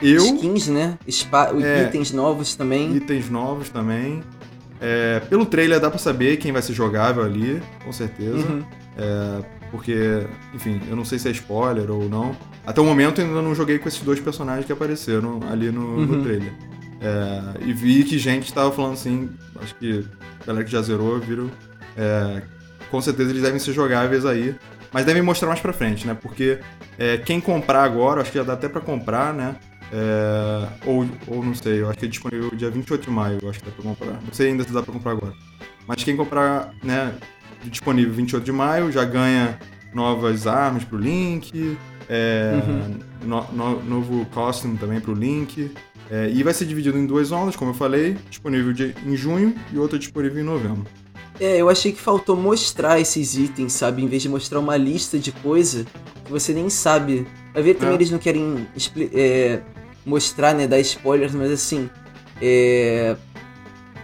Eu, 0.01 0.25
Skins, 0.25 0.69
né? 0.69 0.99
Spa 1.11 1.53
é, 1.61 1.85
itens 1.85 2.13
novos 2.13 2.55
também. 2.55 2.97
Itens 2.97 3.29
novos 3.29 3.69
também. 3.69 4.23
É, 4.81 5.21
pelo 5.29 5.45
trailer 5.45 5.79
dá 5.79 5.91
pra 5.91 5.99
saber 5.99 6.39
quem 6.39 6.53
vai 6.53 6.63
ser 6.63 6.73
jogável 6.73 7.23
ali, 7.23 7.61
com 7.85 7.93
certeza. 7.93 8.47
Uhum. 8.47 8.63
É, 8.97 9.45
porque, 9.71 10.27
enfim, 10.55 10.81
eu 10.89 10.97
não 10.97 11.05
sei 11.05 11.19
se 11.19 11.29
é 11.29 11.33
spoiler 11.33 11.91
ou 11.91 12.09
não. 12.09 12.35
Até 12.67 12.81
o 12.81 12.85
momento 12.85 13.21
eu 13.21 13.27
ainda 13.27 13.43
não 13.43 13.55
joguei 13.55 13.79
com 13.79 13.89
esses 13.89 14.01
dois 14.01 14.21
personagens 14.21 14.65
que 14.65 14.73
apareceram 14.73 15.41
ali 15.51 15.71
no, 15.71 15.81
uhum. 15.81 16.07
no 16.07 16.23
trailer. 16.23 16.55
É, 17.01 17.65
e 17.65 17.73
vi 17.73 18.05
que 18.05 18.19
gente 18.19 18.45
estava 18.45 18.71
falando 18.71 18.93
assim, 18.93 19.31
acho 19.63 19.75
que 19.77 20.05
a 20.43 20.47
galera 20.47 20.65
que 20.65 20.71
já 20.71 20.83
zerou 20.83 21.19
viram. 21.19 21.51
É, 21.97 22.43
com 22.91 23.01
certeza 23.01 23.31
eles 23.31 23.43
devem 23.43 23.59
ser 23.59 23.73
jogáveis 23.73 24.27
aí. 24.27 24.55
Mas 24.93 25.05
devem 25.05 25.23
mostrar 25.23 25.49
mais 25.49 25.61
pra 25.61 25.73
frente, 25.73 26.07
né? 26.07 26.17
Porque 26.21 26.59
é, 26.99 27.17
quem 27.17 27.41
comprar 27.41 27.85
agora, 27.85 28.21
acho 28.21 28.33
que 28.33 28.39
já 28.39 28.45
dá 28.45 28.55
até 28.55 28.69
pra 28.69 28.81
comprar, 28.81 29.33
né? 29.33 29.57
É, 29.93 30.69
ou, 30.85 31.07
ou 31.27 31.45
não 31.45 31.55
sei, 31.55 31.81
eu 31.81 31.89
acho 31.89 31.99
que 31.99 32.05
é 32.05 32.09
disponível 32.09 32.51
dia 32.55 32.71
28 32.71 33.03
de 33.03 33.11
maio, 33.11 33.39
acho 33.49 33.59
que 33.61 33.67
dá 33.67 33.73
pra 33.73 33.83
comprar. 33.83 34.13
Não 34.13 34.33
sei 34.33 34.49
ainda 34.49 34.65
se 34.65 34.73
dá 34.73 34.83
pra 34.83 34.93
comprar 34.93 35.13
agora. 35.13 35.33
Mas 35.87 36.05
quem 36.05 36.17
comprar, 36.17 36.73
né, 36.83 37.15
disponível 37.65 38.13
28 38.15 38.45
de 38.45 38.53
maio, 38.53 38.93
já 38.93 39.05
ganha 39.05 39.59
novas 39.93 40.47
armas 40.47 40.85
pro 40.85 40.97
Link, 40.97 41.77
é, 42.09 42.61
uhum. 42.67 42.99
no, 43.25 43.53
no, 43.53 43.83
novo 43.85 44.25
costume 44.27 44.77
também 44.79 45.01
pro 45.01 45.15
Link. 45.15 45.73
É, 46.11 46.29
e 46.29 46.43
vai 46.43 46.53
ser 46.53 46.65
dividido 46.65 46.99
em 46.99 47.07
duas 47.07 47.31
ondas, 47.31 47.55
como 47.55 47.71
eu 47.71 47.75
falei, 47.75 48.17
disponível 48.29 48.73
de, 48.73 48.95
em 49.07 49.17
junho 49.17 49.55
e 49.73 49.79
outra 49.79 49.99
disponível 49.99 50.41
em 50.41 50.45
novembro. 50.45 50.85
É, 51.39 51.57
eu 51.57 51.71
achei 51.71 51.93
que 51.93 52.01
faltou 52.01 52.37
mostrar 52.37 53.01
esses 53.01 53.37
itens, 53.37 53.73
sabe? 53.73 54.03
Em 54.03 54.07
vez 54.07 54.21
de 54.21 54.29
mostrar 54.29 54.59
uma 54.59 54.77
lista 54.77 55.19
de 55.19 55.33
coisa 55.33 55.87
que 56.25 56.31
você 56.31 56.53
nem 56.53 56.69
sabe. 56.69 57.27
Vai 57.55 57.63
ver 57.63 57.75
também 57.75 57.93
é. 57.93 57.97
eles 57.97 58.11
não 58.11 58.19
querem 58.19 58.67
é, 59.15 59.61
mostrar, 60.05 60.55
né, 60.55 60.67
dar 60.67 60.81
spoilers, 60.81 61.35
mas 61.35 61.51
assim. 61.51 61.89
É, 62.43 63.17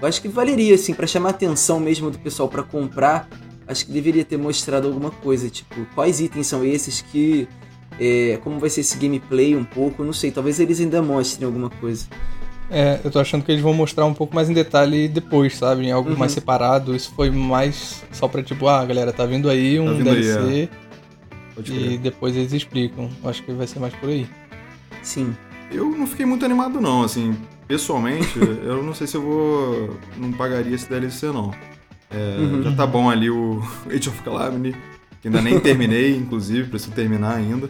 Eu 0.01 0.09
acho 0.09 0.23
que 0.23 0.29
valeria, 0.29 0.75
assim, 0.77 0.95
para 0.95 1.07
chamar 1.07 1.29
a 1.29 1.33
atenção 1.33 1.79
mesmo 1.81 2.11
do 2.11 2.19
pessoal 2.19 2.49
para 2.49 2.63
comprar. 2.63 3.29
Acho 3.67 3.85
que 3.85 3.93
deveria 3.93 4.25
ter 4.25 4.37
mostrado 4.37 4.87
alguma 4.87 5.11
coisa, 5.11 5.51
tipo, 5.51 5.75
quais 5.95 6.21
itens 6.21 6.47
são 6.47 6.65
esses 6.65 7.03
que. 7.03 7.49
É, 7.99 8.39
como 8.43 8.59
vai 8.59 8.69
ser 8.69 8.83
esse 8.83 8.97
gameplay 8.99 9.57
um 9.57 9.65
pouco, 9.65 10.05
não 10.05 10.13
sei, 10.13 10.31
talvez 10.31 10.61
eles 10.61 10.81
ainda 10.81 11.03
mostrem 11.03 11.47
alguma 11.47 11.71
coisa. 11.71 12.07
É, 12.71 13.01
eu 13.05 13.11
tô 13.11 13.21
achando 13.21 13.45
que 13.45 13.53
eles 13.53 13.63
vão 13.63 13.73
mostrar 13.73 14.05
um 14.07 14.15
pouco 14.15 14.35
mais 14.35 14.51
em 14.51 14.55
detalhe 14.55 15.09
depois, 15.09 15.57
sabe? 15.57 15.87
Em 15.87 15.93
algo 15.93 16.11
uhum. 16.11 16.17
mais 16.17 16.33
separado. 16.33 16.95
Isso 16.97 17.13
foi 17.15 17.31
mais 17.31 18.03
só 18.11 18.27
pra 18.27 18.43
tipo, 18.43 18.67
ah, 18.67 18.85
galera, 18.85 19.13
tá 19.13 19.25
vindo 19.25 19.49
aí 19.49 19.79
um 19.79 19.87
tá 19.87 19.93
vindo 19.93 20.05
DLC. 20.11 20.39
Aí, 20.39 20.69
é. 21.59 21.93
E 21.93 21.99
depois 21.99 22.37
eles 22.37 22.53
explicam. 22.53 23.09
Acho 23.25 23.43
que 23.43 23.53
vai 23.53 23.67
ser 23.67 23.79
mais 23.79 23.95
por 23.95 24.09
aí. 24.09 24.27
Sim. 25.03 25.35
Eu 25.71 25.91
não 25.91 26.07
fiquei 26.07 26.27
muito 26.27 26.45
animado 26.45 26.81
não, 26.81 27.03
assim, 27.03 27.37
pessoalmente, 27.67 28.39
eu 28.63 28.83
não 28.83 28.95
sei 28.95 29.07
se 29.07 29.17
eu 29.17 29.23
vou. 29.23 29.97
não 30.17 30.33
pagaria 30.33 30.75
esse 30.75 30.89
DLC 30.89 31.27
não. 31.27 31.53
É, 32.11 32.37
uhum. 32.39 32.63
Já 32.63 32.73
tá 32.73 32.87
bom 32.87 33.11
ali 33.11 33.31
o 33.31 33.61
Age 33.91 34.09
of 34.09 34.23
Calamity, 34.23 34.77
que 35.21 35.29
ainda 35.29 35.41
nem 35.41 35.59
terminei, 35.59 36.17
inclusive, 36.17 36.69
preciso 36.69 36.93
terminar 36.93 37.35
ainda. 37.37 37.69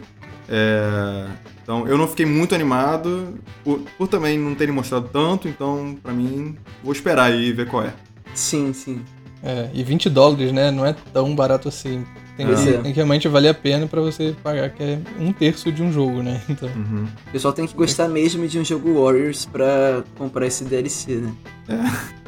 É, 0.49 1.27
então 1.61 1.87
eu 1.87 1.97
não 1.97 2.07
fiquei 2.07 2.25
muito 2.25 2.55
animado, 2.55 3.37
por, 3.63 3.79
por, 3.97 4.07
também 4.07 4.39
não 4.39 4.55
terem 4.55 4.73
mostrado 4.73 5.09
tanto, 5.11 5.47
então 5.47 5.97
pra 6.01 6.13
mim, 6.13 6.55
vou 6.83 6.93
esperar 6.93 7.31
aí 7.31 7.47
e 7.47 7.53
ver 7.53 7.67
qual 7.67 7.83
é. 7.83 7.93
Sim, 8.33 8.71
sim. 8.71 9.01
É, 9.43 9.69
e 9.73 9.83
20 9.83 10.09
dólares, 10.09 10.51
né? 10.51 10.71
Não 10.71 10.85
é 10.85 10.95
tão 11.13 11.35
barato 11.35 11.67
assim. 11.67 12.05
Tem, 12.35 12.45
que, 12.45 12.53
é. 12.53 12.73
tem 12.73 12.91
que 12.91 12.95
realmente 12.95 13.27
valer 13.27 13.49
a 13.49 13.53
pena 13.53 13.87
para 13.87 13.99
você 13.99 14.35
pagar, 14.43 14.69
que 14.69 14.83
é 14.83 14.99
um 15.19 15.33
terço 15.33 15.71
de 15.71 15.81
um 15.81 15.91
jogo, 15.91 16.21
né? 16.21 16.41
Então... 16.49 16.69
Uhum. 16.69 17.07
O 17.27 17.31
pessoal 17.31 17.53
tem 17.53 17.65
que 17.65 17.75
gostar 17.75 18.07
mesmo 18.07 18.47
de 18.47 18.59
um 18.59 18.63
jogo 18.63 19.01
Warriors 19.01 19.45
pra 19.45 20.03
comprar 20.17 20.45
esse 20.45 20.63
DLC, 20.63 21.15
né? 21.15 21.33
É. 21.67 22.17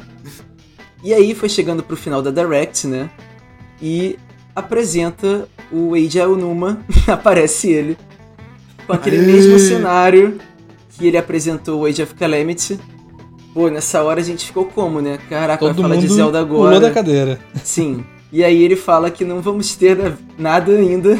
E 1.02 1.14
aí 1.14 1.34
foi 1.34 1.48
chegando 1.48 1.82
pro 1.82 1.96
final 1.96 2.20
da 2.20 2.30
Direct, 2.30 2.86
né? 2.86 3.08
E 3.80 4.18
apresenta 4.54 5.48
o 5.72 5.96
Eiji 5.96 6.20
Aonuma, 6.20 6.84
aparece 7.08 7.70
ele, 7.70 7.96
com 8.90 8.96
aquele 8.96 9.18
Aê. 9.18 9.26
mesmo 9.26 9.58
cenário 9.58 10.38
que 10.90 11.06
ele 11.06 11.16
apresentou 11.16 11.82
o 11.82 11.86
Age 11.86 12.02
of 12.02 12.14
Calamity. 12.14 12.78
Pô, 13.54 13.68
nessa 13.68 14.02
hora 14.02 14.20
a 14.20 14.24
gente 14.24 14.46
ficou 14.46 14.64
como, 14.64 15.00
né? 15.00 15.18
Caraca, 15.28 15.58
Todo 15.58 15.82
vai 15.82 15.90
falar 15.90 16.00
de 16.00 16.08
Zelda 16.08 16.40
agora. 16.40 16.74
Pulou 16.74 16.80
da 16.80 16.90
cadeira. 16.90 17.38
Sim. 17.62 18.04
E 18.32 18.42
aí 18.44 18.62
ele 18.62 18.76
fala 18.76 19.10
que 19.10 19.24
não 19.24 19.40
vamos 19.40 19.74
ter 19.76 19.96
nada 20.36 20.72
ainda 20.72 21.18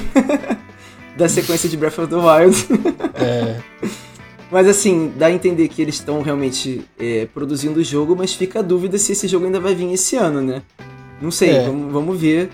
da 1.17 1.29
sequência 1.29 1.69
de 1.69 1.77
Breath 1.77 1.99
of 1.99 2.09
the 2.09 2.17
Wild. 2.17 2.67
É. 3.15 3.61
Mas 4.51 4.67
assim, 4.67 5.13
dá 5.17 5.27
a 5.27 5.33
entender 5.33 5.69
que 5.69 5.81
eles 5.81 5.95
estão 5.95 6.23
realmente 6.23 6.85
é, 6.99 7.29
produzindo 7.33 7.79
o 7.79 7.85
jogo, 7.85 8.17
mas 8.17 8.35
fica 8.35 8.59
a 8.59 8.63
dúvida 8.63 8.99
se 8.99 9.13
esse 9.13 9.29
jogo 9.29 9.47
ainda 9.47 9.61
vai 9.61 9.77
vir 9.77 9.93
esse 9.93 10.17
ano, 10.17 10.41
né? 10.41 10.63
Não 11.23 11.31
sei, 11.31 11.51
é. 11.51 11.67
vamos, 11.67 11.93
vamos 11.93 12.21
ver. 12.21 12.51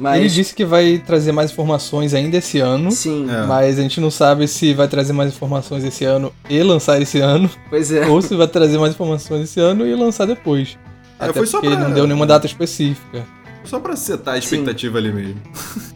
Mas... 0.00 0.20
Ele 0.20 0.28
disse 0.28 0.54
que 0.54 0.64
vai 0.64 0.98
trazer 0.98 1.32
mais 1.32 1.50
informações 1.50 2.14
ainda 2.14 2.36
esse 2.36 2.58
ano. 2.58 2.90
Sim. 2.90 3.26
É. 3.30 3.46
Mas 3.46 3.78
a 3.78 3.82
gente 3.82 4.00
não 4.00 4.10
sabe 4.10 4.46
se 4.48 4.74
vai 4.74 4.88
trazer 4.88 5.12
mais 5.12 5.32
informações 5.32 5.84
esse 5.84 6.04
ano 6.04 6.32
e 6.48 6.62
lançar 6.62 7.00
esse 7.00 7.20
ano. 7.20 7.50
Pois 7.68 7.90
é. 7.90 8.06
Ou 8.06 8.20
se 8.20 8.34
vai 8.34 8.48
trazer 8.48 8.78
mais 8.78 8.94
informações 8.94 9.42
esse 9.42 9.60
ano 9.60 9.86
e 9.86 9.94
lançar 9.94 10.26
depois. 10.26 10.78
É, 11.18 11.24
Até 11.24 11.32
porque 11.32 11.68
pra... 11.68 11.76
não 11.76 11.92
deu 11.92 12.06
nenhuma 12.06 12.26
data 12.26 12.46
específica. 12.46 13.24
Só 13.64 13.80
pra 13.80 13.96
setar 13.96 14.34
a 14.34 14.38
expectativa 14.38 15.00
Sim. 15.00 15.06
ali 15.06 15.12
mesmo. 15.14 15.42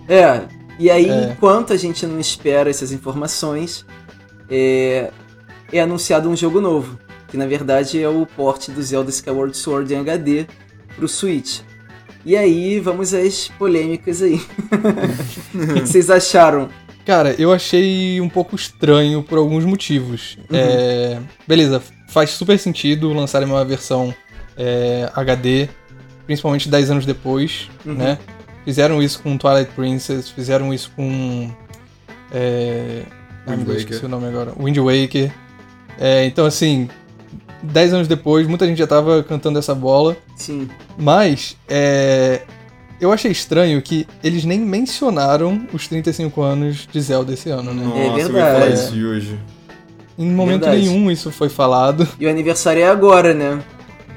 É, 0.09 0.43
e 0.77 0.91
aí, 0.91 1.09
é. 1.09 1.31
enquanto 1.31 1.73
a 1.73 1.77
gente 1.77 2.05
não 2.05 2.19
espera 2.19 2.69
essas 2.69 2.91
informações, 2.91 3.87
é, 4.51 5.11
é 5.73 5.81
anunciado 5.81 6.29
um 6.29 6.35
jogo 6.35 6.61
novo, 6.61 6.99
que 7.29 7.37
na 7.37 7.47
verdade 7.47 8.03
é 8.03 8.09
o 8.09 8.27
porte 8.27 8.73
do 8.73 8.83
Zelda 8.83 9.11
Skyward 9.11 9.57
Sword 9.57 9.95
em 9.95 9.99
HD 9.99 10.47
pro 10.97 11.07
Switch. 11.07 11.61
E 12.24 12.37
aí, 12.37 12.78
vamos 12.80 13.14
às 13.14 13.48
polêmicas 13.48 14.20
aí. 14.22 14.35
o 15.54 15.74
que 15.74 15.80
vocês 15.80 16.11
acharam? 16.11 16.68
Cara, 17.06 17.35
eu 17.38 17.52
achei 17.52 18.20
um 18.20 18.28
pouco 18.28 18.54
estranho 18.54 19.22
por 19.22 19.38
alguns 19.38 19.64
motivos. 19.64 20.37
Uhum. 20.50 20.56
É, 20.56 21.18
beleza, 21.48 21.83
faz 22.09 22.30
super 22.30 22.59
sentido 22.59 23.12
lançarem 23.12 23.48
uma 23.48 23.64
versão 23.64 24.14
é, 24.56 25.11
HD, 25.14 25.68
principalmente 26.26 26.68
10 26.68 26.90
anos 26.90 27.06
depois, 27.06 27.70
uhum. 27.87 27.94
né? 27.94 28.18
Fizeram 28.64 29.02
isso 29.02 29.22
com 29.22 29.38
Twilight 29.38 29.72
Princess, 29.74 30.28
fizeram 30.28 30.72
isso 30.72 30.92
com. 30.94 31.50
É... 32.30 33.02
Wind 33.48 33.66
Ai, 33.68 33.76
esqueci 33.76 34.04
o 34.04 34.09
nome 34.09 34.28
agora. 34.28 34.52
Wind 34.59 34.76
Waker. 34.76 35.33
É, 35.98 36.24
então, 36.26 36.44
assim, 36.44 36.88
10 37.62 37.94
anos 37.94 38.09
depois, 38.09 38.46
muita 38.46 38.66
gente 38.66 38.79
já 38.79 38.87
tava 38.87 39.23
cantando 39.23 39.59
essa 39.59 39.75
bola. 39.75 40.16
Sim. 40.37 40.68
Mas, 40.99 41.57
é, 41.68 42.42
eu 43.01 43.12
achei 43.12 43.31
estranho 43.31 43.81
que 43.81 44.07
eles 44.23 44.44
nem 44.44 44.61
mencionaram 44.61 45.66
os 45.73 45.88
35 45.88 46.42
anos 46.42 46.88
de 46.90 47.01
Zelda 47.01 47.33
esse 47.33 47.51
ano, 47.51 47.73
né? 47.73 47.85
Nossa, 47.85 47.99
é 47.99 48.03
verdade. 48.03 48.31
eu 48.31 48.37
ia 48.37 48.53
falar 48.53 48.68
isso 48.68 49.07
hoje. 49.07 49.38
Em 50.18 50.31
momento 50.31 50.64
verdade. 50.64 50.88
nenhum 50.88 51.11
isso 51.11 51.31
foi 51.31 51.49
falado. 51.49 52.07
E 52.18 52.27
o 52.27 52.31
aniversário 52.31 52.83
é 52.83 52.88
agora, 52.88 53.33
né? 53.33 53.62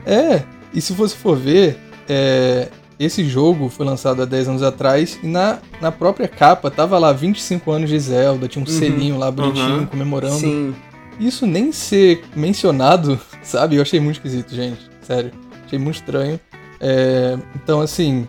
É, 0.06 0.44
e 0.74 0.82
se 0.82 0.92
você 0.92 1.16
for 1.16 1.38
ver, 1.38 1.78
é, 2.10 2.68
esse 3.00 3.24
jogo 3.24 3.70
foi 3.70 3.86
lançado 3.86 4.22
há 4.22 4.26
10 4.26 4.50
anos 4.50 4.64
atrás 4.64 5.18
e 5.24 5.28
na, 5.28 5.60
na 5.80 5.92
própria 5.92 6.28
capa 6.28 6.70
tava 6.70 6.98
lá 6.98 7.14
25 7.14 7.72
anos 7.72 7.90
de 7.90 7.98
Zelda, 7.98 8.50
tinha 8.50 8.64
um 8.64 8.68
uhum, 8.68 8.80
selinho 8.80 9.18
lá 9.18 9.32
bonitinho 9.32 9.80
uhum. 9.80 9.86
comemorando. 9.86 10.40
Sim 10.40 10.74
isso 11.20 11.46
nem 11.46 11.72
ser 11.72 12.24
mencionado, 12.36 13.20
sabe? 13.44 13.76
Eu 13.76 13.82
achei 13.82 14.00
muito 14.00 14.18
esquisito, 14.18 14.56
gente. 14.56 14.90
Sério. 15.02 15.32
Achei 15.66 15.78
muito 15.78 15.96
estranho. 15.96 16.40
É, 16.80 17.38
então, 17.56 17.82
assim, 17.82 18.28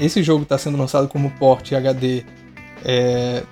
esse 0.00 0.22
jogo 0.22 0.42
está 0.42 0.56
sendo 0.56 0.78
lançado 0.78 1.08
como 1.08 1.30
porte 1.32 1.74
HD 1.74 2.24
é, 2.84 3.42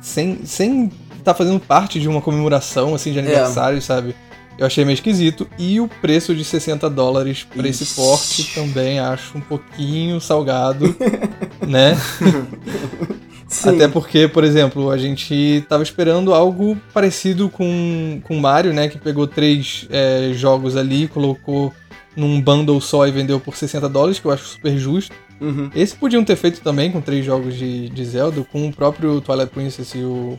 sem 0.00 0.44
sem 0.44 0.90
tá 1.22 1.32
fazendo 1.32 1.60
parte 1.60 2.00
de 2.00 2.08
uma 2.08 2.20
comemoração 2.20 2.94
assim 2.94 3.12
de 3.12 3.18
é. 3.18 3.22
aniversário, 3.22 3.78
é. 3.78 3.80
sabe? 3.80 4.14
Eu 4.58 4.66
achei 4.66 4.84
meio 4.84 4.94
esquisito. 4.94 5.48
E 5.58 5.80
o 5.80 5.88
preço 5.88 6.34
de 6.34 6.44
60 6.44 6.88
dólares 6.90 7.44
para 7.44 7.66
esse 7.66 7.86
porte 7.94 8.54
também 8.54 8.98
acho 8.98 9.38
um 9.38 9.40
pouquinho 9.40 10.20
salgado, 10.20 10.94
né? 11.66 11.96
Sim. 13.52 13.68
Até 13.68 13.86
porque, 13.86 14.26
por 14.26 14.44
exemplo, 14.44 14.90
a 14.90 14.96
gente 14.96 15.62
tava 15.68 15.82
esperando 15.82 16.32
algo 16.32 16.76
parecido 16.92 17.50
com, 17.50 18.18
com 18.24 18.40
Mario, 18.40 18.72
né? 18.72 18.88
Que 18.88 18.98
pegou 18.98 19.26
três 19.26 19.86
é, 19.90 20.32
jogos 20.32 20.74
ali, 20.74 21.06
colocou 21.06 21.72
num 22.16 22.40
bundle 22.40 22.80
só 22.80 23.06
e 23.06 23.10
vendeu 23.10 23.38
por 23.38 23.54
60 23.54 23.88
dólares, 23.90 24.18
que 24.18 24.24
eu 24.24 24.30
acho 24.30 24.44
super 24.44 24.76
justo. 24.78 25.14
Uhum. 25.38 25.70
Esse 25.74 25.94
podiam 25.94 26.24
ter 26.24 26.36
feito 26.36 26.62
também 26.62 26.90
com 26.90 27.00
três 27.02 27.26
jogos 27.26 27.54
de, 27.54 27.90
de 27.90 28.04
Zelda, 28.06 28.42
com 28.50 28.68
o 28.68 28.72
próprio 28.72 29.20
Twilight 29.20 29.52
Princess 29.52 29.94
e 29.94 29.98
o 29.98 30.38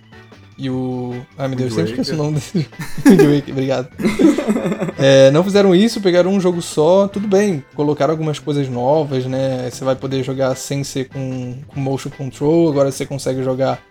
e 0.57 0.69
o. 0.69 1.13
Ai 1.37 1.47
meu 1.47 1.57
Deus, 1.57 1.71
eu 1.71 1.77
sempre 1.77 1.91
esqueço 1.91 2.13
o 2.13 2.17
nome 2.17 2.35
desse. 2.35 2.67
Wind 3.05 3.49
obrigado. 3.49 3.89
é, 4.97 5.31
não 5.31 5.43
fizeram 5.43 5.75
isso, 5.75 6.01
pegaram 6.01 6.31
um 6.31 6.39
jogo 6.39 6.61
só, 6.61 7.07
tudo 7.07 7.27
bem, 7.27 7.63
colocaram 7.75 8.11
algumas 8.11 8.39
coisas 8.39 8.69
novas, 8.69 9.25
né? 9.25 9.69
Você 9.69 9.83
vai 9.83 9.95
poder 9.95 10.23
jogar 10.23 10.55
sem 10.55 10.83
ser 10.83 11.09
com, 11.09 11.55
com 11.67 11.79
motion 11.79 12.09
control, 12.09 12.69
agora 12.69 12.91
você 12.91 13.05
consegue 13.05 13.43
jogar 13.43 13.81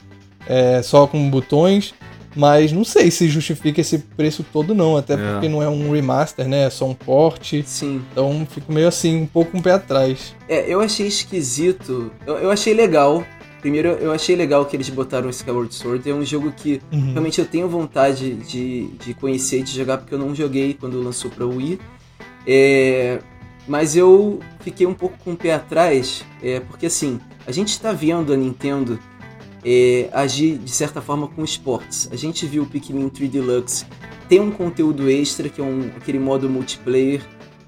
é, 0.46 0.82
só 0.82 1.06
com 1.06 1.30
botões. 1.30 1.94
Mas 2.34 2.72
não 2.72 2.82
sei 2.82 3.10
se 3.10 3.28
justifica 3.28 3.82
esse 3.82 3.98
preço 3.98 4.42
todo, 4.42 4.74
não. 4.74 4.96
Até 4.96 5.14
é. 5.14 5.16
porque 5.16 5.48
não 5.50 5.62
é 5.62 5.68
um 5.68 5.90
remaster, 5.92 6.48
né? 6.48 6.64
É 6.64 6.70
só 6.70 6.86
um 6.86 6.94
port. 6.94 7.62
Sim. 7.66 8.02
Então 8.10 8.46
fico 8.50 8.72
meio 8.72 8.88
assim, 8.88 9.22
um 9.22 9.26
pouco 9.26 9.56
um 9.56 9.60
pé 9.60 9.72
atrás. 9.72 10.34
É, 10.48 10.64
eu 10.66 10.80
achei 10.80 11.06
esquisito. 11.06 12.10
Eu, 12.26 12.38
eu 12.38 12.50
achei 12.50 12.72
legal 12.72 13.22
Primeiro, 13.62 13.88
eu 13.90 14.12
achei 14.12 14.36
legal 14.36 14.66
que 14.66 14.76
eles 14.76 14.90
botaram 14.90 15.30
Skyward 15.30 15.74
Sword. 15.74 16.10
É 16.10 16.12
um 16.12 16.24
jogo 16.24 16.52
que 16.52 16.82
uhum. 16.92 17.12
realmente 17.12 17.40
eu 17.40 17.46
tenho 17.46 17.68
vontade 17.68 18.34
de, 18.34 18.88
de 18.88 19.14
conhecer 19.14 19.60
e 19.60 19.62
de 19.62 19.72
jogar, 19.72 19.98
porque 19.98 20.12
eu 20.12 20.18
não 20.18 20.34
joguei 20.34 20.74
quando 20.74 21.00
lançou 21.00 21.30
pra 21.30 21.46
Wii. 21.46 21.78
É, 22.46 23.20
mas 23.66 23.96
eu 23.96 24.40
fiquei 24.60 24.86
um 24.86 24.92
pouco 24.92 25.16
com 25.24 25.32
o 25.32 25.36
pé 25.36 25.54
atrás, 25.54 26.24
é, 26.42 26.60
porque 26.60 26.86
assim, 26.86 27.20
a 27.46 27.52
gente 27.52 27.68
está 27.68 27.92
vendo 27.92 28.32
a 28.32 28.36
Nintendo 28.36 28.98
é, 29.64 30.10
agir 30.12 30.58
de 30.58 30.70
certa 30.70 31.00
forma 31.00 31.28
com 31.28 31.44
esportes. 31.44 32.08
A 32.12 32.16
gente 32.16 32.44
viu 32.44 32.64
o 32.64 32.66
Pikmin 32.66 33.08
3 33.08 33.30
Deluxe 33.30 33.86
tem 34.32 34.40
um 34.40 34.50
conteúdo 34.50 35.10
extra, 35.10 35.46
que 35.46 35.60
é 35.60 35.64
um, 35.64 35.90
aquele 35.94 36.18
modo 36.18 36.48
multiplayer. 36.48 37.20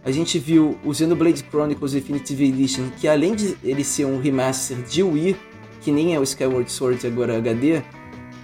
A 0.02 0.10
gente 0.10 0.38
viu 0.38 0.78
o 0.82 0.94
Xenoblade 0.94 1.44
Chronicles 1.50 1.92
Definitive 1.92 2.48
Edition, 2.48 2.88
que 2.98 3.06
além 3.06 3.34
de 3.34 3.54
ele 3.62 3.84
ser 3.84 4.06
um 4.06 4.18
remaster 4.18 4.78
de 4.78 5.02
Wii, 5.02 5.36
que 5.84 5.92
nem 5.92 6.14
é 6.14 6.18
o 6.18 6.22
Skyward 6.22 6.72
Sword 6.72 7.06
agora 7.06 7.36
HD, 7.36 7.82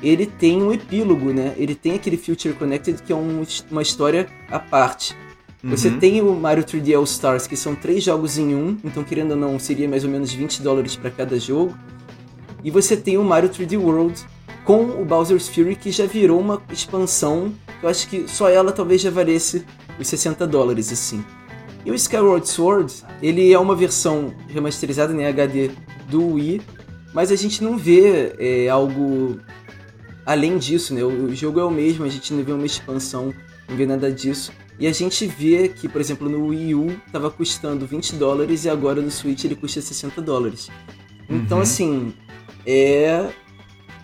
ele 0.03 0.27
tem 0.27 0.63
um 0.63 0.73
epílogo, 0.73 1.33
né? 1.33 1.55
Ele 1.57 1.75
tem 1.75 1.95
aquele 1.95 2.19
Future 2.19 2.55
Connected 2.55 3.03
que 3.03 3.13
é 3.13 3.17
um, 3.17 3.43
uma 3.71 3.83
história 3.83 4.27
à 4.51 4.59
parte. 4.59 5.17
Uhum. 5.65 5.71
Você 5.71 5.91
tem 5.91 6.21
o 6.21 6.35
Mario 6.35 6.63
3D 6.63 6.95
All 6.97 7.05
Stars, 7.05 7.47
que 7.47 7.57
são 7.57 7.75
três 7.75 8.05
jogos 8.05 8.37
em 8.37 8.55
um, 8.55 8.77
então 8.85 9.03
querendo 9.03 9.33
ou 9.33 9.37
não, 9.37 9.59
seria 9.59 9.89
mais 9.89 10.05
ou 10.05 10.11
menos 10.11 10.33
20 10.33 10.63
dólares 10.63 10.97
para 10.97 11.11
cada 11.11 11.39
jogo. 11.39 11.75
E 12.63 12.71
você 12.71 12.95
tem 12.95 13.17
o 13.17 13.25
Mario 13.25 13.49
3D 13.49 13.79
World 13.79 14.23
com 14.65 14.85
o 14.85 15.05
Bowser's 15.05 15.49
Fury, 15.49 15.77
que 15.77 15.91
já 15.91 16.05
virou 16.05 16.39
uma 16.39 16.61
expansão. 16.71 17.53
Eu 17.83 17.89
acho 17.89 18.07
que 18.07 18.29
só 18.29 18.51
ela 18.51 18.71
talvez 18.71 19.01
já 19.01 19.11
valesse 19.11 19.65
os 19.99 20.07
60 20.07 20.47
dólares, 20.47 20.93
assim. 20.93 21.25
E 21.85 21.91
o 21.91 21.95
Skyward 21.95 22.47
Sword, 22.47 22.93
ele 23.23 23.51
é 23.51 23.59
uma 23.59 23.75
versão 23.75 24.35
remasterizada 24.49 25.15
em 25.15 25.25
HD 25.25 25.71
do 26.11 26.35
Wii, 26.35 26.61
mas 27.13 27.33
a 27.33 27.37
gente 27.37 27.63
não 27.63 27.77
vê 27.77 28.35
é, 28.39 28.69
algo 28.69 29.41
além 30.25 30.59
disso, 30.59 30.95
né? 30.95 31.03
O 31.03 31.35
jogo 31.35 31.61
é 31.61 31.65
o 31.65 31.71
mesmo, 31.71 32.05
a 32.05 32.09
gente 32.09 32.33
não 32.33 32.45
vê 32.45 32.53
uma 32.53 32.67
expansão, 32.67 33.35
não 33.69 33.77
vê 33.77 33.87
nada 33.87 34.13
disso. 34.13 34.53
E 34.79 34.87
a 34.87 34.93
gente 34.93 35.27
vê 35.27 35.69
que, 35.69 35.89
por 35.89 36.01
exemplo, 36.01 36.29
no 36.29 36.47
Wii 36.47 36.75
U 36.75 36.91
estava 37.07 37.31
custando 37.31 37.87
20 37.87 38.17
dólares 38.17 38.65
e 38.65 38.71
agora 38.71 39.03
no 39.03 39.11
Switch 39.11 39.45
ele 39.45 39.55
custa 39.55 39.81
60 39.81 40.23
dólares. 40.23 40.71
Então, 41.29 41.59
uhum. 41.59 41.63
assim, 41.63 42.15
é 42.67 43.29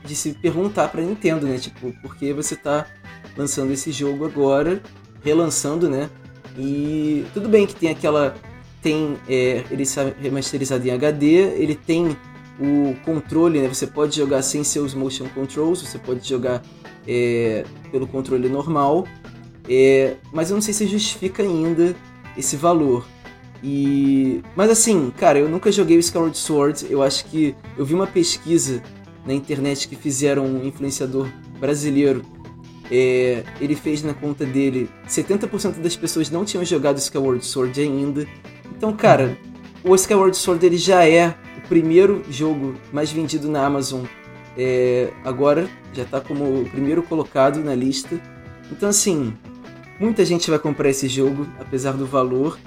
de 0.04 0.14
se 0.14 0.32
perguntar 0.34 0.88
pra 0.88 1.02
Nintendo, 1.02 1.46
né? 1.46 1.58
Tipo, 1.58 1.92
por 2.02 2.16
que 2.16 2.32
você 2.32 2.54
tá 2.54 2.86
lançando 3.36 3.72
esse 3.72 3.90
jogo 3.90 4.24
agora, 4.24 4.82
relançando, 5.22 5.88
né? 5.88 6.10
E 6.58 7.24
tudo 7.34 7.48
bem 7.48 7.66
que 7.66 7.74
tem 7.74 7.90
aquela. 7.90 8.34
Tem. 8.82 9.16
É, 9.28 9.64
ele 9.70 9.82
está 9.82 10.12
remasterizado 10.20 10.86
em 10.86 10.90
HD, 10.90 11.26
ele 11.60 11.74
tem 11.74 12.16
o 12.58 12.94
controle, 13.04 13.60
né? 13.60 13.68
Você 13.68 13.86
pode 13.86 14.16
jogar 14.16 14.42
sem 14.42 14.64
seus 14.64 14.94
motion 14.94 15.26
controls, 15.34 15.82
você 15.82 15.98
pode 15.98 16.26
jogar 16.26 16.62
é, 17.06 17.64
pelo 17.90 18.06
controle 18.06 18.48
normal. 18.48 19.06
É, 19.68 20.16
mas 20.32 20.50
eu 20.50 20.54
não 20.54 20.62
sei 20.62 20.72
se 20.72 20.86
justifica 20.86 21.42
ainda 21.42 21.94
esse 22.36 22.56
valor. 22.56 23.06
E 23.62 24.42
mas 24.54 24.70
assim, 24.70 25.12
cara, 25.16 25.38
eu 25.38 25.48
nunca 25.48 25.72
joguei 25.72 25.96
o 25.96 26.00
Skyward 26.00 26.36
Sword. 26.36 26.86
Eu 26.88 27.02
acho 27.02 27.24
que 27.26 27.54
eu 27.76 27.84
vi 27.84 27.94
uma 27.94 28.06
pesquisa 28.06 28.82
na 29.26 29.34
internet 29.34 29.88
que 29.88 29.96
fizeram 29.96 30.46
um 30.46 30.64
influenciador 30.64 31.28
brasileiro. 31.58 32.22
É, 32.90 33.42
ele 33.60 33.74
fez 33.74 34.02
na 34.04 34.14
conta 34.14 34.46
dele 34.46 34.88
70% 35.08 35.80
das 35.80 35.96
pessoas 35.96 36.30
não 36.30 36.44
tinham 36.44 36.64
jogado 36.64 36.98
Skyward 36.98 37.44
Sword 37.44 37.80
ainda. 37.80 38.26
Então, 38.76 38.92
cara, 38.94 39.36
o 39.82 39.94
Skyward 39.94 40.36
Sword 40.36 40.64
ele 40.64 40.78
já 40.78 41.04
é 41.04 41.34
primeiro 41.68 42.22
jogo 42.30 42.74
mais 42.92 43.10
vendido 43.10 43.48
na 43.48 43.64
Amazon. 43.64 44.04
É, 44.56 45.10
agora 45.24 45.68
já 45.92 46.02
está 46.02 46.20
como 46.20 46.62
o 46.62 46.68
primeiro 46.70 47.02
colocado 47.02 47.62
na 47.62 47.74
lista. 47.74 48.20
Então, 48.70 48.88
assim, 48.88 49.34
Muita 49.98 50.24
gente 50.26 50.50
vai 50.50 50.58
comprar 50.58 50.90
esse 50.90 51.08
jogo, 51.08 51.46
apesar 51.58 51.92
do 51.92 52.06
valor. 52.06 52.58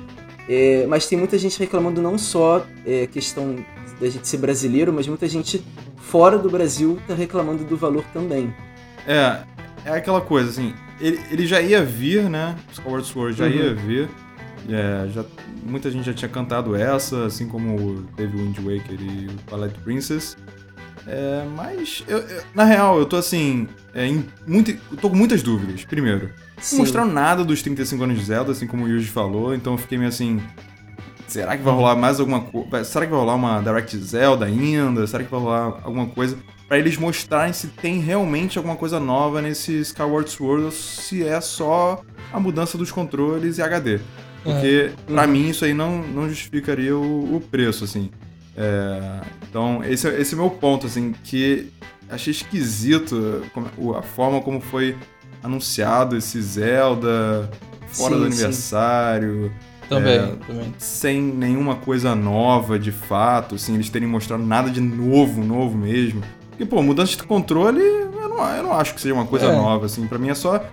É, 0.47 0.86
mas 0.88 1.08
tem 1.08 1.18
muita 1.18 1.38
gente 1.38 1.60
reclamando 1.60 2.02
não 2.02 2.18
só 2.18 2.66
é, 2.86 3.06
questão 3.06 3.64
da 4.02 4.10
gente 4.10 4.28
ser 4.28 4.38
brasileiro, 4.38 4.91
mas 4.91 5.08
muita 5.08 5.28
gente 5.28 5.64
fora 5.97 6.39
do 6.39 6.50
Brasil 6.50 6.97
tá 7.08 7.14
reclamando 7.14 7.64
do 7.64 7.78
valor 7.78 8.04
também. 8.12 8.54
É, 9.06 9.41
é 9.86 9.91
aquela 9.91 10.22
coisa, 10.22 10.50
assim, 10.50 10.74
ele, 11.00 11.20
ele 11.30 11.45
já 11.45 11.62
ia 11.62 11.84
vir, 11.84 12.28
né? 12.30 12.56
Skyward 12.72 13.06
Sword 13.06 13.38
já 13.38 13.45
uhum. 13.45 13.52
ia 13.52 13.76
vir. 13.76 14.10
É, 14.68 15.07
já, 15.10 15.24
muita 15.64 15.89
gente 15.89 16.05
já 16.05 16.14
tinha 16.14 16.30
cantado 16.30 16.76
essa, 16.76 17.26
assim 17.26 17.47
como 17.47 18.03
teve 18.16 18.38
o 18.38 18.39
Wind 18.39 18.57
Waker 18.57 18.99
e 18.99 19.28
o 19.28 19.34
Twilight 19.47 19.80
Princess. 19.80 20.38
É, 21.07 21.45
mas, 21.55 22.03
eu, 22.07 22.20
eu, 22.20 22.43
na 22.53 22.64
real, 22.64 22.99
eu 22.99 23.05
tô 23.05 23.16
assim. 23.16 23.68
É, 23.93 24.05
em 24.05 24.26
muito, 24.45 24.76
tô 24.97 25.10
com 25.10 25.16
muitas 25.16 25.41
dúvidas. 25.41 25.86
Primeiro, 25.86 26.30
Sim. 26.57 26.78
Não 26.78 26.84
mostraram 26.84 27.12
nada 27.12 27.43
dos 27.43 27.62
35 27.62 28.03
anos 28.03 28.18
de 28.18 28.26
Zelda, 28.26 28.51
assim 28.51 28.68
como 28.68 28.86
o 28.86 28.88
Yuji 28.88 29.07
falou, 29.07 29.55
então 29.55 29.74
eu 29.74 29.78
fiquei 29.78 29.97
meio 29.97 30.10
assim. 30.10 30.41
Será 31.28 31.55
que 31.55 31.64
vai 31.64 31.74
rolar 31.74 31.95
mais 31.95 32.20
alguma 32.20 32.41
coisa? 32.41 32.84
Será 32.84 33.05
que 33.05 33.12
vai 33.12 33.20
rolar 33.20 33.36
uma 33.36 33.62
Direct 33.62 33.95
Zelda 33.97 34.45
ainda? 34.45 35.05
Será 35.05 35.24
que 35.24 35.30
vai 35.30 35.39
rolar 35.39 35.80
alguma 35.84 36.07
coisa? 36.07 36.38
para 36.70 36.78
eles 36.78 36.97
mostrarem 36.97 37.51
se 37.51 37.68
tem 37.68 37.99
realmente 37.99 38.60
alguma 38.60 38.76
coisa 38.76 38.99
nova 38.99 39.41
nesse 39.41 39.80
Skyward 39.80 40.30
Sword 40.30 40.66
ou 40.66 40.72
se 40.72 41.26
é 41.26 41.41
só 41.41 42.03
a 42.32 42.39
mudança 42.39 42.78
dos 42.78 42.91
controles 42.91 43.57
e 43.57 43.62
HD. 43.64 43.99
Porque, 44.44 44.92
é. 44.92 45.12
para 45.12 45.28
mim, 45.28 45.50
isso 45.50 45.66
aí 45.66 45.74
não, 45.74 46.02
não 46.02 46.30
justificaria 46.30 46.96
o, 46.96 47.36
o 47.36 47.42
preço, 47.42 47.84
assim. 47.84 48.10
É, 48.56 49.22
então, 49.50 49.84
esse, 49.84 50.08
esse 50.08 50.34
é 50.34 50.38
o 50.38 50.42
meu 50.42 50.50
ponto, 50.50 50.88
assim, 50.88 51.14
que 51.24 51.72
achei 52.10 52.32
esquisito 52.32 53.44
a 53.98 54.02
forma 54.02 54.42
como 54.42 54.60
foi 54.60 54.98
anunciado 55.44 56.18
esse 56.18 56.42
Zelda 56.42 57.50
fora 57.88 58.16
sim, 58.16 58.20
do 58.20 58.26
aniversário. 58.26 59.52
Também, 59.88 60.20
é, 60.20 60.28
também. 60.46 60.74
Sem 60.78 61.22
nenhuma 61.22 61.76
coisa 61.76 62.14
nova 62.16 62.78
de 62.78 62.92
fato, 62.92 63.56
assim, 63.56 63.76
eles 63.76 63.90
terem 63.90 64.08
mostrado 64.08 64.44
nada 64.44 64.70
de 64.70 64.82
novo, 64.82 65.44
novo 65.44 65.78
mesmo. 65.78 66.22
Porque, 66.50 66.66
pô, 66.66 66.84
mudança 66.84 67.16
de 67.16 67.24
controle, 67.24 67.82
eu 67.82 68.30
não, 68.30 68.56
eu 68.56 68.64
não 68.64 68.74
acho 68.74 68.94
que 68.94 69.02
seja 69.02 69.14
uma 69.14 69.26
coisa 69.26 69.48
é. 69.48 69.56
nova, 69.56 69.86
assim. 69.86 70.06
Pra 70.06 70.20
mim 70.20 70.30
é 70.30 70.36
só 70.36 70.64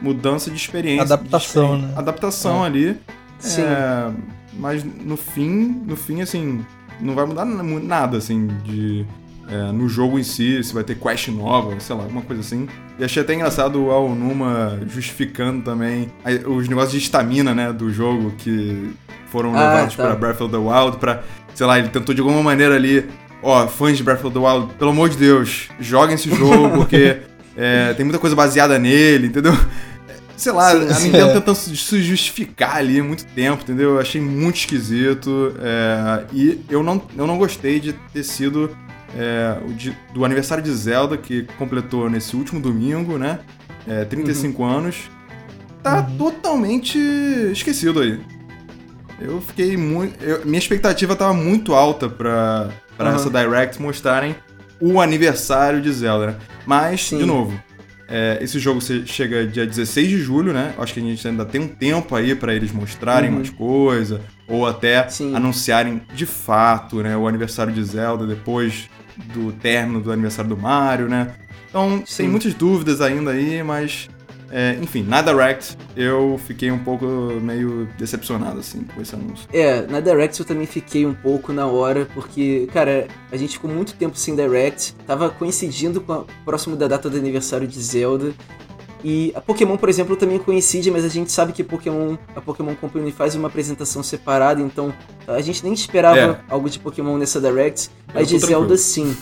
mudança 0.00 0.50
de 0.50 0.56
experiência. 0.56 1.02
Adaptação, 1.02 1.76
de 1.78 1.86
né? 1.86 1.94
Adaptação 1.96 2.64
é. 2.64 2.66
ali. 2.66 2.98
Sim. 3.38 3.62
É, 3.62 4.10
mas 4.54 4.82
no 4.84 5.16
fim, 5.16 5.82
no 5.86 5.96
fim, 5.96 6.22
assim, 6.22 6.64
não 7.00 7.14
vai 7.14 7.26
mudar 7.26 7.44
nada, 7.44 8.16
assim, 8.16 8.48
de 8.64 9.06
é, 9.48 9.72
no 9.72 9.88
jogo 9.88 10.18
em 10.18 10.22
si, 10.22 10.62
se 10.62 10.74
vai 10.74 10.82
ter 10.82 10.96
quest 10.96 11.28
nova, 11.28 11.78
sei 11.78 11.94
lá, 11.94 12.02
alguma 12.02 12.22
coisa 12.22 12.40
assim. 12.40 12.68
E 12.98 13.04
achei 13.04 13.22
até 13.22 13.34
engraçado 13.34 13.84
o 13.84 13.90
Aonuma 13.90 14.80
justificando 14.88 15.62
também 15.62 16.10
os 16.46 16.68
negócios 16.68 16.92
de 16.92 16.98
estamina, 16.98 17.54
né, 17.54 17.72
do 17.72 17.90
jogo 17.90 18.32
que 18.38 18.92
foram 19.30 19.54
ah, 19.54 19.68
levados 19.68 19.94
tá. 19.94 20.04
para 20.04 20.16
Breath 20.16 20.40
of 20.40 20.50
the 20.50 20.58
Wild, 20.58 20.96
para, 20.98 21.22
sei 21.54 21.66
lá, 21.66 21.78
ele 21.78 21.88
tentou 21.88 22.14
de 22.14 22.20
alguma 22.20 22.42
maneira 22.42 22.74
ali, 22.74 23.06
ó, 23.42 23.66
fãs 23.68 23.96
de 23.96 24.02
Breath 24.02 24.24
of 24.24 24.34
the 24.34 24.40
Wild, 24.40 24.74
pelo 24.74 24.90
amor 24.90 25.10
de 25.10 25.16
Deus, 25.16 25.68
joguem 25.78 26.14
esse 26.14 26.28
jogo 26.34 26.70
porque 26.76 27.18
é, 27.56 27.94
tem 27.94 28.04
muita 28.04 28.18
coisa 28.18 28.36
baseada 28.36 28.78
nele, 28.78 29.28
entendeu? 29.28 29.52
sei 30.36 30.52
lá, 30.52 30.70
sim, 30.70 30.76
a 30.76 31.00
Nintendo 31.00 31.30
é. 31.30 31.32
tentando 31.34 31.54
se 31.56 32.02
justificar 32.02 32.76
ali 32.76 33.00
há 33.00 33.04
muito 33.04 33.24
tempo, 33.26 33.62
entendeu? 33.62 33.94
Eu 33.94 34.00
achei 34.00 34.20
muito 34.20 34.56
esquisito. 34.56 35.54
É, 35.60 36.24
e 36.32 36.60
eu 36.68 36.82
não, 36.82 37.02
eu 37.16 37.26
não 37.26 37.38
gostei 37.38 37.80
de 37.80 37.92
ter 37.92 38.22
sido 38.22 38.76
é, 39.16 39.56
de, 39.74 39.96
do 40.12 40.24
aniversário 40.24 40.62
de 40.62 40.72
Zelda, 40.72 41.16
que 41.16 41.46
completou 41.58 42.10
nesse 42.10 42.36
último 42.36 42.60
domingo, 42.60 43.16
né? 43.16 43.40
É, 43.88 44.04
35 44.04 44.62
uhum. 44.62 44.68
anos. 44.68 44.96
Tá 45.82 46.00
uhum. 46.00 46.16
totalmente 46.16 46.98
esquecido 47.52 48.00
aí. 48.00 48.20
Eu 49.18 49.40
fiquei 49.40 49.76
muito. 49.76 50.22
Eu, 50.22 50.44
minha 50.44 50.58
expectativa 50.58 51.16
tava 51.16 51.32
muito 51.32 51.74
alta 51.74 52.08
pra, 52.08 52.68
pra 52.96 53.10
uhum. 53.10 53.16
essa 53.16 53.30
Direct 53.30 53.80
mostrarem 53.80 54.36
o 54.80 55.00
aniversário 55.00 55.80
de 55.80 55.92
Zelda, 55.92 56.26
né? 56.28 56.36
Mas, 56.66 57.08
Sim. 57.08 57.18
de 57.18 57.24
novo, 57.24 57.58
é, 58.08 58.38
esse 58.40 58.58
jogo 58.58 58.80
chega 58.80 59.46
dia 59.46 59.66
16 59.66 60.08
de 60.08 60.18
julho, 60.18 60.52
né? 60.52 60.74
Acho 60.78 60.94
que 60.94 61.00
a 61.00 61.02
gente 61.02 61.26
ainda 61.26 61.44
tem 61.44 61.60
um 61.60 61.68
tempo 61.68 62.14
aí 62.14 62.34
para 62.34 62.54
eles 62.54 62.72
mostrarem 62.72 63.30
uhum. 63.30 63.36
mais 63.36 63.50
coisa, 63.50 64.20
ou 64.46 64.66
até 64.66 65.08
Sim. 65.08 65.34
anunciarem 65.34 66.00
de 66.14 66.26
fato, 66.26 67.02
né, 67.02 67.16
o 67.16 67.26
aniversário 67.26 67.72
de 67.72 67.82
Zelda 67.82 68.26
depois 68.26 68.88
do 69.34 69.50
término 69.52 70.00
do 70.00 70.12
aniversário 70.12 70.48
do 70.48 70.56
Mario, 70.56 71.08
né? 71.08 71.32
Então, 71.68 72.02
Sim. 72.06 72.24
tem 72.24 72.28
muitas 72.28 72.54
dúvidas 72.54 73.00
ainda 73.00 73.32
aí, 73.32 73.62
mas 73.62 74.08
é, 74.58 74.74
enfim, 74.80 75.02
na 75.02 75.20
Direct 75.20 75.76
eu 75.94 76.40
fiquei 76.46 76.70
um 76.70 76.78
pouco 76.78 77.04
meio 77.42 77.86
decepcionado, 77.98 78.58
assim, 78.58 78.84
com 78.84 79.02
esse 79.02 79.14
anúncio. 79.14 79.46
É, 79.52 79.82
na 79.82 80.00
Direct 80.00 80.40
eu 80.40 80.46
também 80.46 80.66
fiquei 80.66 81.04
um 81.04 81.12
pouco 81.12 81.52
na 81.52 81.66
hora, 81.66 82.08
porque, 82.14 82.66
cara, 82.72 83.06
a 83.30 83.36
gente 83.36 83.52
ficou 83.52 83.70
muito 83.70 83.92
tempo 83.96 84.16
sem 84.16 84.34
Direct, 84.34 84.94
tava 85.06 85.28
coincidindo 85.28 86.00
com 86.00 86.10
a, 86.10 86.24
próximo 86.42 86.74
da 86.74 86.88
data 86.88 87.10
do 87.10 87.18
aniversário 87.18 87.68
de 87.68 87.78
Zelda, 87.78 88.32
e 89.04 89.30
a 89.34 89.42
Pokémon, 89.42 89.76
por 89.76 89.90
exemplo, 89.90 90.16
também 90.16 90.38
coincide, 90.38 90.90
mas 90.90 91.04
a 91.04 91.08
gente 91.08 91.30
sabe 91.30 91.52
que 91.52 91.62
Pokémon, 91.62 92.16
a 92.34 92.40
Pokémon 92.40 92.74
Company 92.74 93.12
faz 93.12 93.34
uma 93.34 93.48
apresentação 93.48 94.02
separada, 94.02 94.62
então 94.62 94.90
a 95.28 95.42
gente 95.42 95.62
nem 95.62 95.74
esperava 95.74 96.18
é. 96.18 96.40
algo 96.48 96.70
de 96.70 96.78
Pokémon 96.78 97.18
nessa 97.18 97.38
Direct, 97.42 97.90
mas 98.14 98.26
de 98.26 98.38
Zelda 98.38 98.74
sim. 98.78 99.14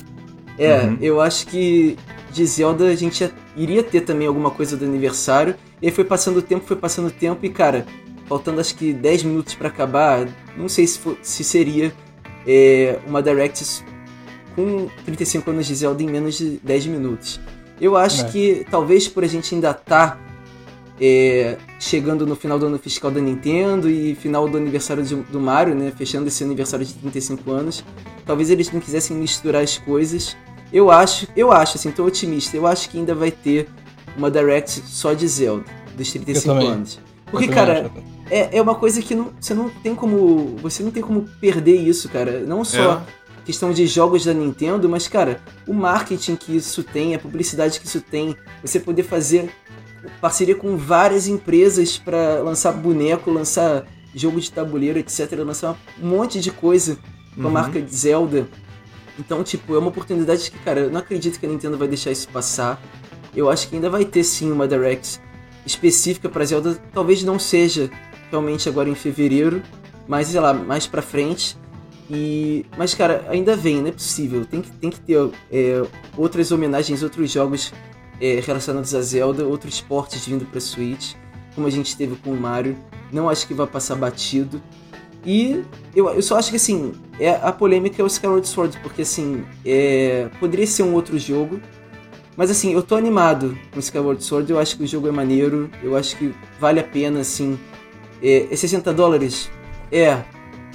É, 0.57 0.82
uhum. 0.82 0.99
eu 1.01 1.20
acho 1.20 1.49
que 1.49 1.99
de 2.35 2.45
Zelda 2.47 2.89
a 2.89 2.97
gente 2.97 3.30
iria 3.57 3.82
ter 3.82 4.01
também 4.01 4.26
alguma 4.26 4.51
coisa 4.51 4.76
do 4.76 4.85
aniversário, 4.85 5.55
e 5.80 5.87
aí 5.87 5.93
foi 5.93 6.05
passando 6.05 6.39
o 6.39 6.43
tempo, 6.43 6.66
foi 6.66 6.76
passando 6.76 7.07
o 7.07 7.11
tempo, 7.11 7.47
e 7.47 7.49
cara, 7.49 7.87
faltando 8.26 8.61
acho 8.61 8.74
que 8.74 8.93
10 8.93 9.22
minutos 9.22 9.55
para 9.55 9.68
acabar, 9.68 10.28
não 10.57 10.68
sei 10.68 10.87
se, 10.87 10.99
for, 10.99 11.16
se 11.22 11.45
seria 11.45 11.95
é, 12.47 12.99
uma 13.07 13.22
Direct 13.22 13.85
com 14.57 14.89
35 15.05 15.51
anos 15.51 15.66
de 15.66 15.74
Zelda 15.76 16.03
em 16.03 16.09
menos 16.11 16.37
de 16.37 16.61
10 16.62 16.87
minutos. 16.87 17.41
Eu 17.80 17.97
acho 17.97 18.26
é. 18.26 18.28
que 18.28 18.66
talvez 18.70 19.07
por 19.07 19.22
a 19.22 19.26
gente 19.26 19.55
ainda 19.55 19.72
tá 19.72 20.18
é, 21.01 21.57
chegando 21.78 22.26
no 22.26 22.37
final 22.37 22.59
do 22.59 22.66
ano 22.66 22.78
fiscal 22.78 23.11
da 23.11 23.20
Nintendo 23.20 23.91
e 23.91 24.14
final 24.14 24.49
do 24.49 24.57
aniversário 24.57 25.03
de, 25.03 25.14
do 25.14 25.41
Mario, 25.41 25.74
né? 25.74 25.93
Fechando 25.97 26.28
esse 26.28 26.43
aniversário 26.45 26.85
de 26.85 26.95
35 26.95 27.51
anos. 27.51 27.85
Talvez 28.24 28.49
eles 28.51 28.70
não 28.70 28.80
quisessem 28.80 29.16
misturar 29.16 29.62
as 29.62 29.76
coisas. 29.76 30.37
Eu 30.75 30.91
acho, 30.91 31.29
eu 31.37 31.53
acho, 31.53 31.77
assim, 31.77 31.93
tô 31.93 32.05
otimista. 32.05 32.57
Eu 32.57 32.66
acho 32.66 32.91
que 32.91 32.99
ainda 32.99 33.14
vai 33.14 33.31
ter 33.31 33.68
uma 34.16 34.29
Direct 34.29 34.83
só 34.87 35.14
de 35.14 35.27
Zelda, 35.29 35.64
dos 35.97 36.11
35 36.11 36.53
anos. 36.53 37.01
Porque, 37.31 37.47
cara, 37.47 37.91
é, 38.29 38.59
é 38.59 38.61
uma 38.61 38.75
coisa 38.75 39.01
que 39.01 39.14
não, 39.14 39.31
você 39.41 39.55
não 39.55 39.68
tem 39.70 39.95
como. 39.95 40.57
Você 40.61 40.83
não 40.83 40.91
tem 40.91 41.03
como 41.03 41.22
perder 41.41 41.77
isso, 41.77 42.09
cara. 42.09 42.41
Não 42.41 42.64
só. 42.64 43.05
É 43.20 43.25
questão 43.45 43.72
de 43.72 43.87
jogos 43.87 44.25
da 44.25 44.33
Nintendo, 44.33 44.89
mas 44.89 45.07
cara, 45.07 45.39
o 45.68 45.75
marketing 45.75 46.35
que 46.35 46.57
isso 46.57 46.83
tem, 46.83 47.14
a 47.14 47.18
publicidade 47.18 47.79
que 47.79 47.87
isso 47.87 48.01
tem, 48.01 48.35
você 48.62 48.81
poder 48.81 49.03
fazer 49.03 49.51
parceria 50.20 50.55
com 50.55 50.77
várias 50.79 51.29
empresas 51.29 51.99
para 51.99 52.41
lançar 52.41 52.72
boneco, 52.72 53.31
lançar 53.31 53.85
jogo 54.14 54.41
de 54.41 54.51
tabuleiro, 54.51 54.99
etc. 54.99 55.31
Lançar 55.45 55.77
um 56.03 56.07
monte 56.09 56.41
de 56.41 56.51
coisa 56.51 56.97
com 57.35 57.43
a 57.43 57.47
Uhum. 57.47 57.51
marca 57.51 57.83
de 57.83 57.95
Zelda. 57.95 58.49
Então, 59.19 59.45
tipo, 59.45 59.75
é 59.75 59.79
uma 59.79 59.89
oportunidade 59.89 60.51
que, 60.51 60.59
cara, 60.59 60.81
eu 60.81 60.91
não 60.91 61.01
acredito 61.01 61.39
que 61.39 61.47
a 61.47 61.49
Nintendo 61.49 61.79
vai 61.79 61.89
deixar 61.89 62.11
isso 62.11 62.29
passar. 62.29 62.83
Eu 63.35 63.49
acho 63.49 63.69
que 63.69 63.77
ainda 63.77 63.91
vai 63.91 64.05
ter 64.05 64.25
sim 64.25 64.51
uma 64.51 64.67
Direct 64.67 65.21
específica 65.65 66.29
pra 66.29 66.45
Zelda. 66.45 66.75
Talvez 66.93 67.23
não 67.23 67.39
seja 67.39 67.91
realmente 68.31 68.69
agora 68.69 68.89
em 68.89 68.95
fevereiro, 68.95 69.62
mas 70.07 70.29
sei 70.29 70.41
lá, 70.41 70.53
mais 70.53 70.87
pra 70.87 71.03
frente. 71.03 71.57
E, 72.11 72.67
mas 72.77 72.95
cara, 72.95 73.25
ainda 73.29 73.57
vem, 73.57 73.81
não 73.81 73.89
é 73.89 73.93
possível. 73.93 74.45
Tem 74.45 74.61
que, 74.61 74.71
tem 74.73 74.91
que 74.91 75.01
ter 75.01 75.31
é, 75.51 75.83
outras 76.17 76.53
homenagens, 76.53 77.03
outros 77.03 77.31
jogos 77.31 77.73
é, 78.21 78.41
relacionados 78.41 78.95
a 78.95 79.01
Zelda, 79.01 79.45
outros 79.45 79.81
portes 79.81 80.27
vindo 80.27 80.45
pra 80.45 80.61
Switch, 80.61 81.15
como 81.55 81.67
a 81.67 81.71
gente 81.71 81.97
teve 81.97 82.17
com 82.17 82.31
o 82.31 82.37
Mario. 82.41 82.77
Não 83.12 83.29
acho 83.29 83.47
que 83.47 83.55
vai 83.55 83.67
passar 83.67 83.95
batido. 83.95 84.61
E 85.25 85.62
eu, 85.95 86.09
eu 86.09 86.22
só 86.22 86.39
acho 86.39 86.51
que 86.51 86.57
assim, 86.57 86.93
é, 87.18 87.31
a 87.31 87.53
polêmica 87.53 88.01
é 88.01 88.05
o 88.05 88.07
Skyward 88.07 88.47
Sword, 88.47 88.79
porque 88.83 89.03
assim, 89.03 89.45
é, 89.64 90.29
poderia 90.39 90.66
ser 90.66 90.83
um 90.83 90.95
outro 90.95 91.18
jogo. 91.18 91.61
Mas 92.37 92.51
assim, 92.51 92.72
eu 92.72 92.83
tô 92.83 92.97
animado 92.97 93.57
com 93.70 93.77
o 93.77 93.81
Skyward 93.81 94.22
Sword, 94.22 94.51
eu 94.51 94.59
acho 94.59 94.77
que 94.77 94.83
o 94.83 94.87
jogo 94.87 95.09
é 95.09 95.12
maneiro, 95.12 95.70
eu 95.83 95.97
acho 95.97 96.16
que 96.16 96.35
vale 96.59 96.81
a 96.81 96.85
pena, 96.85 97.20
assim. 97.20 97.59
É, 98.22 98.49
é 98.51 98.57
60 98.57 98.93
dólares? 98.93 99.49
É, 99.93 100.18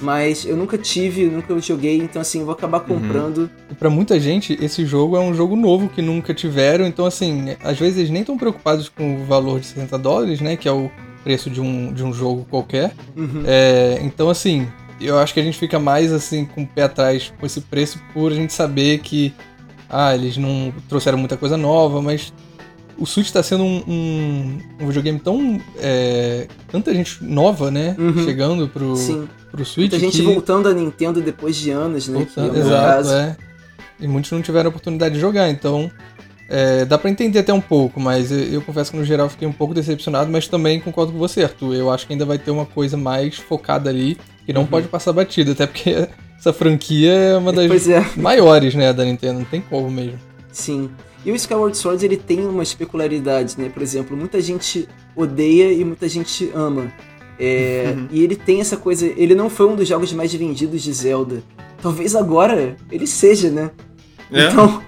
mas 0.00 0.46
eu 0.46 0.56
nunca 0.56 0.78
tive, 0.78 1.26
nunca 1.26 1.58
joguei, 1.60 1.98
então 1.98 2.22
assim, 2.22 2.40
eu 2.40 2.46
vou 2.46 2.54
acabar 2.54 2.80
comprando. 2.80 3.50
E 3.70 3.74
pra 3.74 3.90
muita 3.90 4.18
gente, 4.18 4.58
esse 4.60 4.86
jogo 4.86 5.16
é 5.16 5.20
um 5.20 5.34
jogo 5.34 5.54
novo 5.54 5.88
que 5.88 6.00
nunca 6.00 6.32
tiveram, 6.32 6.86
então 6.86 7.04
assim, 7.04 7.56
às 7.62 7.78
vezes 7.78 7.98
eles 7.98 8.10
nem 8.10 8.22
estão 8.22 8.38
preocupados 8.38 8.88
com 8.88 9.22
o 9.22 9.24
valor 9.26 9.60
de 9.60 9.66
60 9.66 9.98
dólares, 9.98 10.40
né? 10.40 10.56
Que 10.56 10.68
é 10.68 10.72
o 10.72 10.90
preço 11.22 11.50
de 11.50 11.60
um, 11.60 11.92
de 11.92 12.04
um 12.04 12.12
jogo 12.12 12.46
qualquer. 12.48 12.92
Uhum. 13.16 13.42
É, 13.46 13.98
então 14.02 14.28
assim, 14.28 14.68
eu 15.00 15.18
acho 15.18 15.32
que 15.32 15.40
a 15.40 15.42
gente 15.42 15.58
fica 15.58 15.78
mais 15.78 16.12
assim 16.12 16.44
com 16.44 16.62
o 16.62 16.66
pé 16.66 16.82
atrás 16.82 17.32
com 17.38 17.46
esse 17.46 17.60
preço 17.60 17.98
por 18.12 18.32
a 18.32 18.34
gente 18.34 18.52
saber 18.52 18.98
que 18.98 19.32
ah, 19.88 20.14
eles 20.14 20.36
não 20.36 20.72
trouxeram 20.88 21.18
muita 21.18 21.36
coisa 21.36 21.56
nova, 21.56 22.00
mas 22.00 22.32
o 23.00 23.06
Switch 23.06 23.26
está 23.26 23.42
sendo 23.42 23.64
um, 23.64 23.82
um, 23.88 24.58
um 24.80 24.86
videogame 24.86 25.18
tão. 25.18 25.60
É, 25.78 26.46
tanta 26.70 26.94
gente 26.94 27.24
nova, 27.24 27.70
né? 27.70 27.96
Uhum. 27.98 28.24
Chegando 28.24 28.68
pro, 28.68 28.94
Sim, 28.94 29.26
pro 29.50 29.64
Switch. 29.64 29.90
muita 29.90 29.98
gente 29.98 30.18
que... 30.18 30.22
voltando 30.22 30.68
à 30.68 30.74
Nintendo 30.74 31.22
depois 31.22 31.56
de 31.56 31.70
anos, 31.70 32.06
né? 32.08 32.20
é 32.20 32.24
Voltando, 32.24 32.52
meu 32.52 32.62
exato, 32.62 33.08
é. 33.10 33.36
E 33.98 34.06
muitos 34.06 34.30
não 34.30 34.42
tiveram 34.42 34.66
a 34.66 34.70
oportunidade 34.70 35.14
de 35.14 35.20
jogar, 35.20 35.48
então 35.48 35.90
é, 36.50 36.84
dá 36.84 36.98
pra 36.98 37.08
entender 37.08 37.38
até 37.38 37.52
um 37.54 37.60
pouco, 37.60 38.00
mas 38.00 38.32
eu, 38.32 38.38
eu 38.40 38.60
confesso 38.62 38.90
que 38.90 38.96
no 38.96 39.04
geral 39.04 39.28
fiquei 39.28 39.46
um 39.46 39.52
pouco 39.52 39.72
decepcionado, 39.72 40.30
mas 40.30 40.48
também 40.48 40.80
concordo 40.80 41.12
com 41.12 41.18
você, 41.18 41.44
Arthur. 41.44 41.74
Eu 41.76 41.90
acho 41.90 42.06
que 42.08 42.12
ainda 42.12 42.26
vai 42.26 42.38
ter 42.38 42.50
uma 42.50 42.66
coisa 42.66 42.96
mais 42.96 43.36
focada 43.36 43.88
ali, 43.88 44.18
que 44.44 44.52
não 44.52 44.62
Uhum. 44.62 44.66
pode 44.66 44.88
passar 44.88 45.12
batida, 45.12 45.52
até 45.52 45.64
porque 45.66 46.08
essa 46.36 46.52
franquia 46.52 47.12
é 47.12 47.36
uma 47.36 47.52
das 47.52 47.88
é. 47.88 48.04
maiores, 48.16 48.74
né, 48.74 48.92
da 48.92 49.04
Nintendo, 49.04 49.38
não 49.38 49.44
tem 49.46 49.60
como 49.60 49.88
mesmo. 49.88 50.18
Sim. 50.50 50.90
E 51.24 51.30
o 51.30 51.36
Skyward 51.36 51.76
Sword 51.76 52.04
ele 52.04 52.16
tem 52.16 52.40
umas 52.40 52.74
peculiaridades, 52.74 53.54
né? 53.56 53.68
Por 53.68 53.82
exemplo, 53.82 54.16
muita 54.16 54.40
gente 54.40 54.88
odeia 55.14 55.70
e 55.72 55.84
muita 55.84 56.08
gente 56.08 56.50
ama. 56.54 56.90
É, 57.38 57.94
Uhum. 57.96 58.08
E 58.10 58.22
ele 58.24 58.34
tem 58.36 58.60
essa 58.60 58.76
coisa. 58.76 59.06
Ele 59.06 59.34
não 59.34 59.48
foi 59.48 59.66
um 59.66 59.76
dos 59.76 59.86
jogos 59.86 60.12
mais 60.12 60.32
vendidos 60.34 60.82
de 60.82 60.92
Zelda. 60.92 61.42
Talvez 61.80 62.16
agora 62.16 62.76
ele 62.90 63.06
seja, 63.06 63.50
né? 63.50 63.70
É? 64.32 64.48
Então. 64.48 64.82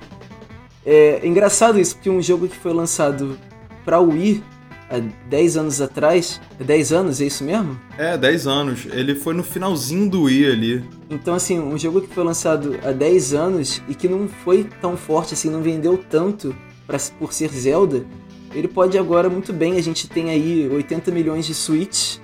É 0.84 1.20
engraçado 1.26 1.78
isso, 1.78 1.94
porque 1.96 2.10
um 2.10 2.20
jogo 2.20 2.48
que 2.48 2.56
foi 2.56 2.72
lançado 2.72 3.38
pra 3.84 4.00
Wii 4.00 4.42
há 4.90 4.98
10 5.28 5.56
anos 5.56 5.80
atrás. 5.80 6.40
É 6.58 6.64
10 6.64 6.92
anos, 6.92 7.20
é 7.20 7.24
isso 7.26 7.44
mesmo? 7.44 7.78
É, 7.96 8.16
10 8.18 8.46
anos. 8.46 8.86
Ele 8.90 9.14
foi 9.14 9.32
no 9.34 9.44
finalzinho 9.44 10.10
do 10.10 10.22
Wii 10.24 10.46
ali. 10.50 10.84
Então, 11.08 11.34
assim, 11.34 11.58
um 11.60 11.78
jogo 11.78 12.00
que 12.00 12.12
foi 12.12 12.24
lançado 12.24 12.78
há 12.84 12.90
10 12.90 13.32
anos 13.32 13.82
e 13.88 13.94
que 13.94 14.08
não 14.08 14.28
foi 14.28 14.64
tão 14.80 14.96
forte, 14.96 15.34
assim, 15.34 15.48
não 15.50 15.62
vendeu 15.62 15.96
tanto 15.96 16.54
pra, 16.86 16.98
por 17.18 17.32
ser 17.32 17.48
Zelda, 17.50 18.04
ele 18.52 18.66
pode 18.68 18.98
agora 18.98 19.30
muito 19.30 19.52
bem. 19.52 19.76
A 19.78 19.82
gente 19.82 20.08
tem 20.08 20.30
aí 20.30 20.68
80 20.68 21.10
milhões 21.10 21.46
de 21.46 21.54
Switch. 21.54 22.16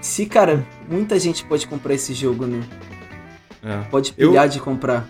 Se, 0.00 0.24
cara, 0.26 0.66
muita 0.90 1.18
gente 1.18 1.44
pode 1.44 1.66
comprar 1.66 1.94
esse 1.94 2.14
jogo, 2.14 2.46
né? 2.46 2.60
É. 3.62 3.78
Pode 3.90 4.14
Eu- 4.16 4.30
pilhar 4.30 4.48
de 4.48 4.58
comprar. 4.60 5.06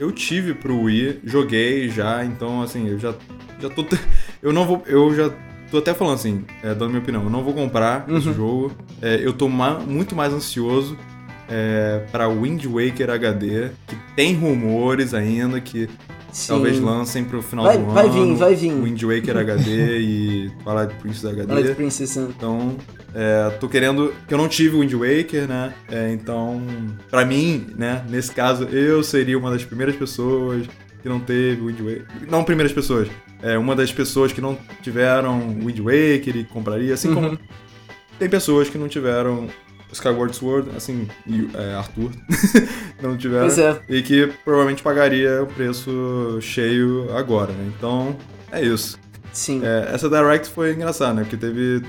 Eu 0.00 0.10
tive 0.10 0.54
pro 0.54 0.80
Wii, 0.84 1.20
joguei 1.24 1.88
já, 1.90 2.24
então 2.24 2.62
assim, 2.62 2.88
eu 2.88 2.98
já, 2.98 3.14
já 3.60 3.68
tô. 3.70 3.84
Eu 4.42 4.52
não 4.52 4.64
vou. 4.64 4.82
Eu 4.86 5.14
já 5.14 5.30
tô 5.70 5.76
até 5.78 5.92
falando 5.92 6.14
assim, 6.14 6.44
é, 6.62 6.68
dando 6.74 6.88
minha 6.88 7.02
opinião, 7.02 7.22
eu 7.22 7.28
não 7.30 7.44
vou 7.44 7.52
comprar 7.52 8.06
esse 8.08 8.26
Uhum. 8.28 8.34
jogo. 8.34 8.72
É, 9.02 9.20
eu 9.22 9.32
tô 9.34 9.48
ma- 9.48 9.78
muito 9.78 10.16
mais 10.16 10.32
ansioso 10.32 10.96
é, 11.48 12.02
pra 12.10 12.26
Wind 12.28 12.64
Waker 12.64 13.10
HD, 13.10 13.68
que 13.86 13.96
tem 14.16 14.34
rumores 14.34 15.12
ainda 15.12 15.60
que 15.60 15.88
Sim. 16.32 16.52
talvez 16.54 16.80
lancem 16.80 17.22
pro 17.24 17.42
final 17.42 17.66
Vai- 17.66 17.76
do 17.78 17.84
vai 17.92 18.06
ano. 18.06 18.12
vir, 18.14 18.34
vai 18.36 18.54
vir. 18.54 18.72
Wind 18.72 19.02
Waker 19.02 19.36
HD 19.36 19.98
e 19.98 20.50
Twilight 20.64 20.94
Princess 21.00 21.24
HD. 21.26 21.46
Twilight 21.46 21.74
Princess. 21.74 22.16
né? 22.16 22.28
Então, 22.34 22.76
é, 23.14 23.50
tô 23.58 23.68
querendo. 23.68 24.14
que 24.28 24.34
eu 24.34 24.38
não 24.38 24.48
tive 24.48 24.76
o 24.76 24.80
Wind 24.80 24.92
Waker, 24.94 25.46
né? 25.48 25.74
É, 25.90 26.12
então, 26.12 26.62
pra 27.10 27.24
mim, 27.24 27.66
né, 27.76 28.04
nesse 28.08 28.32
caso, 28.32 28.64
eu 28.64 29.02
seria 29.02 29.38
uma 29.38 29.50
das 29.50 29.64
primeiras 29.64 29.96
pessoas 29.96 30.66
que 31.02 31.08
não 31.08 31.18
teve 31.20 31.60
Wind 31.62 31.80
Waker. 31.80 32.06
Não 32.30 32.44
primeiras 32.44 32.72
pessoas. 32.72 33.08
É 33.42 33.56
uma 33.56 33.74
das 33.74 33.90
pessoas 33.92 34.32
que 34.32 34.40
não 34.40 34.56
tiveram 34.82 35.38
Wind 35.64 35.78
Waker 35.78 36.36
e 36.36 36.44
compraria, 36.44 36.92
assim 36.94 37.12
como 37.14 37.28
Uhum. 37.30 37.38
tem 38.18 38.28
pessoas 38.28 38.68
que 38.68 38.76
não 38.76 38.86
tiveram 38.86 39.48
Skyward 39.92 40.36
Sword, 40.36 40.68
assim, 40.76 41.08
e, 41.26 41.48
é, 41.54 41.74
Arthur, 41.74 42.12
não 43.02 43.16
tiveram. 43.16 43.46
Pois 43.46 43.58
é. 43.58 43.80
E 43.88 44.02
que 44.02 44.30
provavelmente 44.44 44.82
pagaria 44.82 45.42
o 45.42 45.46
preço 45.46 46.38
cheio 46.42 47.08
agora, 47.16 47.50
né? 47.52 47.72
Então, 47.76 48.14
é 48.52 48.62
isso. 48.62 48.98
Sim. 49.32 49.62
É, 49.64 49.90
essa 49.94 50.08
Direct 50.08 50.48
foi 50.50 50.74
engraçada, 50.74 51.14
né? 51.14 51.22
Porque 51.22 51.36
teve, 51.36 51.82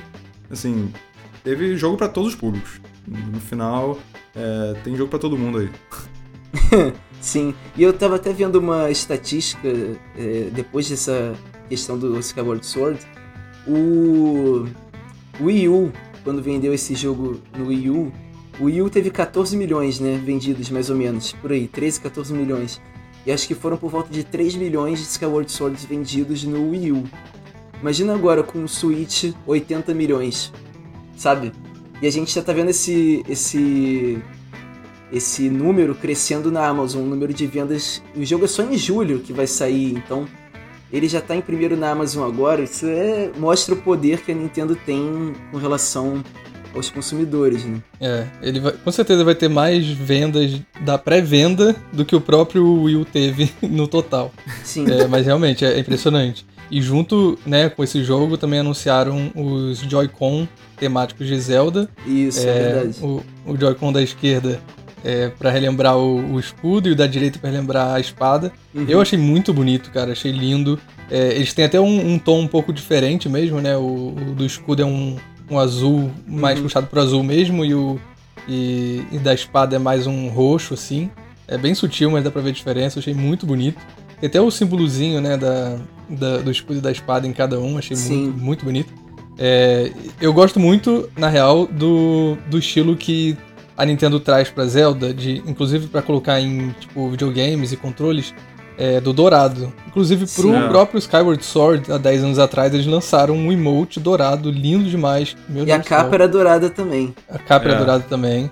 assim, 0.49 0.91
teve 1.43 1.75
jogo 1.77 1.97
pra 1.97 2.07
todos 2.07 2.33
os 2.33 2.35
públicos. 2.35 2.81
No 3.07 3.39
final, 3.39 3.97
é, 4.35 4.75
tem 4.83 4.95
jogo 4.95 5.09
pra 5.09 5.19
todo 5.19 5.37
mundo 5.37 5.59
aí. 5.59 5.69
Sim, 7.21 7.53
e 7.77 7.83
eu 7.83 7.93
tava 7.93 8.15
até 8.15 8.33
vendo 8.33 8.55
uma 8.55 8.89
estatística 8.89 9.67
é, 10.17 10.49
depois 10.51 10.89
dessa 10.89 11.33
questão 11.69 11.97
do 11.97 12.17
Skyward 12.19 12.65
Sword. 12.65 12.99
O 13.67 14.65
Wii 15.39 15.69
U, 15.69 15.91
quando 16.23 16.41
vendeu 16.41 16.73
esse 16.73 16.95
jogo 16.95 17.39
no 17.55 17.67
Wii 17.67 17.89
U, 17.91 18.11
o 18.59 18.65
Wii 18.65 18.81
U 18.81 18.89
teve 18.89 19.09
14 19.09 19.55
milhões, 19.55 19.99
né, 19.99 20.19
vendidos 20.23 20.69
mais 20.69 20.89
ou 20.89 20.95
menos, 20.95 21.31
por 21.33 21.51
aí, 21.51 21.67
13, 21.67 22.01
14 22.01 22.33
milhões. 22.33 22.81
E 23.25 23.31
acho 23.31 23.47
que 23.47 23.53
foram 23.53 23.77
por 23.77 23.91
volta 23.91 24.11
de 24.11 24.23
3 24.23 24.55
milhões 24.55 24.99
de 24.99 25.05
Skyward 25.05 25.51
Swords 25.51 25.85
vendidos 25.85 26.43
no 26.43 26.71
Wii 26.71 26.91
U. 26.91 27.03
Imagina 27.79 28.13
agora 28.13 28.43
com 28.43 28.63
o 28.63 28.67
Switch 28.67 29.33
80 29.45 29.93
milhões, 29.93 30.51
sabe? 31.21 31.51
E 32.01 32.07
a 32.07 32.11
gente 32.11 32.33
já 32.33 32.41
tá 32.41 32.51
vendo 32.51 32.71
esse 32.71 33.23
esse 33.29 34.17
esse 35.13 35.49
número 35.49 35.93
crescendo 35.93 36.49
na 36.49 36.65
Amazon, 36.65 37.03
o 37.03 37.05
número 37.05 37.33
de 37.33 37.45
vendas. 37.45 38.01
O 38.15 38.25
jogo 38.25 38.45
é 38.45 38.47
só 38.47 38.63
em 38.63 38.77
julho 38.77 39.19
que 39.19 39.33
vai 39.33 39.45
sair, 39.45 39.93
então 39.93 40.25
ele 40.91 41.07
já 41.07 41.21
tá 41.21 41.35
em 41.35 41.41
primeiro 41.41 41.77
na 41.77 41.91
Amazon 41.91 42.27
agora. 42.27 42.63
Isso 42.63 42.85
é, 42.87 43.29
mostra 43.37 43.75
o 43.75 43.77
poder 43.77 44.21
que 44.21 44.31
a 44.31 44.35
Nintendo 44.35 44.75
tem 44.75 45.33
com 45.51 45.57
relação 45.57 46.23
aos 46.73 46.89
consumidores, 46.89 47.65
né? 47.65 47.81
É, 47.99 48.25
ele 48.41 48.59
vai, 48.59 48.71
com 48.71 48.91
certeza 48.91 49.23
vai 49.23 49.35
ter 49.35 49.49
mais 49.49 49.85
vendas 49.85 50.59
da 50.79 50.97
pré-venda 50.97 51.75
do 51.91 52.05
que 52.05 52.15
o 52.15 52.21
próprio 52.21 52.83
Wii 52.83 52.95
U 52.95 53.05
teve 53.05 53.51
no 53.61 53.87
total. 53.87 54.33
Sim, 54.63 54.85
É, 54.89 55.07
mas 55.07 55.25
realmente 55.25 55.65
é 55.65 55.77
impressionante. 55.77 56.45
E 56.71 56.81
junto 56.81 57.37
né, 57.45 57.69
com 57.69 57.83
esse 57.83 58.03
jogo 58.03 58.37
também 58.37 58.59
anunciaram 58.59 59.29
os 59.35 59.79
Joy-Con 59.79 60.47
temáticos 60.77 61.27
de 61.27 61.37
Zelda. 61.39 61.89
isso, 62.07 62.39
é, 62.39 62.49
É, 62.49 62.73
verdade. 62.73 62.97
o, 63.03 63.21
o 63.45 63.57
Joy-Con 63.59 63.91
da 63.91 64.01
esquerda 64.01 64.59
é 65.03 65.29
para 65.29 65.49
relembrar 65.49 65.97
o, 65.97 66.33
o 66.35 66.39
escudo 66.39 66.87
e 66.87 66.91
o 66.93 66.95
da 66.95 67.07
direita 67.07 67.37
para 67.39 67.49
relembrar 67.49 67.93
a 67.95 67.99
espada. 67.99 68.51
Uhum. 68.73 68.85
Eu 68.87 69.01
achei 69.01 69.19
muito 69.19 69.51
bonito, 69.53 69.91
cara, 69.91 70.11
achei 70.13 70.31
lindo. 70.31 70.79
É, 71.09 71.33
eles 71.35 71.53
têm 71.53 71.65
até 71.65 71.79
um, 71.79 72.13
um 72.13 72.17
tom 72.17 72.39
um 72.39 72.47
pouco 72.47 72.71
diferente 72.71 73.27
mesmo, 73.27 73.59
né? 73.59 73.75
O, 73.75 74.13
o 74.15 74.33
do 74.35 74.45
escudo 74.45 74.81
é 74.81 74.85
um, 74.85 75.17
um 75.49 75.59
azul 75.59 76.09
mais 76.25 76.57
Uhum. 76.57 76.63
puxado 76.63 76.87
pro 76.87 77.01
azul 77.01 77.21
mesmo 77.23 77.65
e 77.65 77.73
o 77.75 77.99
e, 78.47 79.03
e 79.11 79.17
da 79.19 79.33
espada 79.33 79.75
é 79.75 79.79
mais 79.79 80.07
um 80.07 80.27
roxo, 80.29 80.73
assim. 80.73 81.09
É 81.47 81.57
bem 81.57 81.75
sutil, 81.75 82.09
mas 82.09 82.23
dá 82.23 82.31
pra 82.31 82.41
ver 82.41 82.49
a 82.49 82.53
diferença. 82.53 82.97
Eu 82.97 83.01
achei 83.01 83.13
muito 83.13 83.45
bonito. 83.45 83.77
Tem 84.21 84.27
até 84.29 84.39
o 84.39 84.49
símbolozinho, 84.49 85.19
né, 85.19 85.35
da, 85.35 85.75
da- 86.07 86.37
do 86.37 86.49
escudo 86.51 86.79
e 86.79 86.81
da 86.81 86.91
espada 86.91 87.27
em 87.27 87.33
cada 87.33 87.59
um. 87.59 87.77
Achei 87.77 87.97
Sim. 87.97 88.25
muito, 88.27 88.39
muito 88.39 88.65
bonito. 88.65 88.93
É, 89.37 89.91
eu 90.21 90.31
gosto 90.31 90.59
muito, 90.59 91.09
na 91.17 91.27
real, 91.27 91.65
do, 91.67 92.37
do 92.49 92.57
estilo 92.59 92.95
que 92.95 93.35
a 93.77 93.83
Nintendo 93.85 94.19
traz 94.19 94.49
pra 94.49 94.65
Zelda, 94.65 95.11
de, 95.13 95.41
inclusive 95.47 95.87
pra 95.87 96.01
colocar 96.01 96.39
em 96.39 96.69
tipo, 96.79 97.09
videogames 97.09 97.71
e 97.73 97.77
controles. 97.77 98.33
é, 98.77 98.99
do 99.01 99.11
dourado. 99.13 99.71
Inclusive, 99.87 100.25
pro 100.25 100.51
Sim. 100.53 100.67
próprio 100.69 100.97
Skyward 100.97 101.43
Sword, 101.43 101.91
há 101.91 101.97
10 101.99 102.23
anos 102.23 102.39
atrás, 102.39 102.73
eles 102.73 102.85
lançaram 102.87 103.35
um 103.35 103.51
emote 103.51 103.99
dourado, 103.99 104.49
lindo 104.49 104.89
demais. 104.89 105.35
Meu 105.47 105.63
E 105.63 105.65
Deus 105.67 105.79
a 105.79 105.83
capa 105.83 106.15
era 106.15 106.27
dourada 106.27 106.67
também. 106.69 107.13
A 107.29 107.37
capa 107.37 107.65
era 107.65 107.75
É. 107.75 107.77
dourada 107.77 108.03
também. 108.09 108.49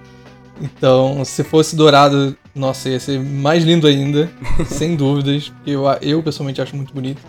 Então, 0.62 1.24
se 1.26 1.44
fosse 1.44 1.76
dourado, 1.76 2.36
nossa, 2.56 2.90
ia 2.90 3.00
ser 3.00 3.20
mais 3.20 3.64
lindo 3.64 3.88
ainda, 3.88 4.30
sem 4.68 4.96
dúvidas, 4.96 5.50
porque 5.50 5.72
eu, 5.72 5.84
eu 6.02 6.22
pessoalmente 6.24 6.62
acho 6.62 6.76
muito 6.76 6.94
bonito. 6.94 7.22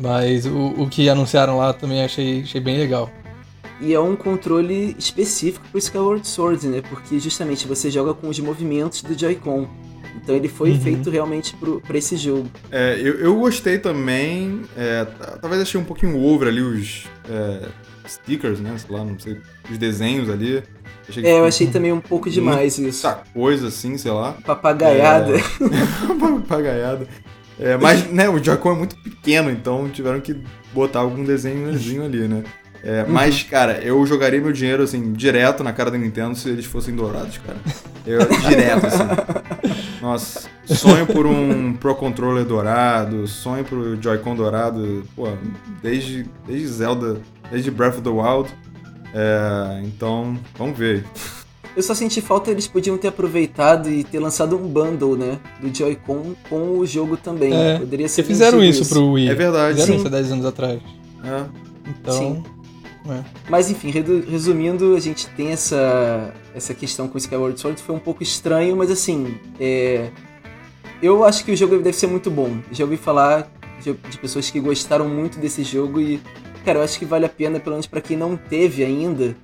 Mas 0.00 0.46
o, 0.46 0.74
o 0.82 0.88
que 0.88 1.08
anunciaram 1.08 1.56
lá 1.58 1.72
também 1.72 2.02
achei, 2.04 2.42
achei 2.42 2.60
bem 2.60 2.78
legal. 2.78 3.10
E 3.80 3.92
é 3.92 4.00
um 4.00 4.14
controle 4.16 4.94
específico 4.98 5.64
pro 5.70 5.78
Skyward 5.78 6.26
Sword, 6.26 6.66
né? 6.68 6.82
Porque 6.88 7.18
justamente 7.18 7.66
você 7.66 7.90
joga 7.90 8.12
com 8.14 8.28
os 8.28 8.38
movimentos 8.40 9.02
do 9.02 9.16
Joy-Con. 9.18 9.68
Então 10.16 10.34
ele 10.34 10.48
foi 10.48 10.70
Uhum. 10.72 10.80
feito 10.80 11.10
realmente 11.10 11.54
pro, 11.56 11.80
pra 11.80 11.96
esse 11.96 12.16
jogo. 12.16 12.48
É, 12.72 12.96
eu, 13.00 13.14
eu 13.20 13.36
gostei 13.38 13.78
também. 13.78 14.62
é, 14.76 15.04
talvez 15.40 15.62
achei 15.62 15.80
um 15.80 15.84
pouquinho 15.84 16.20
over 16.24 16.48
ali 16.48 16.60
os 16.60 17.04
é, 17.28 17.68
stickers, 18.06 18.58
né? 18.60 18.76
Sei 18.78 18.94
lá, 18.96 19.04
não 19.04 19.18
sei. 19.18 19.38
Os 19.70 19.78
desenhos 19.78 20.28
ali. 20.28 20.62
Achei 21.08 21.24
É, 21.24 21.38
eu 21.38 21.44
achei 21.44 21.66
também 21.66 21.92
um 21.92 22.00
pouco 22.00 22.28
demais 22.28 22.78
isso. 22.78 23.06
muita 23.06 23.22
coisa 23.32 23.68
assim, 23.68 23.96
sei 23.96 24.10
lá. 24.10 24.34
Papagaiada. 24.44 25.32
Papagaiada. 26.20 27.08
É, 27.58 27.76
mas, 27.76 28.08
né, 28.10 28.28
o 28.28 28.42
Joy-Con 28.42 28.72
é 28.72 28.76
muito 28.76 28.96
pequeno, 28.96 29.50
então 29.50 29.88
tiveram 29.88 30.20
que 30.20 30.36
botar 30.72 31.00
algum 31.00 31.24
desenhozinho 31.24 32.04
ali, 32.04 32.28
né? 32.28 32.44
É, 32.82 33.04
Mas, 33.04 33.42
cara, 33.42 33.80
eu 33.82 34.04
jogaria 34.06 34.40
meu 34.40 34.52
dinheiro, 34.52 34.82
assim, 34.82 35.12
direto 35.12 35.64
na 35.64 35.72
cara 35.72 35.90
da 35.90 35.98
Nintendo 35.98 36.36
se 36.36 36.48
eles 36.48 36.64
fossem 36.64 36.94
dourados, 36.94 37.38
cara. 37.38 37.58
Eu, 38.06 38.20
direto, 38.48 38.86
assim. 38.86 39.02
Nossa, 40.00 40.48
sonho 40.64 41.04
por 41.06 41.26
um 41.26 41.72
Pro 41.74 41.94
Controller 41.96 42.44
dourado, 42.44 43.26
sonho 43.26 43.64
por 43.64 43.98
Joy-Con 44.00 44.36
dourado, 44.36 45.02
pô, 45.16 45.28
desde, 45.82 46.24
desde 46.46 46.68
Zelda, 46.68 47.20
desde 47.50 47.70
Breath 47.70 47.94
of 47.94 48.02
the 48.02 48.10
Wild. 48.10 48.48
É, 49.14 49.82
então, 49.84 50.38
vamos 50.56 50.78
ver. 50.78 51.04
Eu 51.76 51.82
só 51.82 51.94
senti 51.94 52.20
falta, 52.20 52.50
eles 52.50 52.66
podiam 52.66 52.98
ter 52.98 53.08
aproveitado 53.08 53.88
e 53.88 54.02
ter 54.02 54.18
lançado 54.18 54.56
um 54.56 54.66
bundle, 54.66 55.16
né? 55.16 55.38
Do 55.60 55.72
Joy-Con 55.72 56.34
com 56.48 56.78
o 56.78 56.86
jogo 56.86 57.16
também. 57.16 57.54
É, 57.54 57.78
Poderia 57.78 58.08
ser 58.08 58.24
fizeram 58.24 58.58
vencido 58.58 58.82
isso 58.82 58.92
pro 58.92 59.12
Wii. 59.12 59.28
É 59.28 59.34
verdade. 59.34 59.74
Fizeram 59.74 59.94
Sim. 59.94 59.98
isso 59.98 60.06
há 60.06 60.10
10 60.10 60.32
anos 60.32 60.46
atrás. 60.46 60.80
É. 61.24 61.44
Então, 61.88 62.14
Sim. 62.14 62.42
é. 63.08 63.22
Mas 63.48 63.70
enfim, 63.70 63.90
resumindo, 63.90 64.96
a 64.96 65.00
gente 65.00 65.28
tem 65.28 65.52
essa, 65.52 66.34
essa 66.54 66.74
questão 66.74 67.06
com 67.06 67.14
o 67.14 67.18
Skyward 67.18 67.60
Sword, 67.60 67.80
foi 67.80 67.94
um 67.94 68.00
pouco 68.00 68.22
estranho, 68.22 68.76
mas 68.76 68.90
assim, 68.90 69.36
é, 69.60 70.10
eu 71.00 71.24
acho 71.24 71.44
que 71.44 71.52
o 71.52 71.56
jogo 71.56 71.78
deve 71.78 71.96
ser 71.96 72.08
muito 72.08 72.30
bom. 72.30 72.58
Já 72.72 72.84
ouvi 72.84 72.96
falar 72.96 73.48
de 73.84 74.18
pessoas 74.18 74.50
que 74.50 74.58
gostaram 74.58 75.08
muito 75.08 75.38
desse 75.38 75.62
jogo 75.62 76.00
e, 76.00 76.20
cara, 76.68 76.80
eu 76.80 76.84
acho 76.84 76.98
que 76.98 77.04
vale 77.06 77.24
a 77.24 77.28
pena, 77.30 77.58
pelo 77.58 77.74
menos 77.76 77.86
pra 77.86 78.00
quem 78.00 78.14
não 78.16 78.36
teve 78.36 78.84
ainda, 78.84 79.34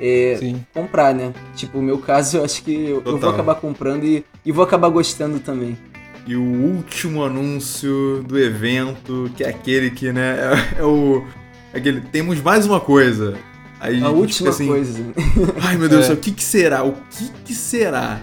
é, 0.00 0.54
comprar, 0.72 1.12
né? 1.12 1.32
Tipo, 1.56 1.78
o 1.78 1.82
meu 1.82 1.98
caso, 1.98 2.36
eu 2.36 2.44
acho 2.44 2.62
que 2.62 2.72
eu, 2.72 3.02
eu 3.04 3.18
vou 3.18 3.30
acabar 3.30 3.56
comprando 3.56 4.04
e, 4.04 4.24
e 4.46 4.52
vou 4.52 4.62
acabar 4.64 4.88
gostando 4.88 5.40
também. 5.40 5.76
E 6.24 6.36
o 6.36 6.42
último 6.42 7.24
anúncio 7.24 8.22
do 8.28 8.38
evento, 8.38 9.28
que 9.36 9.42
é 9.42 9.48
aquele 9.48 9.90
que, 9.90 10.12
né, 10.12 10.36
é, 10.76 10.80
é 10.80 10.84
o. 10.84 11.24
é 11.72 11.78
Aquele, 11.78 12.00
temos 12.00 12.40
mais 12.40 12.64
uma 12.64 12.78
coisa. 12.78 13.36
Aí 13.80 14.00
A 14.02 14.08
última 14.10 14.50
fica 14.50 14.50
assim, 14.50 14.66
coisa. 14.68 15.02
Ai 15.62 15.76
meu 15.76 15.88
Deus 15.88 16.02
do 16.02 16.04
É. 16.04 16.06
céu, 16.08 16.14
o 16.16 16.18
que 16.18 16.30
que 16.32 16.44
será? 16.44 16.84
O 16.84 16.92
que 17.10 17.28
que 17.46 17.54
será? 17.54 18.20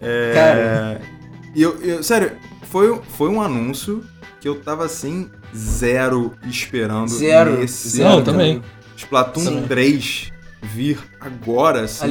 É, 0.00 0.32
Cara. 0.34 1.00
Eu, 1.56 1.76
eu- 1.82 2.02
sério, 2.02 2.32
foi, 2.70 3.00
foi 3.16 3.28
um 3.30 3.40
anúncio 3.42 4.04
que 4.46 4.48
eu 4.48 4.54
tava 4.54 4.84
assim, 4.84 5.28
zero 5.54 6.32
esperando. 6.46 7.08
Zero. 7.08 7.58
Nesse 7.58 7.88
zero 7.88 8.10
Não, 8.10 8.22
também. 8.22 8.62
Splatoon 8.96 9.40
Sim. 9.42 9.64
3 9.66 10.32
vir 10.62 10.98
agora, 11.20 11.82
assim. 11.82 12.06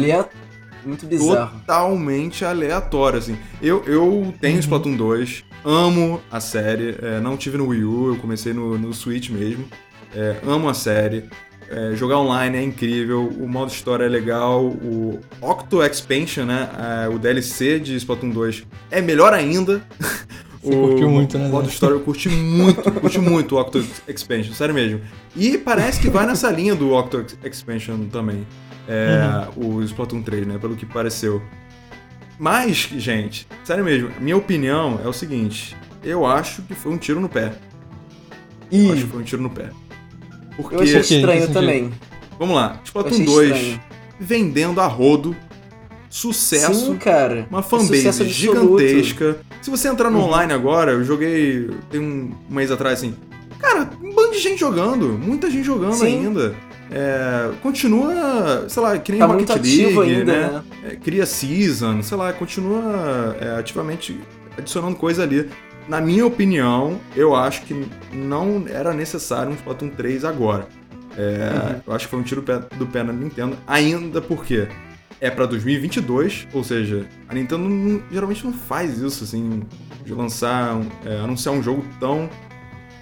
Muito 0.86 1.08
bizarro. 1.08 1.60
totalmente 1.60 2.44
aleatório, 2.44 3.20
assim. 3.20 3.38
Eu, 3.62 3.84
eu 3.86 4.34
tenho 4.42 4.56
Uhum. 4.56 4.60
Splatoon 4.60 4.96
2, 4.98 5.46
amo 5.64 6.22
a 6.30 6.42
série, 6.42 6.98
é, 7.02 7.20
não 7.22 7.38
tive 7.38 7.58
no 7.58 7.68
Wii 7.70 7.84
U, 7.86 8.08
eu 8.10 8.18
comecei 8.18 8.54
no, 8.54 8.78
no 8.78 8.94
Switch 8.94 9.30
mesmo. 9.30 9.66
É, 10.14 10.36
amo 10.46 10.68
a 10.68 10.74
série. 10.74 11.30
É, 11.70 11.96
jogar 11.96 12.20
online 12.20 12.58
é 12.58 12.62
incrível, 12.62 13.28
o 13.28 13.48
modo 13.48 13.72
história 13.72 14.04
é 14.04 14.10
legal, 14.10 14.66
o 14.66 15.20
Octo 15.42 15.82
Expansion, 15.82 16.46
né? 16.46 16.70
é, 17.06 17.10
o 17.10 17.18
DLC 17.18 17.80
de 17.80 17.96
Splatoon 17.96 18.30
2 18.30 18.68
é 18.92 19.02
melhor 19.02 19.34
ainda. 19.34 19.82
Você 20.66 20.76
curtiu 20.76 21.09
muito, 21.09 21.38
né, 21.38 21.47
O 21.47 21.51
modo 21.51 21.70
história 21.70 21.93
eu 21.93 21.99
curti 21.99 22.28
muito, 22.28 22.91
curti 22.91 23.20
muito 23.20 23.55
o 23.55 23.59
Octo 23.59 23.86
Expansion, 24.07 24.53
sério 24.53 24.74
mesmo. 24.74 24.99
E 25.36 25.57
parece 25.57 25.99
que 25.99 26.09
vai 26.09 26.26
nessa 26.26 26.49
linha 26.49 26.74
do 26.74 26.91
Octo 26.91 27.26
Expansion 27.43 28.05
também. 28.11 28.45
É, 28.88 29.47
o 29.55 29.82
Splatoon 29.84 30.22
3, 30.22 30.47
né? 30.47 30.57
Pelo 30.59 30.76
que 30.76 30.86
pareceu. 30.86 31.41
Mas, 32.38 32.89
gente, 32.97 33.47
sério 33.63 33.84
mesmo, 33.84 34.11
minha 34.20 34.38
opinião 34.38 34.99
é 35.03 35.07
o 35.07 35.13
seguinte: 35.13 35.76
eu 36.03 36.26
acho 36.26 36.61
que 36.63 36.74
foi 36.74 36.91
um 36.91 36.97
tiro 36.97 37.20
no 37.20 37.30
pé. 37.30 37.53
Eu 38.72 38.91
acho 38.91 39.03
que 39.03 39.07
foi 39.07 39.22
um 39.22 39.24
tiro 39.24 39.41
no 39.41 39.49
pé. 39.49 39.70
Porque, 40.55 40.76
eu 40.76 40.82
achei 40.82 40.99
estranho 40.99 41.51
também. 41.51 41.91
vamos 42.39 42.55
lá, 42.55 42.80
Splatoon 42.84 43.13
achei 43.13 43.26
2 43.26 43.55
estranho. 43.55 43.82
vendendo 44.20 44.82
a 44.82 44.88
rodo, 44.88 45.36
sucesso, 46.16 46.86
Sim, 46.86 46.95
cara. 46.97 47.45
uma 47.49 47.59
É 47.59 47.63
fanbase 47.63 48.07
absoluto. 48.07 48.34
gigantesca. 48.34 49.38
Se 49.61 49.70
você 49.70 49.88
entrar 49.89 50.09
no 50.09 50.20
Uhum. 50.20 50.26
online 50.26 50.53
agora, 50.53 50.93
eu 50.93 51.03
joguei 51.03 51.70
tem 51.91 51.99
um 51.99 52.32
mês 52.49 52.72
atrás 52.72 52.99
assim. 52.99 53.13
Cara, 53.59 53.89
um 54.01 54.13
bando 54.13 54.32
de 54.32 54.39
gente 54.39 54.59
jogando, 54.59 55.09
muita 55.09 55.49
gente 55.49 55.66
jogando 55.66 55.95
Sim. 55.95 56.26
ainda. 56.28 56.55
É, 56.91 57.49
continua, 57.61 58.66
sei 58.70 58.82
lá, 58.84 58.97
que 58.97 59.11
nem 59.11 59.20
Tá 59.20 59.26
Rocket 59.26 59.49
League, 59.49 59.99
ainda, 59.99 60.24
né? 60.24 60.47
né? 60.51 60.63
É, 60.91 60.95
cria 60.95 61.26
season, 61.26 62.01
sei 62.03 62.16
lá, 62.18 62.32
continua 62.32 63.36
é, 63.41 63.59
ativamente 63.59 64.18
adicionando 64.57 64.95
coisa 64.95 65.24
ali. 65.24 65.49
Na 65.89 65.99
minha 65.99 66.26
opinião, 66.26 66.99
eu 67.16 67.36
acho 67.36 67.63
que 67.63 67.86
não 68.13 68.63
era 68.70 68.93
necessário 68.93 69.51
um 69.51 69.55
Splatoon 69.55 69.89
3 69.89 70.24
agora. 70.24 70.68
É, 71.18 71.72
Uhum. 71.76 71.82
Eu 71.88 71.93
acho 71.93 72.05
que 72.05 72.11
foi 72.11 72.20
um 72.20 72.24
tiro 72.24 72.41
pé- 72.41 72.61
do 72.78 72.86
pé 72.86 73.01
na 73.03 73.11
Nintendo, 73.13 73.57
ainda 73.68 74.22
porque 74.22 74.68
é 75.22 75.30
pra 75.30 75.45
2022, 75.45 76.47
ou 76.53 76.63
seja, 76.63 77.05
a 77.30 77.34
Nintendo 77.34 77.68
não- 77.70 78.01
geralmente 78.11 78.45
não 78.45 78.53
faz 78.53 78.99
isso, 78.99 79.24
assim, 79.24 79.63
de 80.05 80.13
lançar, 80.13 80.80
é, 81.05 81.18
anunciar 81.20 81.53
um 81.55 81.63
jogo 81.63 81.84
tão. 81.99 82.30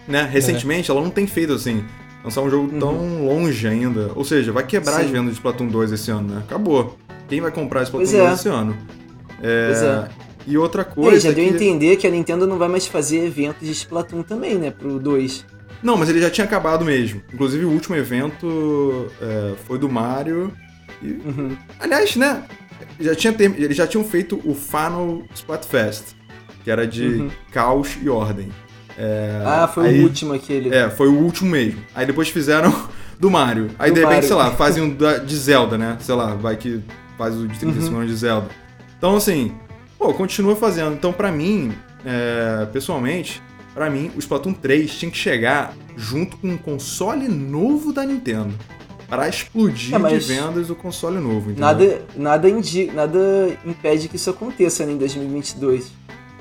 Né? 0.07 0.27
Recentemente, 0.31 0.91
ela 0.91 1.01
não 1.01 1.09
tem 1.09 1.25
feito 1.25 1.53
assim, 1.53 1.83
lançar 2.23 2.41
um 2.41 2.49
jogo 2.49 2.77
tão 2.79 3.25
longe 3.25 3.67
ainda. 3.67 4.11
Ou 4.15 4.23
seja, 4.25 4.51
vai 4.51 4.65
quebrar 4.65 4.93
Uhum. 4.95 4.99
Sim. 4.99 5.05
as 5.05 5.11
vendas 5.11 5.29
de 5.31 5.35
Splatoon 5.35 5.67
2 5.67 5.91
esse 5.91 6.11
ano, 6.11 6.35
né? 6.35 6.41
Acabou. 6.45 6.97
Quem 7.29 7.39
vai 7.41 7.51
comprar 7.51 7.83
Splatoon 7.83 8.05
Pois 8.05 8.13
é. 8.13 8.25
2 8.27 8.39
esse 8.39 8.49
ano? 8.49 8.75
É, 9.41 10.07
é. 10.09 10.23
E 10.45 10.57
outra 10.57 10.83
coisa. 10.83 11.19
já 11.21 11.31
deu 11.31 11.45
a 11.45 11.47
que... 11.47 11.53
entender 11.55 11.95
que 11.95 12.05
a 12.05 12.09
Nintendo 12.09 12.45
não 12.45 12.57
vai 12.57 12.67
mais 12.67 12.85
fazer 12.85 13.25
eventos 13.25 13.65
de 13.65 13.71
Splatoon 13.71 14.23
também, 14.23 14.55
né? 14.55 14.71
Pro 14.71 14.99
2. 14.99 15.45
Não, 15.81 15.97
mas 15.97 16.09
ele 16.09 16.19
já 16.21 16.29
tinha 16.29 16.45
acabado 16.45 16.83
mesmo. 16.85 17.21
Inclusive, 17.33 17.63
o 17.65 17.69
último 17.69 17.95
evento 17.95 19.07
é, 19.21 19.53
foi 19.65 19.77
do 19.77 19.89
Mario. 19.89 20.51
E, 21.03 21.21
Uhum. 21.27 21.57
aliás, 21.79 22.15
né? 22.15 22.43
Já 22.99 23.13
tinha 23.15 23.33
term- 23.33 23.55
Eles 23.57 23.75
já 23.77 23.85
tinham 23.87 24.03
feito 24.03 24.39
o 24.45 24.53
Final 24.55 25.23
Splatfest, 25.35 26.15
que 26.63 26.71
era 26.71 26.87
de 26.87 27.05
Uhum. 27.05 27.29
caos 27.51 27.97
e 28.01 28.09
ordem. 28.09 28.49
ah, 29.45 29.67
foi 29.67 29.87
aí- 29.87 29.99
o 29.99 30.03
último 30.03 30.33
aquele. 30.33 30.73
É, 30.73 30.89
foi 30.89 31.07
o 31.07 31.17
último 31.17 31.49
mesmo. 31.49 31.81
Aí 31.95 32.05
depois 32.05 32.29
fizeram 32.29 32.71
do 33.19 33.29
Mario. 33.31 33.69
Aí 33.79 33.89
Do 33.89 33.95
de 33.95 33.99
repente, 34.01 34.15
Mario. 34.15 34.27
sei 34.27 34.37
lá, 34.37 34.51
fazem 34.51 34.83
um 34.83 34.89
da- 34.95 35.17
de 35.17 35.35
Zelda, 35.35 35.77
né? 35.77 35.97
Sei 35.99 36.13
lá, 36.15 36.35
vai 36.35 36.55
que 36.55 36.79
faz 37.17 37.35
o 37.35 37.47
de 37.47 37.57
35 37.59 37.91
Uhum. 37.95 38.01
anos 38.01 38.11
de 38.11 38.17
Zelda. 38.17 38.47
Então, 38.97 39.15
assim, 39.15 39.51
pô, 39.97 40.13
continua 40.13 40.55
fazendo. 40.55 40.93
Então, 40.93 41.11
pra 41.11 41.31
mim, 41.31 41.73
é, 42.05 42.65
pessoalmente, 42.71 43.41
pra 43.73 43.89
mim, 43.89 44.11
o 44.15 44.19
Splatoon 44.19 44.53
3 44.53 44.91
tinha 44.95 45.09
que 45.11 45.17
chegar 45.17 45.73
junto 45.97 46.37
com 46.37 46.49
um 46.49 46.57
console 46.57 47.27
novo 47.27 47.91
da 47.91 48.03
Nintendo. 48.05 48.53
Pra 49.15 49.29
explodir 49.29 49.93
É, 49.95 49.97
mas 49.97 50.25
de 50.25 50.33
vendas 50.33 50.69
o 50.69 50.75
console 50.75 51.17
novo, 51.19 51.51
entendeu? 51.51 51.61
Nada, 51.61 52.01
nada, 52.15 52.49
indi 52.49 52.91
nada 52.93 53.19
impede 53.65 54.07
que 54.07 54.15
isso 54.15 54.29
aconteça 54.29 54.85
né, 54.85 54.93
em 54.93 54.97
2022. 54.97 55.91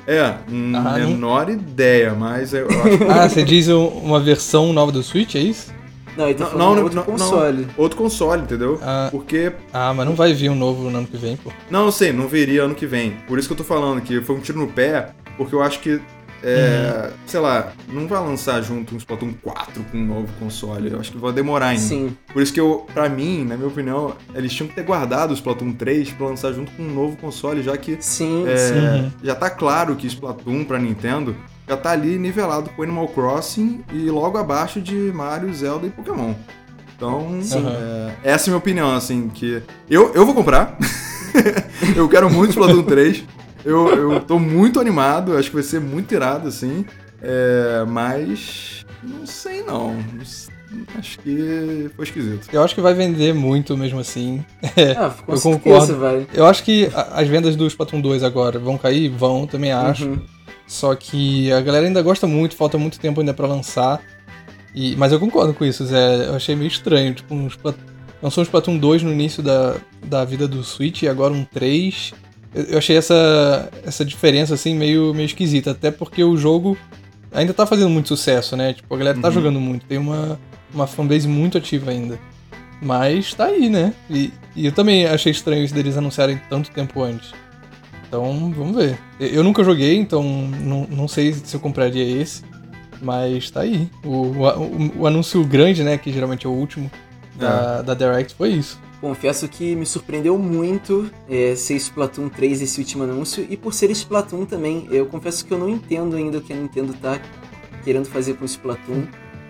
É, 0.06 0.20
Ah, 0.20 0.38
não- 0.48 0.82
menor 1.10 1.48
ideia, 1.48 2.12
mas 2.14 2.52
eu 2.52 2.66
acho 2.68 3.04
Ah, 3.10 3.28
você 3.28 3.42
diz 3.44 3.68
um- 3.68 3.86
uma 3.86 4.18
versão 4.18 4.72
nova 4.72 4.90
do 4.90 5.02
Switch, 5.02 5.34
é 5.36 5.38
isso? 5.40 5.72
Não, 6.16 6.26
ele 6.26 6.34
tá 6.34 6.44
Não, 6.44 6.50
falando 6.50 6.66
não, 6.68 6.74
de 6.74 6.80
outro 6.82 6.96
não, 6.96 7.06
não. 7.06 7.12
console. 7.30 7.68
outro 7.76 7.96
console, 7.98 8.42
entendeu? 8.42 8.78
Ah, 8.82 9.08
Porque 9.10 9.52
ah, 9.72 9.94
mas 9.94 10.04
não 10.06 10.14
vai 10.14 10.34
vir 10.34 10.50
um 10.50 10.54
novo 10.54 10.90
no 10.90 10.98
ano 10.98 11.06
que 11.06 11.16
vem, 11.16 11.36
pô. 11.36 11.50
Não, 11.70 11.86
eu 11.86 11.92
sei, 11.92 12.12
não 12.12 12.26
viria 12.28 12.64
ano 12.64 12.74
que 12.74 12.84
vem. 12.84 13.12
Por 13.26 13.38
isso 13.38 13.48
que 13.48 13.52
eu 13.52 13.56
tô 13.58 13.64
falando 13.64 14.00
que 14.02 14.20
foi 14.20 14.36
um 14.36 14.40
tiro 14.40 14.58
no 14.58 14.66
pé, 14.66 15.10
porque 15.38 15.54
eu 15.54 15.62
acho 15.62 15.78
que, 15.80 16.00
é, 16.42 17.04
Uhum. 17.06 17.10
sei 17.26 17.40
lá, 17.40 17.72
não 17.88 18.06
vai 18.06 18.20
lançar 18.20 18.60
junto 18.62 18.94
um 18.94 18.98
Splatoon 18.98 19.32
4 19.42 19.84
com 19.90 19.98
um 19.98 20.04
novo 20.04 20.28
console. 20.38 20.90
Eu 20.90 21.00
acho 21.00 21.12
que 21.12 21.18
vai 21.18 21.32
demorar 21.32 21.68
ainda. 21.68 21.82
Sim. 21.82 22.16
Por 22.32 22.42
isso 22.42 22.52
que 22.52 22.60
eu, 22.60 22.86
pra 22.92 23.08
mim, 23.08 23.44
na 23.44 23.56
minha 23.56 23.68
opinião, 23.68 24.14
eles 24.34 24.52
tinham 24.52 24.68
que 24.68 24.74
ter 24.74 24.82
guardado 24.84 25.30
o 25.30 25.34
Splatoon 25.34 25.72
3 25.72 26.10
pra 26.12 26.26
lançar 26.26 26.52
junto 26.52 26.72
com 26.72 26.82
um 26.82 26.92
novo 26.92 27.16
console, 27.16 27.62
já 27.62 27.76
que 27.76 27.96
Sim, 28.00 28.44
é, 28.48 28.56
sim. 28.56 29.12
Já 29.22 29.34
tá 29.34 29.48
claro 29.50 29.94
que 29.96 30.06
Splatoon 30.06 30.64
pra 30.64 30.78
Nintendo 30.78 31.36
já 31.68 31.76
tá 31.76 31.92
ali 31.92 32.18
nivelado 32.18 32.70
com 32.70 32.82
Animal 32.82 33.08
Crossing 33.08 33.82
e 33.92 34.10
logo 34.10 34.36
abaixo 34.36 34.80
de 34.80 34.94
Mario, 35.14 35.52
Zelda 35.54 35.86
e 35.86 35.90
Pokémon. 35.90 36.34
Então, 36.96 37.38
é, 38.24 38.30
essa 38.30 38.44
é 38.44 38.48
a 38.48 38.50
minha 38.52 38.58
opinião, 38.58 38.94
assim, 38.94 39.28
que 39.28 39.62
eu, 39.88 40.12
eu 40.14 40.24
vou 40.24 40.34
comprar. 40.34 40.76
eu 41.96 42.08
quero 42.08 42.30
muito 42.30 42.50
Splatoon 42.50 42.82
3. 42.82 43.24
Eu, 43.64 43.88
eu 43.88 44.20
tô 44.20 44.38
muito 44.38 44.80
animado, 44.80 45.36
acho 45.36 45.48
que 45.48 45.54
vai 45.54 45.62
ser 45.62 45.80
muito 45.80 46.12
irado, 46.12 46.48
assim. 46.48 46.84
É, 47.20 47.84
mas 47.86 48.84
não 49.02 49.24
sei 49.26 49.62
não. 49.62 49.96
Acho 50.98 51.18
que 51.18 51.90
foi 51.94 52.04
esquisito. 52.04 52.48
Eu 52.52 52.62
acho 52.62 52.74
que 52.74 52.80
vai 52.80 52.94
vender 52.94 53.34
muito 53.34 53.76
mesmo 53.76 54.00
assim. 54.00 54.44
Ah, 54.96 55.10
com 55.10 55.32
eu 55.32 55.36
certeza, 55.36 55.58
concordo. 55.58 55.98
Vai. 55.98 56.26
Eu 56.32 56.46
acho 56.46 56.64
que 56.64 56.90
as 56.94 57.28
vendas 57.28 57.54
do 57.56 57.66
Splatoon 57.66 58.00
2 58.00 58.22
agora 58.22 58.58
vão 58.58 58.78
cair? 58.78 59.08
Vão, 59.08 59.46
também 59.46 59.70
acho. 59.70 60.06
Uhum. 60.06 60.22
Só 60.66 60.94
que 60.94 61.52
a 61.52 61.60
galera 61.60 61.86
ainda 61.86 62.00
gosta 62.00 62.26
muito, 62.26 62.56
falta 62.56 62.78
muito 62.78 62.98
tempo 62.98 63.20
ainda 63.20 63.34
para 63.34 63.46
lançar. 63.46 64.00
E, 64.74 64.96
mas 64.96 65.12
eu 65.12 65.20
concordo 65.20 65.52
com 65.52 65.64
isso, 65.64 65.84
Zé. 65.84 66.26
Eu 66.26 66.34
achei 66.34 66.56
meio 66.56 66.68
estranho. 66.68 67.14
Tipo, 67.14 67.34
um 67.34 67.48
lançou 68.22 68.42
um 68.42 68.44
Splatoon 68.44 68.78
2 68.78 69.02
no 69.02 69.12
início 69.12 69.42
da, 69.42 69.76
da 70.04 70.24
vida 70.24 70.48
do 70.48 70.64
Switch 70.64 71.02
e 71.02 71.08
agora 71.08 71.32
um 71.32 71.44
3. 71.44 72.14
Eu, 72.54 72.78
achei 72.78 72.96
essa, 72.96 73.70
essa 73.84 74.04
diferença 74.04 74.54
assim 74.54 74.74
meio, 74.74 75.14
meio 75.14 75.26
esquisita. 75.26 75.70
Até 75.70 75.90
porque 75.90 76.22
o 76.22 76.36
jogo 76.36 76.76
ainda 77.32 77.54
tá 77.54 77.66
fazendo 77.66 77.88
muito 77.88 78.08
sucesso, 78.08 78.56
né? 78.56 78.74
Tipo, 78.74 78.94
a 78.94 78.98
galera 78.98 79.18
tá 79.18 79.28
uhum. 79.28 79.34
jogando 79.34 79.60
muito. 79.60 79.86
Tem 79.86 79.98
uma, 79.98 80.38
uma 80.72 80.86
fanbase 80.86 81.26
muito 81.26 81.58
ativa 81.58 81.90
ainda. 81.90 82.18
Mas 82.80 83.32
tá 83.32 83.46
aí, 83.46 83.68
né? 83.68 83.94
E, 84.10 84.32
e 84.56 84.66
eu 84.66 84.72
também 84.72 85.06
achei 85.06 85.32
estranho 85.32 85.64
isso 85.64 85.74
deles 85.74 85.96
anunciarem 85.96 86.40
tanto 86.48 86.70
tempo 86.70 87.02
antes. 87.02 87.32
Então, 88.06 88.52
vamos 88.54 88.76
ver. 88.76 88.98
Eu 89.18 89.42
nunca 89.42 89.64
joguei, 89.64 89.96
então 89.96 90.22
não, 90.22 90.86
não 90.90 91.08
sei 91.08 91.32
se 91.32 91.54
eu 91.54 91.60
compraria 91.60 92.20
esse. 92.20 92.42
Mas 93.00 93.50
tá 93.50 93.60
aí. 93.60 93.88
O, 94.04 94.08
o, 94.08 95.00
o 95.00 95.06
anúncio 95.06 95.42
grande, 95.44 95.82
né? 95.82 95.96
Que 95.96 96.12
geralmente 96.12 96.46
é 96.46 96.48
o 96.48 96.52
último 96.52 96.90
da, 97.34 97.78
é. 97.80 97.82
da 97.82 97.94
Direct, 97.94 98.34
foi 98.34 98.50
isso. 98.50 98.78
Confesso 99.02 99.48
que 99.48 99.74
me 99.74 99.84
surpreendeu 99.84 100.38
muito 100.38 101.10
é, 101.28 101.56
ser 101.56 101.74
Splatoon 101.74 102.28
3 102.28 102.62
esse 102.62 102.78
último 102.78 103.02
anúncio. 103.02 103.44
E 103.50 103.56
por 103.56 103.74
ser 103.74 103.90
Splatoon 103.90 104.46
também, 104.46 104.86
eu 104.92 105.06
confesso 105.06 105.44
que 105.44 105.52
eu 105.52 105.58
não 105.58 105.68
entendo 105.68 106.14
ainda 106.14 106.38
o 106.38 106.40
que 106.40 106.52
a 106.52 106.56
Nintendo 106.56 106.94
tá 106.94 107.20
querendo 107.82 108.06
fazer 108.06 108.34
com 108.34 108.44
Splatoon. 108.44 109.08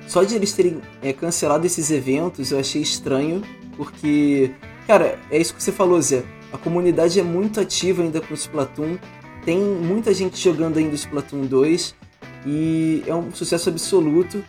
Só 0.08 0.24
de 0.24 0.34
eles 0.34 0.54
terem 0.54 0.80
é, 1.02 1.12
cancelado 1.12 1.66
esses 1.66 1.90
eventos 1.90 2.50
eu 2.50 2.58
achei 2.58 2.80
estranho, 2.80 3.42
porque, 3.76 4.52
cara, 4.86 5.18
é 5.30 5.38
isso 5.38 5.54
que 5.54 5.62
você 5.62 5.70
falou, 5.70 6.00
Zé. 6.00 6.24
A 6.50 6.56
comunidade 6.56 7.20
é 7.20 7.22
muito 7.22 7.60
ativa 7.60 8.02
ainda 8.02 8.22
com 8.22 8.32
Splatoon. 8.32 8.96
Tem 9.44 9.58
muita 9.58 10.14
gente 10.14 10.42
jogando 10.42 10.78
ainda 10.78 10.94
Splatoon 10.94 11.44
2 11.44 11.94
e 12.46 13.02
é 13.06 13.14
um 13.14 13.30
sucesso 13.30 13.68
absoluto. 13.68 14.42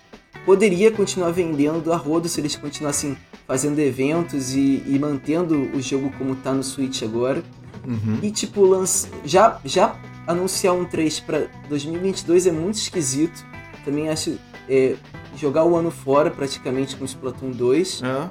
Poderia 0.45 0.91
continuar 0.91 1.31
vendendo 1.31 1.91
a 1.93 1.95
rodo 1.95 2.27
se 2.27 2.39
eles 2.41 2.55
continuassem 2.55 3.17
fazendo 3.47 3.79
eventos 3.79 4.53
e, 4.53 4.83
e 4.85 4.99
mantendo 4.99 5.69
o 5.73 5.81
jogo 5.81 6.11
como 6.17 6.35
tá 6.35 6.53
no 6.53 6.63
Switch 6.63 7.03
agora. 7.03 7.41
Uhum. 7.85 8.19
E 8.21 8.31
tipo, 8.31 8.65
lança, 8.65 9.07
já, 9.25 9.59
já 9.63 9.95
anunciar 10.27 10.73
um 10.73 10.85
3 10.85 11.19
para 11.21 11.47
2022 11.69 12.47
é 12.47 12.51
muito 12.51 12.75
esquisito. 12.75 13.45
Também 13.85 14.09
acho 14.09 14.37
é, 14.69 14.95
jogar 15.37 15.65
o 15.65 15.75
ano 15.75 15.91
fora 15.91 16.29
praticamente 16.29 16.95
com 16.95 17.03
o 17.03 17.05
Splatoon 17.05 17.51
2. 17.51 18.01
É. 18.03 18.29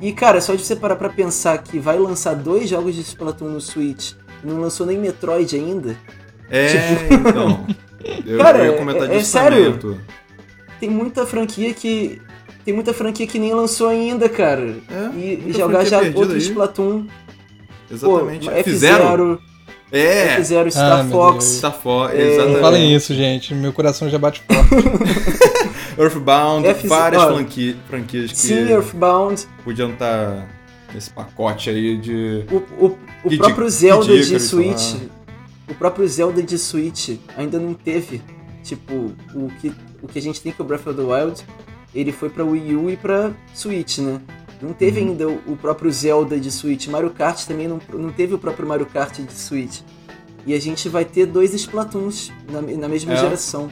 E, 0.00 0.12
cara, 0.12 0.40
só 0.40 0.54
de 0.54 0.64
você 0.64 0.76
parar 0.76 0.96
pra 0.96 1.08
pensar 1.08 1.58
que 1.58 1.78
vai 1.78 1.98
lançar 1.98 2.34
dois 2.34 2.68
jogos 2.68 2.94
de 2.94 3.00
Splatoon 3.00 3.48
no 3.48 3.60
Switch 3.60 4.12
e 4.44 4.46
não 4.46 4.60
lançou 4.60 4.86
nem 4.86 4.96
Metroid 4.96 5.56
ainda. 5.56 5.96
É, 6.48 6.68
tipo... 6.68 7.14
então. 7.14 7.66
Eu 8.24 8.38
cara, 8.38 8.64
ia 8.64 8.78
comentar 8.78 9.10
é, 9.10 9.16
é 9.16 9.24
sério. 9.24 9.78
Tem 10.80 10.88
muita 10.88 11.26
franquia 11.26 11.72
que. 11.74 12.20
Tem 12.64 12.74
muita 12.74 12.92
franquia 12.92 13.26
que 13.26 13.38
nem 13.38 13.54
lançou 13.54 13.88
ainda, 13.88 14.28
cara. 14.28 14.76
É, 14.90 15.18
e, 15.18 15.44
e 15.46 15.52
jogar 15.52 15.84
já 15.84 16.00
outro 16.00 16.32
aí. 16.32 16.38
Splatoon. 16.38 17.06
Exatamente. 17.90 18.48
Pô, 18.48 18.62
Fizeram. 18.62 19.38
É. 19.90 20.36
Fizeram 20.36 20.70
Star 20.70 21.00
ah, 21.00 21.08
Fox. 21.08 21.44
Star 21.44 21.72
Fox, 21.72 22.14
é... 22.14 22.20
exatamente. 22.20 22.54
Não 22.54 22.60
falem 22.60 22.94
isso, 22.94 23.14
gente. 23.14 23.54
Meu 23.54 23.72
coração 23.72 24.08
já 24.10 24.18
bate 24.18 24.42
forte. 24.42 25.48
Earthbound, 25.98 26.66
F 26.66 26.86
várias 26.86 27.24
franqui 27.24 27.76
franquias 27.88 28.30
que. 28.30 28.36
Sim, 28.36 28.70
Earthbound. 28.70 29.46
Podiam 29.64 29.90
estar 29.90 30.28
tá 30.28 30.48
nesse 30.94 31.10
pacote 31.10 31.70
aí 31.70 31.96
de. 31.96 32.44
O, 32.50 32.86
o, 32.86 32.98
o 33.24 33.36
próprio 33.36 33.66
de, 33.66 33.72
Zelda 33.72 34.16
de, 34.16 34.28
de 34.28 34.40
Switch. 34.40 34.94
O 35.68 35.74
próprio 35.74 36.06
Zelda 36.06 36.42
de 36.42 36.56
Switch 36.56 37.18
ainda 37.36 37.58
não 37.58 37.74
teve. 37.74 38.22
Tipo, 38.62 39.12
o 39.34 39.48
que, 39.60 39.72
o 40.02 40.08
que 40.08 40.18
a 40.18 40.22
gente 40.22 40.40
tem 40.40 40.52
que 40.52 40.60
é 40.60 40.64
o 40.64 40.66
Breath 40.66 40.86
of 40.86 40.96
the 40.96 41.02
Wild, 41.02 41.44
ele 41.94 42.12
foi 42.12 42.28
pra 42.28 42.44
Wii 42.44 42.76
U 42.76 42.90
e 42.90 42.96
pra 42.96 43.32
Switch, 43.54 43.98
né? 43.98 44.20
Não 44.60 44.72
teve 44.72 45.00
uhum. 45.00 45.08
ainda 45.08 45.28
o 45.28 45.56
próprio 45.56 45.90
Zelda 45.90 46.38
de 46.38 46.50
Switch. 46.50 46.88
Mario 46.88 47.10
Kart 47.10 47.44
também 47.46 47.68
não, 47.68 47.80
não 47.92 48.10
teve 48.10 48.34
o 48.34 48.38
próprio 48.38 48.66
Mario 48.66 48.86
Kart 48.86 49.20
de 49.20 49.32
Switch. 49.32 49.80
E 50.44 50.54
a 50.54 50.60
gente 50.60 50.88
vai 50.88 51.04
ter 51.04 51.26
dois 51.26 51.54
Splatoons 51.54 52.32
na, 52.50 52.60
na 52.60 52.88
mesma 52.88 53.12
é. 53.12 53.16
geração. 53.16 53.70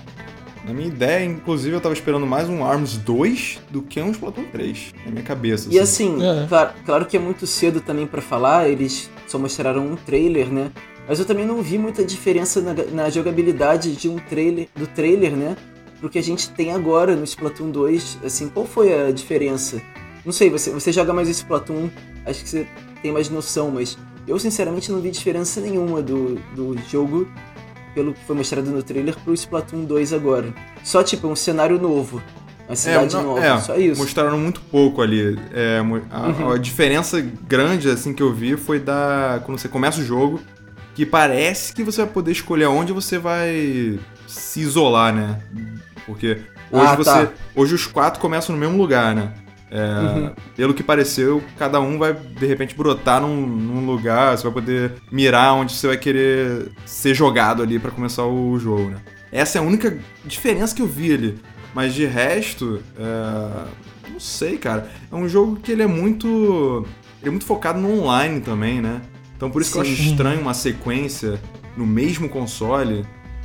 Na 0.64 0.74
minha 0.74 0.88
ideia, 0.88 1.24
inclusive, 1.24 1.74
eu 1.76 1.80
tava 1.80 1.94
esperando 1.94 2.26
mais 2.26 2.48
um 2.48 2.64
ARMS 2.64 2.98
2 2.98 3.60
do 3.70 3.82
que 3.82 4.00
um 4.00 4.10
Splatoon 4.10 4.44
3, 4.50 4.94
na 5.04 5.12
minha 5.12 5.22
cabeça. 5.22 5.68
E 5.70 5.78
assim, 5.78 6.16
é. 6.24 6.46
claro, 6.48 6.70
claro, 6.84 7.06
que 7.06 7.16
é 7.16 7.20
muito 7.20 7.46
cedo 7.46 7.80
também 7.80 8.04
para 8.04 8.20
falar, 8.20 8.68
eles 8.68 9.08
só 9.28 9.38
mostraram 9.38 9.86
um 9.86 9.94
trailer, 9.94 10.48
né? 10.48 10.72
Mas 11.08 11.20
eu 11.20 11.24
também 11.24 11.46
não 11.46 11.62
vi 11.62 11.78
muita 11.78 12.04
diferença 12.04 12.60
na, 12.60 12.74
na 12.92 13.10
jogabilidade 13.10 13.94
de 13.94 14.08
um 14.08 14.18
trailer, 14.18 14.66
do 14.74 14.88
trailer, 14.88 15.36
né? 15.36 15.56
Pro 16.00 16.10
que 16.10 16.18
a 16.18 16.22
gente 16.22 16.50
tem 16.50 16.72
agora 16.72 17.16
no 17.16 17.24
Splatoon 17.24 17.70
2. 17.70 18.18
Assim, 18.24 18.48
qual 18.48 18.66
foi 18.66 19.08
a 19.08 19.10
diferença? 19.10 19.80
Não 20.24 20.32
sei, 20.32 20.50
você, 20.50 20.70
você 20.70 20.92
joga 20.92 21.12
mais 21.12 21.28
Splatoon, 21.28 21.88
acho 22.24 22.42
que 22.42 22.48
você 22.48 22.66
tem 23.00 23.12
mais 23.12 23.30
noção, 23.30 23.70
mas 23.70 23.96
eu 24.26 24.38
sinceramente 24.38 24.90
não 24.90 25.00
vi 25.00 25.10
diferença 25.10 25.60
nenhuma 25.60 26.02
do, 26.02 26.34
do 26.54 26.76
jogo 26.88 27.28
pelo 27.94 28.12
que 28.12 28.22
foi 28.24 28.36
mostrado 28.36 28.70
no 28.70 28.82
trailer, 28.82 29.16
pro 29.24 29.32
Splatoon 29.32 29.84
2 29.84 30.12
agora. 30.12 30.52
Só, 30.84 31.02
tipo, 31.02 31.26
um 31.28 31.36
cenário 31.36 31.80
novo. 31.80 32.22
Uma 32.68 32.72
é, 32.72 32.76
cidade 32.76 33.14
é, 33.14 33.18
não, 33.18 33.24
nova, 33.24 33.46
é, 33.46 33.58
só 33.60 33.76
isso. 33.76 33.98
Mostraram 33.98 34.38
muito 34.38 34.60
pouco 34.60 35.00
ali. 35.00 35.38
É, 35.54 35.78
a, 36.10 36.26
uhum. 36.26 36.50
a, 36.50 36.58
diferença 36.58 37.20
grande, 37.20 37.88
assim, 37.88 38.12
que 38.12 38.22
eu 38.22 38.34
vi 38.34 38.56
foi 38.56 38.78
da... 38.78 39.40
Quando 39.46 39.58
você 39.58 39.68
começa 39.68 40.00
o 40.00 40.04
jogo, 40.04 40.40
que 40.94 41.06
parece 41.06 41.72
que 41.72 41.82
você 41.82 42.02
vai 42.02 42.10
poder 42.10 42.32
escolher 42.32 42.66
onde 42.66 42.92
você 42.92 43.18
vai 43.18 43.98
se 44.36 44.60
isolar, 44.60 45.14
né? 45.14 45.40
Porque 46.04 46.38
hoje 46.70 46.86
ah, 46.86 46.94
você... 46.96 47.26
Tá. 47.26 47.32
Hoje 47.54 47.74
os 47.74 47.86
quatro 47.86 48.20
começam 48.20 48.54
no 48.54 48.60
mesmo 48.60 48.76
lugar, 48.76 49.14
né? 49.14 49.32
É, 49.70 50.00
uhum. 50.00 50.32
Pelo 50.54 50.74
que 50.74 50.82
pareceu, 50.82 51.42
cada 51.58 51.80
um 51.80 51.98
vai 51.98 52.12
de 52.12 52.46
repente 52.46 52.74
brotar 52.74 53.20
num, 53.20 53.46
num, 53.46 53.84
lugar, 53.84 54.36
você 54.36 54.44
vai 54.44 54.52
poder 54.52 54.92
mirar 55.10 55.54
onde 55.54 55.72
você 55.72 55.88
vai 55.88 55.96
querer 55.96 56.70
ser 56.84 57.14
jogado 57.14 57.62
ali 57.62 57.78
para 57.78 57.90
começar 57.90 58.24
o 58.24 58.56
jogo, 58.58 58.90
né? 58.90 58.98
Essa 59.32 59.58
é 59.58 59.60
a 59.60 59.64
única 59.64 59.98
diferença 60.24 60.74
que 60.74 60.80
eu 60.80 60.86
vi 60.86 61.12
ali. 61.12 61.38
Mas 61.74 61.94
de 61.94 62.06
resto, 62.06 62.80
é... 62.96 64.10
não 64.10 64.20
sei, 64.20 64.56
cara. 64.56 64.88
É 65.10 65.14
um 65.14 65.28
jogo 65.28 65.56
que 65.56 65.72
ele 65.72 65.82
é 65.82 65.86
muito. 65.86 66.86
Ele 67.20 67.28
é 67.28 67.30
muito 67.30 67.44
focado 67.44 67.78
no 67.78 68.02
online 68.02 68.40
também, 68.40 68.80
né? 68.80 69.02
Então 69.36 69.50
por 69.50 69.60
isso 69.60 69.72
Sim. 69.72 69.82
que 69.82 69.88
eu 69.88 69.92
acho 69.92 70.02
estranho 70.02 70.40
uma 70.40 70.54
sequência 70.54 71.40
no 71.76 71.86
mesmo 71.86 72.28
console. 72.28 73.04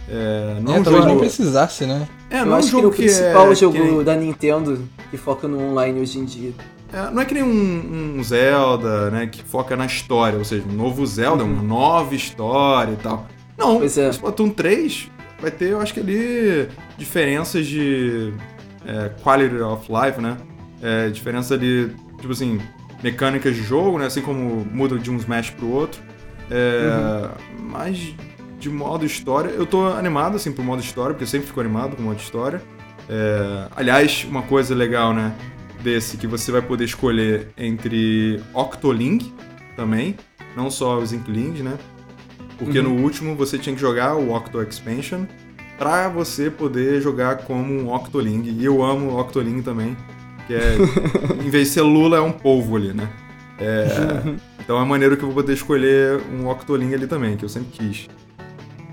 É, 0.10 0.60
não 0.62 0.76
é, 0.76 0.80
um 0.80 0.84
jogo... 0.84 1.06
não 1.06 1.18
precisasse, 1.18 1.86
né? 1.86 2.08
É, 2.30 2.42
eu 2.42 2.46
não 2.46 2.56
acho 2.56 2.68
é 2.68 2.70
um 2.70 2.82
jogo 2.82 2.96
que 2.96 3.04
é 3.04 3.06
o 3.06 3.08
principal 3.08 3.56
jogo 3.56 4.04
da 4.04 4.16
Nintendo 4.16 4.88
que 5.10 5.18
foca 5.18 5.48
no 5.48 5.60
online 5.60 6.00
hoje 6.00 6.20
em 6.20 6.26
dia. 6.26 6.54
É, 6.94 7.10
não 7.10 7.22
é 7.22 7.26
que 7.26 7.34
nem 7.34 7.44
um, 7.44 8.18
um, 8.18 8.24
Zelda, 8.24 9.10
né, 9.10 9.28
que 9.28 9.42
foca 9.44 9.78
na 9.78 9.86
história, 9.86 10.38
ou 10.38 10.44
seja, 10.44 10.64
um 10.68 10.74
novo 10.74 11.06
Zelda, 11.06 11.44
uhum. 11.44 11.54
uma 11.54 11.64
nova 11.64 12.14
história 12.14 12.94
e 12.94 12.98
tal. 12.98 13.28
Não, 13.58 13.78
pois 13.78 13.98
é. 13.98 14.10
Splatoon 14.10 14.50
3 14.50 15.10
vai 15.40 15.52
ter, 15.52 15.70
eu 15.70 15.80
acho 15.80 15.94
que 15.94 16.00
ali, 16.00 16.68
diferenças 16.98 17.66
de 17.66 18.34
é, 18.86 19.10
quality 19.24 19.56
of 19.58 19.88
life, 19.90 20.20
né? 20.20 20.38
É, 20.82 21.10
diferença 21.10 21.54
ali, 21.54 21.96
tipo 22.20 22.32
assim, 22.32 22.60
mecânicas 23.02 23.56
de 23.56 23.64
jogo, 23.64 23.98
né? 23.98 24.08
Assim 24.08 24.22
como 24.22 24.66
muda 24.72 24.98
de 24.98 25.10
um 25.10 25.18
Smash 25.18 25.52
pro 25.52 25.70
outro. 25.70 26.02
É, 26.50 27.28
uhum. 27.58 27.70
Mas 27.70 28.14
de 28.62 28.70
modo 28.70 29.04
história, 29.04 29.50
eu 29.50 29.66
tô 29.66 29.88
animado, 29.88 30.36
assim, 30.36 30.52
pro 30.52 30.64
modo 30.64 30.82
história, 30.82 31.14
porque 31.14 31.24
eu 31.24 31.28
sempre 31.28 31.48
fico 31.48 31.60
animado 31.60 31.96
com 31.96 32.04
o 32.04 32.06
modo 32.06 32.20
história. 32.20 32.62
É, 33.10 33.68
aliás, 33.76 34.24
uma 34.30 34.44
coisa 34.44 34.76
legal, 34.76 35.14
né? 35.14 35.36
Desse 35.82 36.16
que 36.16 36.28
você 36.28 36.52
vai 36.52 36.62
poder 36.62 36.86
escolher 36.86 37.48
entre 37.58 38.40
Octoling 38.54 39.34
também, 39.76 40.16
não 40.56 40.70
só 40.70 41.00
os 41.00 41.12
Inklings, 41.12 41.62
né? 41.62 41.76
Porque 42.60 42.78
uhum. 42.78 42.96
no 42.96 43.04
último 43.04 43.36
você 43.36 43.58
tinha 43.58 43.74
que 43.74 43.82
jogar 43.82 44.16
o 44.16 44.32
Octo 44.32 44.62
Expansion 44.62 45.26
para 45.80 46.08
você 46.08 46.52
poder 46.52 47.02
jogar 47.02 47.38
como 47.38 47.74
um 47.74 47.92
Octoling. 47.92 48.44
E 48.44 48.64
eu 48.64 48.84
amo 48.84 49.10
o 49.10 49.20
Octoling 49.20 49.64
também, 49.64 49.98
que 50.46 50.54
é, 50.54 50.78
em 51.44 51.50
vez 51.50 51.70
de 51.70 51.74
ser 51.74 51.82
Lula, 51.82 52.18
é 52.18 52.22
um 52.22 52.32
polvo 52.32 52.76
ali, 52.76 52.94
né? 52.94 53.10
É, 53.58 53.88
então 54.60 54.80
é 54.80 54.86
maneiro 54.86 55.18
que 55.18 55.24
eu 55.24 55.30
vou 55.30 55.42
poder 55.42 55.54
escolher 55.54 56.22
um 56.32 56.48
Octoling 56.48 56.94
ali 56.94 57.08
também, 57.08 57.36
que 57.36 57.44
eu 57.44 57.50
sempre 57.50 57.72
quis. 57.72 58.08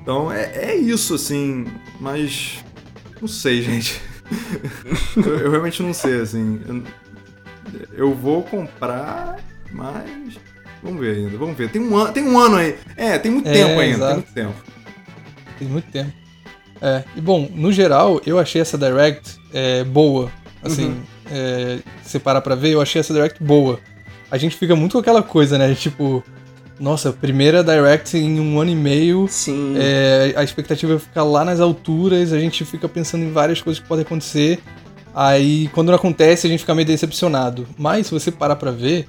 Então 0.09 0.33
é, 0.33 0.51
é 0.55 0.75
isso, 0.75 1.17
assim, 1.17 1.67
mas. 2.01 2.65
Não 3.21 3.29
sei, 3.29 3.61
gente. 3.61 4.01
eu, 5.15 5.39
eu, 5.39 5.51
realmente 5.51 5.83
não 5.83 5.93
sei, 5.93 6.23
assim. 6.23 6.59
Eu, 6.67 6.83
eu, 7.93 8.15
vou 8.15 8.43
comprar, 8.43 9.39
mas. 9.71 10.41
Vamos 10.83 10.99
ver 10.99 11.17
ainda, 11.17 11.37
vamos 11.37 11.59
ver. 11.59 11.71
Tem 11.71 11.83
um, 11.83 11.95
an, 11.95 12.11
tem 12.11 12.25
um 12.25 12.39
ano 12.39 12.57
aí. 12.57 12.75
É, 12.97 13.19
tem 13.19 13.31
muito 13.31 13.51
é, 13.51 13.53
tempo 13.53 13.79
ainda, 13.79 13.97
exato. 13.97 14.09
tem 14.09 14.15
muito 14.15 14.33
tempo. 14.33 14.65
Tem 15.59 15.69
muito 15.69 15.93
tempo. 15.93 16.13
É, 16.81 17.05
e 17.15 17.21
bom, 17.21 17.47
no 17.53 17.71
geral, 17.71 18.19
eu 18.25 18.39
achei 18.39 18.63
essa 18.63 18.79
Direct 18.79 19.39
é, 19.53 19.85
boa. 19.85 20.33
Assim, 20.63 20.87
uhum. 20.87 21.03
é, 21.31 21.81
se 22.03 22.19
parar 22.19 22.41
pra 22.41 22.55
ver, 22.55 22.71
eu 22.71 22.81
achei 22.81 22.99
essa 22.99 23.13
Direct 23.13 23.45
boa. 23.45 23.79
A 24.31 24.39
gente 24.39 24.57
fica 24.57 24.75
muito 24.75 24.93
com 24.93 25.01
aquela 25.01 25.23
coisa, 25.23 25.59
né? 25.59 25.75
Tipo, 25.75 26.25
nossa, 26.81 27.13
primeira 27.13 27.63
Direct 27.65 28.17
em 28.17 28.41
um 28.41 28.61
ano 28.61 28.71
e 28.71 28.77
meio. 28.77 29.27
Sim. 29.29 29.75
É, 29.77 30.33
a 30.37 30.43
expectativa 30.43 30.99
fica 30.99 31.23
lá 31.23 31.45
nas 31.45 31.61
alturas, 31.61 32.33
a 32.33 32.39
gente 32.39 32.65
fica 32.65 32.89
pensando 32.89 33.25
em 33.25 33.33
várias 33.33 33.61
coisas 33.61 33.83
que 33.83 33.89
podem 33.89 34.05
acontecer. 34.05 34.61
Aí, 35.15 35.69
quando 35.73 35.89
não 35.89 35.97
acontece, 35.97 36.47
a 36.47 36.51
gente 36.51 36.61
fica 36.61 36.75
meio 36.75 36.87
decepcionado. 36.87 37.67
Mas, 37.77 38.07
se 38.07 38.13
você 38.13 38.31
parar 38.31 38.57
pra 38.57 38.71
ver, 38.71 39.09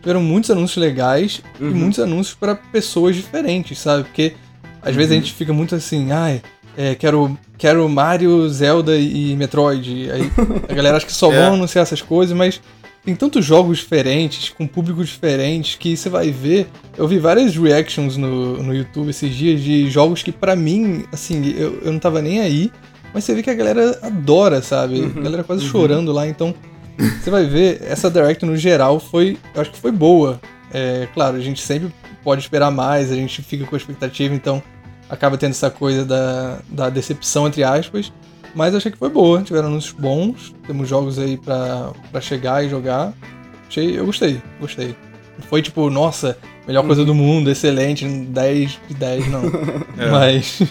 tiveram 0.00 0.22
muitos 0.22 0.50
anúncios 0.50 0.76
legais 0.76 1.42
uhum. 1.58 1.70
e 1.70 1.74
muitos 1.74 1.98
anúncios 1.98 2.36
para 2.36 2.54
pessoas 2.54 3.16
diferentes, 3.16 3.78
sabe? 3.78 4.04
Porque 4.04 4.34
às 4.82 4.90
uhum. 4.90 4.96
vezes 4.96 5.12
a 5.12 5.14
uhum. 5.14 5.20
gente 5.20 5.32
fica 5.32 5.52
muito 5.52 5.74
assim, 5.74 6.12
ai, 6.12 6.42
é, 6.76 6.94
quero, 6.94 7.36
quero 7.56 7.88
Mario, 7.88 8.48
Zelda 8.48 8.96
e 8.96 9.34
Metroid. 9.34 10.10
Aí 10.10 10.30
a 10.68 10.74
galera 10.74 10.98
acha 10.98 11.06
que 11.06 11.12
só 11.12 11.32
é. 11.32 11.40
vão 11.40 11.54
anunciar 11.54 11.82
essas 11.82 12.02
coisas, 12.02 12.36
mas 12.36 12.60
tem 13.06 13.14
tantos 13.14 13.44
jogos 13.44 13.78
diferentes, 13.78 14.48
com 14.48 14.66
públicos 14.66 15.06
diferentes, 15.06 15.76
que 15.76 15.96
você 15.96 16.10
vai 16.10 16.32
ver. 16.32 16.66
Eu 16.98 17.06
vi 17.06 17.20
várias 17.20 17.56
reactions 17.56 18.16
no, 18.16 18.60
no 18.60 18.74
YouTube 18.74 19.10
esses 19.10 19.32
dias 19.32 19.60
de 19.60 19.88
jogos 19.88 20.24
que, 20.24 20.32
para 20.32 20.56
mim, 20.56 21.04
assim, 21.12 21.54
eu, 21.56 21.78
eu 21.82 21.92
não 21.92 22.00
tava 22.00 22.20
nem 22.20 22.40
aí, 22.40 22.68
mas 23.14 23.22
você 23.22 23.32
vê 23.32 23.44
que 23.44 23.50
a 23.50 23.54
galera 23.54 23.96
adora, 24.02 24.60
sabe? 24.60 25.02
Uhum, 25.02 25.12
a 25.18 25.22
galera 25.22 25.44
quase 25.44 25.64
uhum. 25.64 25.70
chorando 25.70 26.12
lá, 26.12 26.26
então. 26.26 26.52
Você 26.98 27.30
vai 27.30 27.46
ver, 27.46 27.80
essa 27.84 28.10
Direct 28.10 28.44
no 28.44 28.56
geral 28.56 28.98
foi. 28.98 29.38
Eu 29.54 29.60
acho 29.62 29.70
que 29.70 29.78
foi 29.78 29.92
boa. 29.92 30.40
É, 30.72 31.06
claro, 31.14 31.36
a 31.36 31.40
gente 31.40 31.60
sempre 31.60 31.94
pode 32.24 32.42
esperar 32.42 32.72
mais, 32.72 33.12
a 33.12 33.14
gente 33.14 33.40
fica 33.40 33.64
com 33.64 33.76
a 33.76 33.78
expectativa, 33.78 34.34
então 34.34 34.60
acaba 35.08 35.38
tendo 35.38 35.52
essa 35.52 35.70
coisa 35.70 36.04
da, 36.04 36.58
da 36.68 36.90
decepção, 36.90 37.46
entre 37.46 37.62
aspas. 37.62 38.12
Mas 38.56 38.74
achei 38.74 38.90
que 38.90 38.96
foi 38.96 39.10
boa, 39.10 39.42
tiveram 39.42 39.68
anúncios 39.68 39.92
bons, 39.92 40.54
temos 40.66 40.88
jogos 40.88 41.18
aí 41.18 41.36
pra, 41.36 41.92
pra 42.10 42.22
chegar 42.22 42.64
e 42.64 42.70
jogar. 42.70 43.12
Achei, 43.68 43.98
eu 43.98 44.06
gostei, 44.06 44.40
gostei. 44.58 44.96
Foi 45.50 45.60
tipo, 45.60 45.90
nossa, 45.90 46.38
melhor 46.66 46.82
coisa 46.86 47.04
do 47.04 47.14
mundo, 47.14 47.50
excelente, 47.50 48.08
10 48.08 48.80
de 48.88 48.94
10, 48.94 49.28
não. 49.28 49.42
é. 50.02 50.10
Mas. 50.10 50.62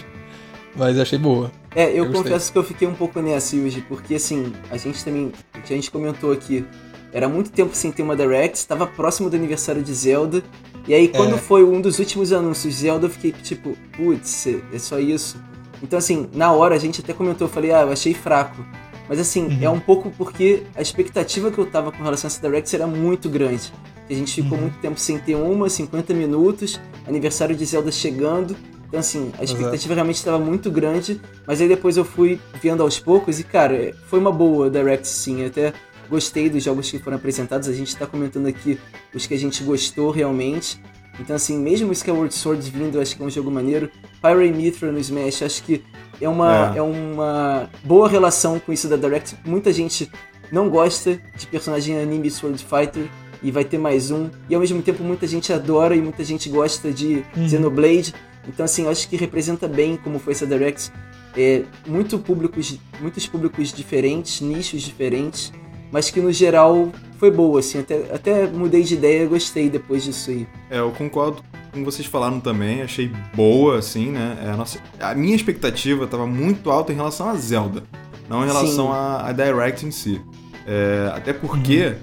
Mas 0.74 0.98
achei 0.98 1.16
boa. 1.16 1.52
É, 1.76 1.88
eu, 1.90 2.06
eu 2.06 2.12
confesso 2.12 2.50
que 2.50 2.58
eu 2.58 2.64
fiquei 2.64 2.88
um 2.88 2.94
pouco 2.94 3.20
nessa, 3.20 3.54
Yuji, 3.54 3.82
porque 3.82 4.16
assim, 4.16 4.52
a 4.68 4.76
gente 4.76 5.04
também. 5.04 5.30
A 5.54 5.64
gente 5.64 5.88
comentou 5.88 6.32
aqui. 6.32 6.66
Era 7.12 7.28
muito 7.28 7.52
tempo 7.52 7.72
sem 7.72 7.92
ter 7.92 8.02
uma 8.02 8.16
Direct, 8.16 8.58
estava 8.58 8.84
próximo 8.84 9.30
do 9.30 9.36
aniversário 9.36 9.80
de 9.80 9.94
Zelda. 9.94 10.42
E 10.88 10.92
aí, 10.92 11.06
quando 11.06 11.36
é. 11.36 11.38
foi 11.38 11.62
um 11.62 11.80
dos 11.80 12.00
últimos 12.00 12.32
anúncios 12.32 12.74
Zelda, 12.74 13.06
eu 13.06 13.10
fiquei 13.10 13.30
tipo, 13.30 13.78
putz, 13.96 14.48
é 14.72 14.78
só 14.78 14.98
isso. 14.98 15.40
Então, 15.82 15.98
assim, 15.98 16.28
na 16.32 16.52
hora 16.52 16.74
a 16.74 16.78
gente 16.78 17.00
até 17.00 17.12
comentou, 17.12 17.46
eu 17.46 17.52
falei, 17.52 17.72
ah, 17.72 17.82
eu 17.82 17.92
achei 17.92 18.14
fraco. 18.14 18.64
Mas, 19.08 19.18
assim, 19.18 19.46
uhum. 19.46 19.58
é 19.60 19.70
um 19.70 19.78
pouco 19.78 20.10
porque 20.10 20.64
a 20.74 20.82
expectativa 20.82 21.50
que 21.50 21.58
eu 21.58 21.66
tava 21.66 21.92
com 21.92 22.02
relação 22.02 22.28
a 22.28 22.30
essa 22.30 22.40
Direct 22.40 22.74
era 22.74 22.86
muito 22.86 23.28
grande. 23.28 23.72
A 24.08 24.14
gente 24.14 24.42
ficou 24.42 24.56
uhum. 24.56 24.64
muito 24.64 24.78
tempo 24.78 24.98
sem 24.98 25.18
ter 25.18 25.34
uma, 25.34 25.68
50 25.68 26.14
minutos, 26.14 26.80
aniversário 27.06 27.54
de 27.54 27.64
Zelda 27.64 27.90
chegando. 27.90 28.56
Então, 28.88 29.00
assim, 29.00 29.32
a 29.38 29.44
expectativa 29.44 29.76
Exato. 29.76 29.94
realmente 29.94 30.16
estava 30.16 30.38
muito 30.38 30.70
grande. 30.70 31.20
Mas 31.46 31.60
aí 31.60 31.68
depois 31.68 31.96
eu 31.96 32.04
fui 32.04 32.40
vendo 32.62 32.82
aos 32.82 32.98
poucos 32.98 33.38
e, 33.40 33.44
cara, 33.44 33.94
foi 34.06 34.18
uma 34.18 34.32
boa 34.32 34.70
Direct, 34.70 35.06
sim. 35.06 35.40
Eu 35.40 35.48
até 35.48 35.72
gostei 36.08 36.48
dos 36.48 36.62
jogos 36.62 36.90
que 36.90 36.98
foram 36.98 37.16
apresentados. 37.16 37.68
A 37.68 37.72
gente 37.72 37.88
está 37.88 38.06
comentando 38.06 38.46
aqui 38.46 38.78
os 39.14 39.26
que 39.26 39.34
a 39.34 39.38
gente 39.38 39.62
gostou 39.62 40.10
realmente. 40.10 40.80
Então, 41.18 41.34
assim, 41.34 41.58
mesmo 41.58 41.88
o 41.88 41.92
Skyward 41.92 42.32
Sword 42.34 42.70
vindo, 42.70 42.96
eu 42.96 43.02
acho 43.02 43.16
que 43.16 43.22
é 43.22 43.26
um 43.26 43.30
jogo 43.30 43.50
maneiro. 43.50 43.90
Pyre 44.20 44.50
Mithra 44.52 44.90
no 44.90 44.98
Smash, 44.98 45.42
acho 45.42 45.62
que 45.62 45.82
é 46.20 46.28
uma, 46.28 46.74
é. 46.74 46.78
é 46.78 46.82
uma 46.82 47.68
boa 47.84 48.08
relação 48.08 48.58
com 48.58 48.72
isso 48.72 48.88
da 48.88 48.96
Direct. 48.96 49.36
Muita 49.44 49.72
gente 49.72 50.10
não 50.50 50.68
gosta 50.68 51.20
de 51.36 51.46
personagem 51.46 51.98
anime 51.98 52.30
Sword 52.30 52.64
Fighter 52.64 53.08
e 53.42 53.50
vai 53.50 53.64
ter 53.64 53.78
mais 53.78 54.10
um. 54.10 54.30
E 54.48 54.54
ao 54.54 54.60
mesmo 54.60 54.80
tempo 54.82 55.02
muita 55.02 55.26
gente 55.26 55.52
adora 55.52 55.94
e 55.94 56.00
muita 56.00 56.24
gente 56.24 56.48
gosta 56.48 56.90
de 56.90 57.24
uhum. 57.36 57.48
Xenoblade. 57.48 58.14
Então 58.48 58.64
assim, 58.64 58.84
eu 58.84 58.90
acho 58.90 59.08
que 59.08 59.16
representa 59.16 59.68
bem 59.68 59.96
como 59.96 60.18
foi 60.18 60.32
essa 60.32 60.46
Direct. 60.46 60.90
É, 61.36 61.62
muito 61.86 62.18
públicos, 62.18 62.78
muitos 63.00 63.26
públicos 63.26 63.72
diferentes, 63.72 64.40
nichos 64.40 64.82
diferentes 64.82 65.52
mas 65.90 66.10
que 66.10 66.20
no 66.20 66.32
geral 66.32 66.90
foi 67.18 67.30
boa, 67.30 67.60
assim, 67.60 67.80
até, 67.80 68.12
até 68.12 68.46
mudei 68.46 68.82
de 68.82 68.94
ideia 68.94 69.24
e 69.24 69.26
gostei 69.26 69.70
depois 69.70 70.04
disso 70.04 70.30
aí. 70.30 70.46
É, 70.70 70.78
eu 70.78 70.90
concordo 70.92 71.42
com 71.76 71.84
vocês 71.84 72.06
falaram 72.06 72.40
também, 72.40 72.82
achei 72.82 73.10
boa, 73.34 73.78
assim, 73.78 74.10
né? 74.10 74.38
É, 74.44 74.50
a, 74.50 74.56
nossa, 74.56 74.78
a 74.98 75.14
minha 75.14 75.36
expectativa 75.36 76.04
estava 76.04 76.26
muito 76.26 76.70
alta 76.70 76.92
em 76.92 76.96
relação 76.96 77.28
a 77.28 77.34
Zelda, 77.34 77.82
não 78.28 78.42
em 78.42 78.46
relação 78.46 78.92
a, 78.92 79.28
a, 79.28 79.32
Direct 79.32 79.86
em 79.86 79.90
si. 79.90 80.20
É, 80.66 81.12
até 81.14 81.32
porque, 81.32 81.86
uhum. 81.86 81.94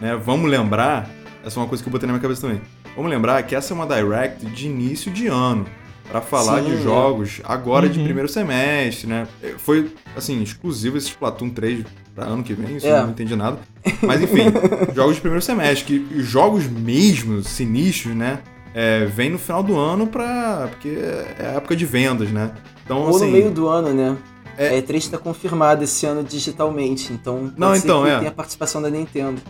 né, 0.00 0.16
vamos 0.16 0.50
lembrar, 0.50 1.08
essa 1.44 1.58
é 1.58 1.62
uma 1.62 1.68
coisa 1.68 1.82
que 1.82 1.88
eu 1.88 1.92
botei 1.92 2.06
na 2.06 2.12
minha 2.12 2.22
cabeça 2.22 2.40
também, 2.40 2.60
vamos 2.96 3.10
lembrar 3.10 3.42
que 3.44 3.54
essa 3.54 3.72
é 3.72 3.74
uma 3.74 3.86
Direct 3.86 4.44
de 4.46 4.66
início 4.66 5.12
de 5.12 5.28
ano, 5.28 5.66
para 6.08 6.20
falar 6.20 6.62
Sim, 6.62 6.70
de 6.70 6.82
jogos 6.82 7.40
agora 7.44 7.86
uhum. 7.86 7.92
de 7.92 8.02
primeiro 8.02 8.28
semestre, 8.28 9.06
né? 9.06 9.28
É, 9.42 9.54
foi, 9.58 9.90
assim, 10.16 10.42
exclusivo 10.42 10.96
esse 10.96 11.08
Splatoon 11.08 11.50
3 11.50 11.84
para 12.14 12.26
ano 12.26 12.42
que 12.42 12.54
vem, 12.54 12.76
isso 12.76 12.86
é. 12.86 13.00
não 13.00 13.10
entendi 13.10 13.36
nada. 13.36 13.58
Mas 14.02 14.20
enfim, 14.20 14.46
jogos 14.94 15.16
de 15.16 15.20
primeiro 15.20 15.44
semestre, 15.44 15.84
que 15.84 16.20
jogos 16.20 16.66
mesmo, 16.66 17.42
sinistros, 17.44 18.16
né? 18.16 18.40
É, 18.74 19.06
vem 19.06 19.30
no 19.30 19.38
final 19.38 19.62
do 19.62 19.76
ano 19.76 20.06
pra. 20.06 20.68
porque 20.70 20.98
é 21.38 21.46
a 21.46 21.56
época 21.56 21.74
de 21.74 21.86
vendas, 21.86 22.30
né? 22.30 22.52
Então, 22.84 23.02
Ou 23.02 23.16
assim, 23.16 23.26
no 23.26 23.32
meio 23.32 23.50
do 23.50 23.68
ano, 23.68 23.92
né? 23.92 24.16
É... 24.56 24.76
A 24.76 24.82
E3 24.82 24.96
está 24.96 25.18
confirmada 25.18 25.84
esse 25.84 26.04
ano 26.04 26.24
digitalmente, 26.24 27.12
então 27.12 27.52
não, 27.56 27.76
então 27.76 28.06
é. 28.06 28.18
tem 28.18 28.28
a 28.28 28.32
participação 28.32 28.82
da 28.82 28.90
Nintendo. 28.90 29.40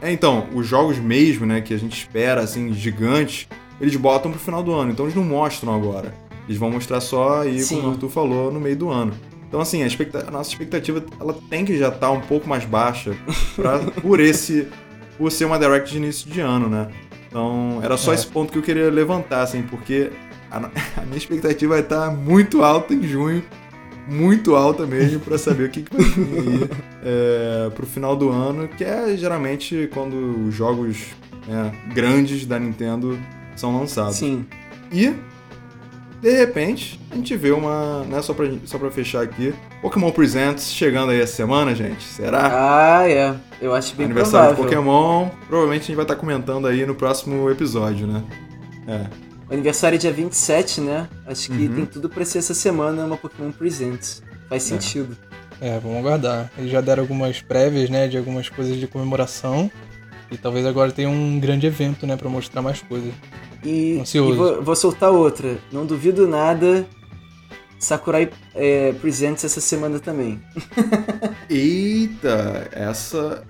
É, 0.00 0.10
então, 0.10 0.46
os 0.54 0.66
jogos 0.66 0.98
mesmo, 0.98 1.46
né, 1.46 1.60
que 1.60 1.72
a 1.72 1.78
gente 1.78 1.96
espera, 1.96 2.42
assim, 2.42 2.72
gigantes, 2.72 3.48
eles 3.80 3.96
botam 3.96 4.30
pro 4.30 4.40
final 4.40 4.62
do 4.62 4.72
ano, 4.72 4.92
então 4.92 5.06
eles 5.06 5.14
não 5.14 5.24
mostram 5.24 5.74
agora. 5.74 6.14
Eles 6.46 6.58
vão 6.58 6.70
mostrar 6.70 7.00
só 7.00 7.42
aí, 7.42 7.60
Sim. 7.60 7.76
como 7.76 7.88
o 7.88 7.90
Arthur 7.92 8.08
falou, 8.10 8.52
no 8.52 8.60
meio 8.60 8.76
do 8.76 8.90
ano. 8.90 9.12
Então, 9.48 9.60
assim, 9.60 9.82
a, 9.82 9.86
expectativa, 9.86 10.28
a 10.28 10.32
nossa 10.32 10.50
expectativa 10.50 11.02
ela 11.20 11.34
tem 11.48 11.64
que 11.64 11.78
já 11.78 11.88
estar 11.88 12.00
tá 12.00 12.10
um 12.10 12.20
pouco 12.20 12.48
mais 12.48 12.64
baixa 12.64 13.16
pra, 13.54 13.78
por 14.02 14.20
esse. 14.20 14.68
por 15.16 15.30
ser 15.30 15.44
uma 15.44 15.58
direct 15.58 15.90
de 15.90 15.96
início 15.96 16.30
de 16.30 16.40
ano, 16.40 16.68
né? 16.68 16.88
Então, 17.34 17.80
era 17.82 17.96
só 17.96 18.12
é. 18.12 18.14
esse 18.14 18.28
ponto 18.28 18.52
que 18.52 18.58
eu 18.58 18.62
queria 18.62 18.88
levantar, 18.88 19.42
assim, 19.42 19.62
porque 19.62 20.12
a, 20.48 20.58
a 21.02 21.04
minha 21.04 21.16
expectativa 21.16 21.74
vai 21.74 21.82
estar 21.82 22.06
tá 22.06 22.10
muito 22.12 22.62
alta 22.62 22.94
em 22.94 23.02
junho, 23.02 23.42
muito 24.06 24.54
alta 24.54 24.86
mesmo, 24.86 25.18
para 25.18 25.36
saber 25.36 25.64
o 25.64 25.68
que, 25.68 25.82
que 25.82 25.96
vai 25.96 26.04
vir 26.04 26.70
é, 27.04 27.70
pro 27.74 27.84
final 27.86 28.14
do 28.14 28.30
ano, 28.30 28.68
que 28.68 28.84
é 28.84 29.16
geralmente 29.16 29.90
quando 29.92 30.46
os 30.46 30.54
jogos 30.54 31.06
né, 31.48 31.72
grandes 31.92 32.46
da 32.46 32.56
Nintendo 32.56 33.18
são 33.56 33.76
lançados. 33.76 34.14
Sim. 34.14 34.46
E 34.92 35.12
de 36.22 36.30
repente, 36.30 37.00
a 37.10 37.16
gente 37.16 37.36
vê 37.36 37.50
uma, 37.50 38.04
né, 38.04 38.22
só 38.22 38.32
pra, 38.32 38.46
só 38.64 38.78
pra 38.78 38.92
fechar 38.92 39.22
aqui, 39.22 39.52
Pokémon 39.82 40.12
Presents 40.12 40.72
chegando 40.72 41.10
aí 41.10 41.20
essa 41.20 41.34
semana, 41.34 41.74
gente. 41.74 42.02
Será? 42.02 43.00
Ah, 43.00 43.08
é. 43.10 43.34
Eu 43.64 43.74
acho 43.74 43.96
bem 43.96 44.04
Aniversário 44.04 44.54
provável. 44.54 44.64
de 44.64 44.76
Pokémon. 44.76 45.30
Provavelmente 45.48 45.84
a 45.84 45.86
gente 45.86 45.96
vai 45.96 46.04
estar 46.04 46.14
tá 46.16 46.20
comentando 46.20 46.66
aí 46.66 46.84
no 46.84 46.94
próximo 46.94 47.48
episódio, 47.48 48.06
né? 48.06 48.22
É. 48.86 49.06
O 49.48 49.54
aniversário 49.54 49.96
é 49.96 49.98
dia 49.98 50.12
27, 50.12 50.82
né? 50.82 51.08
Acho 51.26 51.50
que 51.50 51.66
uhum. 51.66 51.74
tem 51.76 51.86
tudo 51.86 52.10
pra 52.10 52.26
ser 52.26 52.40
essa 52.40 52.52
semana 52.52 53.06
uma 53.06 53.16
Pokémon 53.16 53.50
Presents. 53.50 54.22
Faz 54.50 54.64
é. 54.64 54.66
sentido. 54.66 55.16
É, 55.62 55.78
vamos 55.78 55.96
aguardar. 55.96 56.52
Eles 56.58 56.70
já 56.70 56.82
deram 56.82 57.04
algumas 57.04 57.40
prévias, 57.40 57.88
né, 57.88 58.06
de 58.06 58.18
algumas 58.18 58.50
coisas 58.50 58.76
de 58.76 58.86
comemoração. 58.86 59.70
E 60.30 60.36
talvez 60.36 60.66
agora 60.66 60.92
tenha 60.92 61.08
um 61.08 61.40
grande 61.40 61.66
evento, 61.66 62.06
né, 62.06 62.18
pra 62.18 62.28
mostrar 62.28 62.60
mais 62.60 62.82
coisas. 62.82 63.14
E, 63.64 64.02
e 64.14 64.18
vou, 64.20 64.62
vou, 64.62 64.76
soltar 64.76 65.10
outra. 65.10 65.56
Não 65.72 65.86
duvido 65.86 66.28
nada. 66.28 66.84
Sakurai 67.78 68.30
é, 68.54 68.92
Presents 68.92 69.44
essa 69.44 69.60
semana 69.60 69.98
também. 69.98 70.40
Eita, 71.48 72.68
essa. 72.72 73.44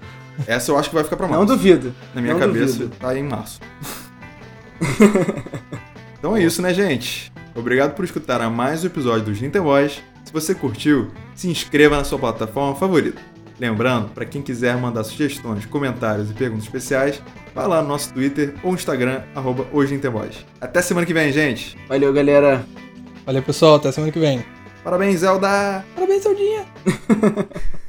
Essa 0.47 0.73
eu 0.73 0.79
acho 0.79 0.89
que 0.89 0.95
vai 0.95 1.05
ficar 1.05 1.17
pra 1.17 1.29
março. 1.29 1.41
Não 1.41 1.57
duvido. 1.57 1.95
Na 2.15 2.21
minha 2.21 2.35
cabeça 2.35 2.79
duvido. 2.79 2.97
tá 2.97 3.17
em 3.17 3.23
março. 3.23 3.61
então 6.19 6.37
é 6.37 6.43
isso, 6.43 6.61
né, 6.61 6.75
gente? 6.75 7.33
Obrigado 7.55 7.95
por 7.95 8.05
escutar 8.05 8.41
a 8.41 8.51
mais 8.51 8.83
um 8.83 8.89
episódio 8.89 9.27
do 9.27 9.35
Ginter 9.35 9.63
Boys. 9.63 10.03
Se 10.25 10.33
você 10.33 10.55
curtiu, 10.55 11.13
se 11.37 11.49
inscreva 11.49 11.97
na 11.97 12.05
sua 12.05 12.19
plataforma 12.19 12.75
favorita. 12.75 13.21
Lembrando, 13.59 14.09
para 14.09 14.25
quem 14.25 14.43
quiser 14.43 14.77
mandar 14.77 15.05
sugestões, 15.05 15.65
comentários 15.65 16.31
e 16.31 16.35
perguntas 16.35 16.65
especiais, 16.65 17.23
vai 17.55 17.69
lá 17.69 17.81
no 17.81 17.89
nosso 17.89 18.13
Twitter 18.13 18.55
ou 18.65 18.75
Instagram, 18.75 19.23
arroba 19.35 19.65
Até 20.61 20.83
semana 20.83 21.07
que 21.07 21.15
vem, 21.15 21.33
gente! 21.33 21.77
Valeu, 21.89 22.13
galera! 22.13 22.67
Valeu, 23.25 23.43
pessoal. 23.43 23.77
Até 23.77 23.91
semana 23.93 24.13
que 24.13 24.19
vem. 24.19 24.45
Parabéns, 24.83 25.21
Zelda! 25.21 25.85
Parabéns, 25.95 26.23
Zeldinha! 26.23 26.67